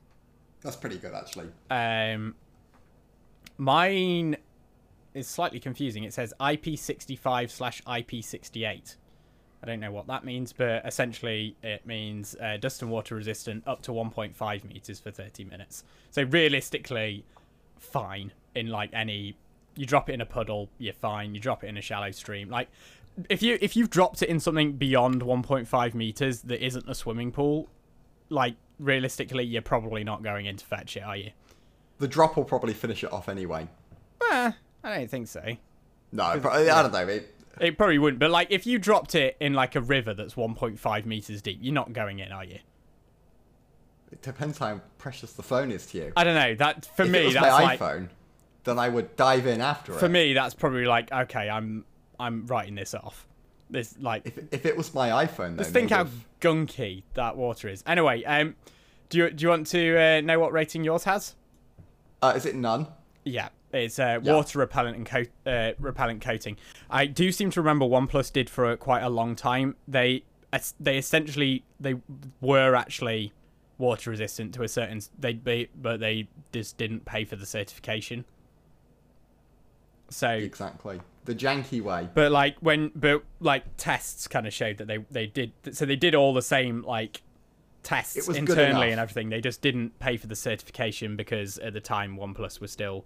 That's 0.62 0.76
pretty 0.76 0.98
good, 0.98 1.14
actually. 1.14 1.48
Um, 1.70 2.34
mine 3.58 4.36
is 5.14 5.26
slightly 5.26 5.60
confusing. 5.60 6.04
It 6.04 6.14
says 6.14 6.32
IP65 6.40 7.50
slash 7.50 7.82
IP68. 7.82 8.96
I 9.62 9.66
don't 9.66 9.80
know 9.80 9.92
what 9.92 10.08
that 10.08 10.24
means, 10.24 10.52
but 10.52 10.84
essentially 10.84 11.56
it 11.62 11.86
means 11.86 12.34
uh, 12.40 12.56
dust 12.56 12.82
and 12.82 12.90
water 12.90 13.14
resistant 13.14 13.62
up 13.66 13.82
to 13.82 13.92
1.5 13.92 14.64
meters 14.64 14.98
for 14.98 15.10
30 15.12 15.44
minutes. 15.44 15.84
So 16.10 16.22
realistically, 16.24 17.24
fine 17.78 18.32
in 18.54 18.68
like 18.68 18.90
any. 18.92 19.36
You 19.76 19.86
drop 19.86 20.10
it 20.10 20.14
in 20.14 20.20
a 20.20 20.26
puddle, 20.26 20.68
you're 20.78 20.92
fine. 20.92 21.34
You 21.34 21.40
drop 21.40 21.62
it 21.64 21.68
in 21.68 21.76
a 21.76 21.80
shallow 21.80 22.10
stream, 22.10 22.50
like 22.50 22.68
if 23.28 23.42
you 23.42 23.58
if 23.60 23.76
you've 23.76 23.90
dropped 23.90 24.22
it 24.22 24.28
in 24.28 24.40
something 24.40 24.72
beyond 24.72 25.22
1.5 25.22 25.94
meters 25.94 26.42
that 26.42 26.64
isn't 26.64 26.88
a 26.88 26.94
swimming 26.94 27.30
pool, 27.30 27.68
like 28.32 28.56
realistically, 28.78 29.44
you're 29.44 29.62
probably 29.62 30.04
not 30.04 30.22
going 30.22 30.46
in 30.46 30.56
to 30.56 30.64
fetch 30.64 30.96
it, 30.96 31.02
are 31.02 31.16
you? 31.16 31.30
The 31.98 32.08
drop 32.08 32.36
will 32.36 32.44
probably 32.44 32.74
finish 32.74 33.04
it 33.04 33.12
off 33.12 33.28
anyway. 33.28 33.68
Eh, 34.30 34.52
I 34.82 34.96
don't 34.98 35.10
think 35.10 35.28
so. 35.28 35.56
No, 36.10 36.24
I 36.24 36.38
don't 36.38 36.92
know. 36.92 37.06
It, 37.08 37.34
It 37.60 37.78
probably 37.78 37.98
wouldn't, 37.98 38.18
but 38.18 38.30
like 38.30 38.48
if 38.50 38.66
you 38.66 38.78
dropped 38.78 39.14
it 39.14 39.36
in 39.40 39.54
like 39.54 39.76
a 39.76 39.80
river 39.80 40.14
that's 40.14 40.34
1.5 40.34 41.06
meters 41.06 41.42
deep, 41.42 41.58
you're 41.60 41.74
not 41.74 41.92
going 41.92 42.18
in, 42.18 42.32
are 42.32 42.44
you? 42.44 42.58
it 44.10 44.20
depends 44.20 44.58
how 44.58 44.78
precious 44.98 45.32
the 45.32 45.42
phone 45.42 45.70
is 45.70 45.86
to 45.86 45.98
you. 45.98 46.12
I 46.16 46.24
don't 46.24 46.34
know. 46.34 46.54
That 46.54 46.84
for 46.96 47.04
if 47.04 47.10
me, 47.10 47.20
it 47.20 47.24
was 47.26 47.34
that's 47.34 47.46
my 47.46 47.62
like 47.62 47.80
iPhone, 47.80 48.08
then 48.64 48.78
I 48.78 48.88
would 48.88 49.16
dive 49.16 49.46
in 49.46 49.60
after 49.62 49.92
for 49.92 49.98
it. 49.98 50.00
For 50.00 50.08
me 50.08 50.34
that's 50.34 50.54
probably 50.54 50.84
like 50.84 51.10
okay, 51.10 51.48
I'm 51.48 51.84
I'm 52.20 52.46
writing 52.46 52.74
this 52.74 52.94
off. 52.94 53.26
This 53.70 53.94
like 53.98 54.26
If, 54.26 54.38
if 54.52 54.66
it 54.66 54.76
was 54.76 54.92
my 54.92 55.24
iPhone, 55.24 55.56
though, 55.56 55.62
just 55.62 55.70
think 55.72 55.90
how 55.90 56.06
gunky 56.42 57.04
that 57.14 57.36
water 57.36 57.68
is. 57.68 57.82
Anyway, 57.86 58.22
um, 58.24 58.56
do 59.08 59.18
you 59.18 59.30
do 59.30 59.42
you 59.44 59.48
want 59.48 59.66
to 59.68 59.96
uh, 59.98 60.20
know 60.20 60.38
what 60.38 60.52
rating 60.52 60.84
yours 60.84 61.04
has? 61.04 61.34
Uh, 62.20 62.34
is 62.36 62.44
it 62.44 62.54
none? 62.54 62.86
Yeah, 63.24 63.48
it's 63.72 63.98
uh, 63.98 64.18
Yeah. 64.22 64.34
water 64.34 64.58
repellent 64.58 64.96
and 64.96 65.06
coat, 65.06 65.28
uh, 65.46 65.72
repellent 65.78 66.20
coating. 66.22 66.56
I 66.90 67.06
do 67.06 67.32
seem 67.32 67.50
to 67.52 67.60
remember 67.60 67.86
OnePlus 67.86 68.32
did 68.32 68.50
for 68.50 68.76
quite 68.76 69.02
a 69.02 69.08
long 69.08 69.34
time. 69.36 69.76
They 69.88 70.24
they 70.78 70.98
essentially 70.98 71.64
they 71.80 71.94
were 72.40 72.74
actually 72.74 73.32
water 73.78 74.10
resistant 74.10 74.54
to 74.54 74.62
a 74.62 74.68
certain 74.68 75.00
they'd 75.18 75.42
be 75.42 75.68
but 75.74 75.98
they 76.00 76.28
just 76.52 76.76
didn't 76.76 77.04
pay 77.04 77.24
for 77.24 77.36
the 77.36 77.46
certification. 77.46 78.24
So, 80.10 80.28
Exactly. 80.28 81.00
The 81.24 81.34
janky 81.34 81.80
way. 81.80 82.08
but 82.14 82.32
like 82.32 82.56
when 82.60 82.90
but 82.94 83.22
like 83.40 83.64
tests 83.76 84.26
kind 84.26 84.46
of 84.46 84.52
showed 84.52 84.78
that 84.78 84.88
they 84.88 84.98
they 85.10 85.26
did 85.26 85.52
so 85.72 85.86
they 85.86 85.96
did 85.96 86.14
all 86.14 86.34
the 86.34 86.42
same 86.42 86.82
like 86.82 87.22
tests 87.84 88.16
It 88.16 88.26
was 88.28 88.36
good 88.38 88.50
internally 88.50 88.90
and 88.90 89.00
everything. 89.00 89.28
They 89.28 89.40
just 89.40 89.60
didn't 89.60 89.98
pay 89.98 90.16
for 90.16 90.26
the 90.26 90.36
certification 90.36 91.16
because 91.16 91.58
at 91.58 91.72
the 91.74 91.80
time 91.80 92.16
OnePlus 92.16 92.60
was 92.60 92.70
still 92.72 93.04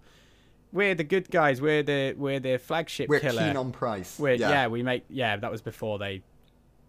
we're 0.71 0.95
the 0.95 1.03
good 1.03 1.29
guys. 1.31 1.61
We're 1.61 1.83
the 1.83 2.13
we're 2.17 2.39
the 2.39 2.57
flagship 2.57 3.07
We're 3.09 3.19
killer. 3.19 3.41
keen 3.47 3.55
on 3.57 3.71
price. 3.71 4.19
We're, 4.19 4.33
yeah. 4.33 4.49
yeah. 4.49 4.67
we 4.67 4.83
make 4.83 5.05
yeah. 5.09 5.37
That 5.37 5.51
was 5.51 5.61
before 5.61 5.97
they 5.99 6.23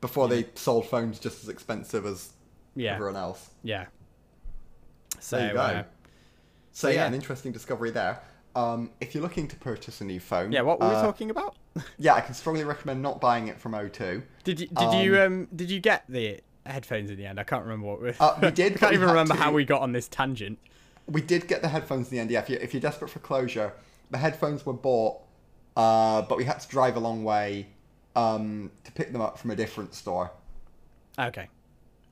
Before 0.01 0.29
they 0.29 0.47
sold 0.55 0.87
phones 0.89 1.19
just 1.19 1.43
as 1.43 1.49
expensive 1.49 2.05
as 2.07 2.31
yeah 2.75 2.95
everyone 2.95 3.17
else. 3.17 3.51
yeah. 3.63 3.87
So 5.21 5.37
There 5.37 5.49
you 5.49 5.55
go. 5.55 5.61
uh, 5.61 5.83
So 5.83 5.87
so 6.73 6.89
yeah, 6.89 6.95
yeah. 6.95 7.07
an 7.07 7.15
interesting 7.15 7.53
discovery 7.53 7.91
there. 7.91 8.21
Um, 8.59 8.91
if 9.01 9.15
you're 9.15 9.23
looking 9.23 9.47
to 9.47 9.57
purchase 9.57 10.01
a 10.01 10.05
new 10.05 10.19
phone, 10.19 10.51
yeah, 10.51 10.63
what 10.63 10.81
were 10.81 10.89
we 10.89 10.95
uh, 10.97 11.03
talking 11.03 11.31
about? 11.31 11.55
Yeah, 11.97 12.15
I 12.15 12.21
can 12.23 12.35
strongly 12.35 12.65
recommend 12.65 13.01
not 13.03 13.21
buying 13.21 13.47
it 13.47 13.61
from 13.61 13.71
O2. 13.71 14.21
Did 14.43 14.59
you 14.59 14.67
did 14.67 14.95
you 14.95 15.21
um 15.21 15.47
did 15.55 15.71
you 15.71 15.79
get 15.79 16.03
the 16.09 16.41
headphones 16.67 17.09
in 17.09 17.17
the 17.17 17.25
end? 17.25 17.39
I 17.39 17.45
can't 17.45 17.63
remember 17.63 17.87
what 17.87 18.03
we. 18.03 18.15
Uh, 18.19 18.37
we 18.43 18.51
did. 18.51 18.73
I 18.77 18.79
can't 18.79 18.95
even 18.95 19.09
remember 19.09 19.35
to- 19.35 19.41
how 19.41 19.53
we 19.53 19.65
got 19.65 19.83
on 19.83 19.93
this 19.93 20.09
tangent. 20.09 20.59
We 21.07 21.21
did 21.21 21.47
get 21.47 21.63
the 21.63 21.69
headphones 21.69 22.09
in 22.11 22.17
the 22.17 22.21
end. 22.21 22.31
Yeah, 22.33 22.41
if 22.41 22.51
you're, 22.51 22.59
if 22.59 22.75
you're 22.75 22.81
desperate 22.81 23.11
for 23.11 23.21
closure, 23.21 23.75
the 24.11 24.19
headphones 24.19 24.67
were 24.67 24.73
bought, 24.73 25.21
uh, 25.77 26.23
but 26.23 26.37
we 26.37 26.43
had 26.43 26.59
to 26.59 26.69
drive 26.69 26.97
a 26.97 27.01
long 27.01 27.23
way 27.23 27.69
um, 28.17 28.73
to 28.83 28.91
pick 28.91 29.13
them 29.13 29.21
up 29.21 29.39
from 29.39 29.53
a 29.53 29.57
different 29.57 29.95
store. 29.95 30.33
Okay. 31.17 31.49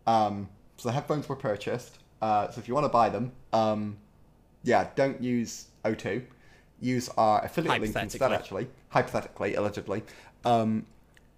Um, 0.07 0.49
so 0.77 0.89
the 0.89 0.93
headphones 0.93 1.29
were 1.29 1.35
purchased. 1.35 1.99
Uh, 2.23 2.49
so 2.51 2.61
if 2.61 2.69
you 2.69 2.75
want 2.75 2.85
to 2.85 2.89
buy 2.89 3.09
them, 3.09 3.33
um, 3.53 3.97
yeah, 4.63 4.89
don't 4.95 5.21
use 5.21 5.67
O2. 5.85 6.23
Use 6.81 7.09
our 7.17 7.45
affiliate 7.45 7.81
link 7.81 7.97
instead, 7.97 8.33
actually. 8.33 8.69
Hypothetically, 8.91 9.55
allegedly. 9.55 10.03
Um, 10.45 10.87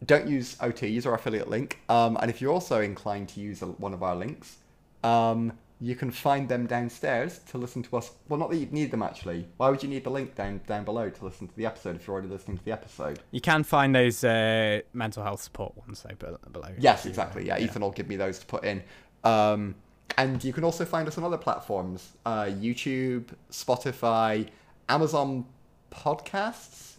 don't 0.04 0.28
use 0.28 0.56
O2, 0.56 0.90
use 0.90 1.06
our 1.06 1.14
affiliate 1.14 1.48
link. 1.48 1.78
Um, 1.88 2.16
and 2.20 2.30
if 2.30 2.40
you're 2.40 2.52
also 2.52 2.80
inclined 2.80 3.28
to 3.30 3.40
use 3.40 3.62
a, 3.62 3.66
one 3.66 3.92
of 3.92 4.02
our 4.02 4.14
links, 4.14 4.58
um, 5.02 5.52
you 5.80 5.94
can 5.94 6.10
find 6.10 6.48
them 6.48 6.66
downstairs 6.66 7.38
to 7.50 7.58
listen 7.58 7.82
to 7.84 7.96
us. 7.96 8.10
Well, 8.28 8.38
not 8.38 8.50
that 8.50 8.56
you'd 8.56 8.72
need 8.72 8.90
them, 8.90 9.02
actually. 9.02 9.46
Why 9.56 9.70
would 9.70 9.82
you 9.82 9.88
need 9.88 10.04
the 10.04 10.10
link 10.10 10.34
down, 10.34 10.60
down 10.66 10.84
below 10.84 11.08
to 11.08 11.24
listen 11.24 11.46
to 11.46 11.56
the 11.56 11.66
episode 11.66 11.96
if 11.96 12.06
you're 12.06 12.14
already 12.14 12.28
listening 12.28 12.58
to 12.58 12.64
the 12.64 12.72
episode? 12.72 13.20
You 13.30 13.40
can 13.40 13.62
find 13.62 13.94
those 13.94 14.24
uh, 14.24 14.80
mental 14.92 15.22
health 15.22 15.42
support 15.42 15.76
ones 15.76 16.04
though 16.04 16.38
below. 16.50 16.68
Yes, 16.78 17.06
uh, 17.06 17.08
exactly. 17.08 17.46
Yeah, 17.46 17.58
Ethan 17.58 17.82
will 17.82 17.92
give 17.92 18.08
me 18.08 18.16
those 18.16 18.40
to 18.40 18.46
put 18.46 18.64
in. 18.64 18.82
Um, 19.22 19.76
and 20.16 20.42
you 20.42 20.52
can 20.52 20.64
also 20.64 20.84
find 20.84 21.06
us 21.06 21.16
on 21.16 21.24
other 21.24 21.38
platforms 21.38 22.12
uh, 22.26 22.44
YouTube, 22.44 23.26
Spotify, 23.52 24.48
Amazon 24.88 25.44
Podcasts, 25.90 26.96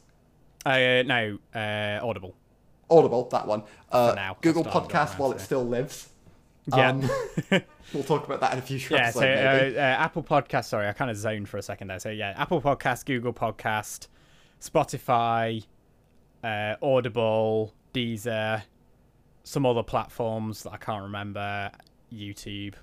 Uh, 0.66 1.04
no, 1.04 1.38
uh, 1.56 2.00
Audible. 2.06 2.36
Audible, 2.90 3.30
that 3.30 3.48
one. 3.48 3.64
Uh, 3.92 4.10
For 4.10 4.16
now. 4.16 4.38
Google 4.42 4.64
That's 4.64 4.76
what 4.76 4.84
I've 4.84 4.90
got 4.90 5.10
Podcasts 5.10 5.20
while 5.20 5.32
it 5.32 5.40
still 5.40 5.66
lives. 5.66 6.10
Yeah. 6.68 6.90
Um, 6.90 7.10
we'll 7.94 8.04
talk 8.04 8.26
about 8.26 8.42
that 8.42 8.54
in 8.54 8.60
a 8.60 8.62
future 8.62 8.96
yeah, 8.96 9.08
episode, 9.08 9.22
so 9.22 9.80
uh, 9.80 9.82
uh, 9.82 9.82
Apple 9.82 10.24
Podcast. 10.24 10.66
Sorry, 10.66 10.88
I 10.88 10.94
kind 10.94 11.10
of 11.10 11.18
zoned 11.18 11.50
for 11.50 11.58
a 11.58 11.62
second 11.62 11.88
there. 11.88 12.00
So 12.00 12.10
yeah, 12.10 12.34
Apple 12.38 12.62
Podcast, 12.62 13.06
Google 13.06 13.34
Podcast, 13.34 14.08
Spotify, 14.62 15.66
uh, 16.44 16.76
Audible, 16.82 17.74
Deezer, 17.94 18.62
some 19.44 19.66
other 19.66 19.84
platforms 19.84 20.64
that 20.64 20.74
I 20.74 20.78
can't 20.78 21.04
remember, 21.04 21.72
YouTube. 22.14 22.76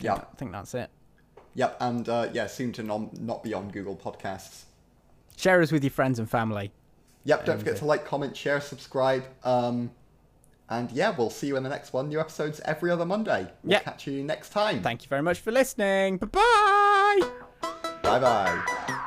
yeah. 0.00 0.14
I 0.14 0.36
think 0.36 0.52
that's 0.52 0.74
it. 0.74 0.90
Yep. 1.54 1.76
And 1.80 2.08
uh, 2.08 2.28
yeah, 2.32 2.46
soon 2.46 2.72
to 2.72 2.82
non- 2.82 3.10
not 3.20 3.42
be 3.42 3.52
on 3.54 3.70
Google 3.70 3.96
Podcasts. 3.96 4.64
Share 5.36 5.60
us 5.62 5.72
with 5.72 5.82
your 5.84 5.90
friends 5.90 6.18
and 6.18 6.28
family. 6.30 6.72
Yep. 7.24 7.44
Don't 7.46 7.52
And, 7.54 7.60
forget 7.60 7.74
uh, 7.76 7.78
to 7.80 7.84
like, 7.84 8.04
comment, 8.04 8.36
share, 8.36 8.60
subscribe. 8.60 9.24
Um, 9.44 9.90
and 10.68 10.90
yeah, 10.92 11.14
we'll 11.16 11.30
see 11.30 11.46
you 11.48 11.56
in 11.56 11.62
the 11.62 11.68
next 11.68 11.92
one. 11.92 12.08
New 12.08 12.20
episodes 12.20 12.60
every 12.64 12.90
other 12.90 13.04
Monday. 13.04 13.46
We'll 13.62 13.72
Yep. 13.72 13.84
catch 13.84 14.06
you 14.06 14.22
next 14.24 14.50
time. 14.50 14.82
Thank 14.82 15.02
you 15.02 15.08
very 15.08 15.22
much 15.22 15.40
for 15.40 15.52
listening. 15.52 16.16
Bye 16.18 16.26
bye. 16.26 17.28
Bye 18.02 18.18
bye. 18.18 18.98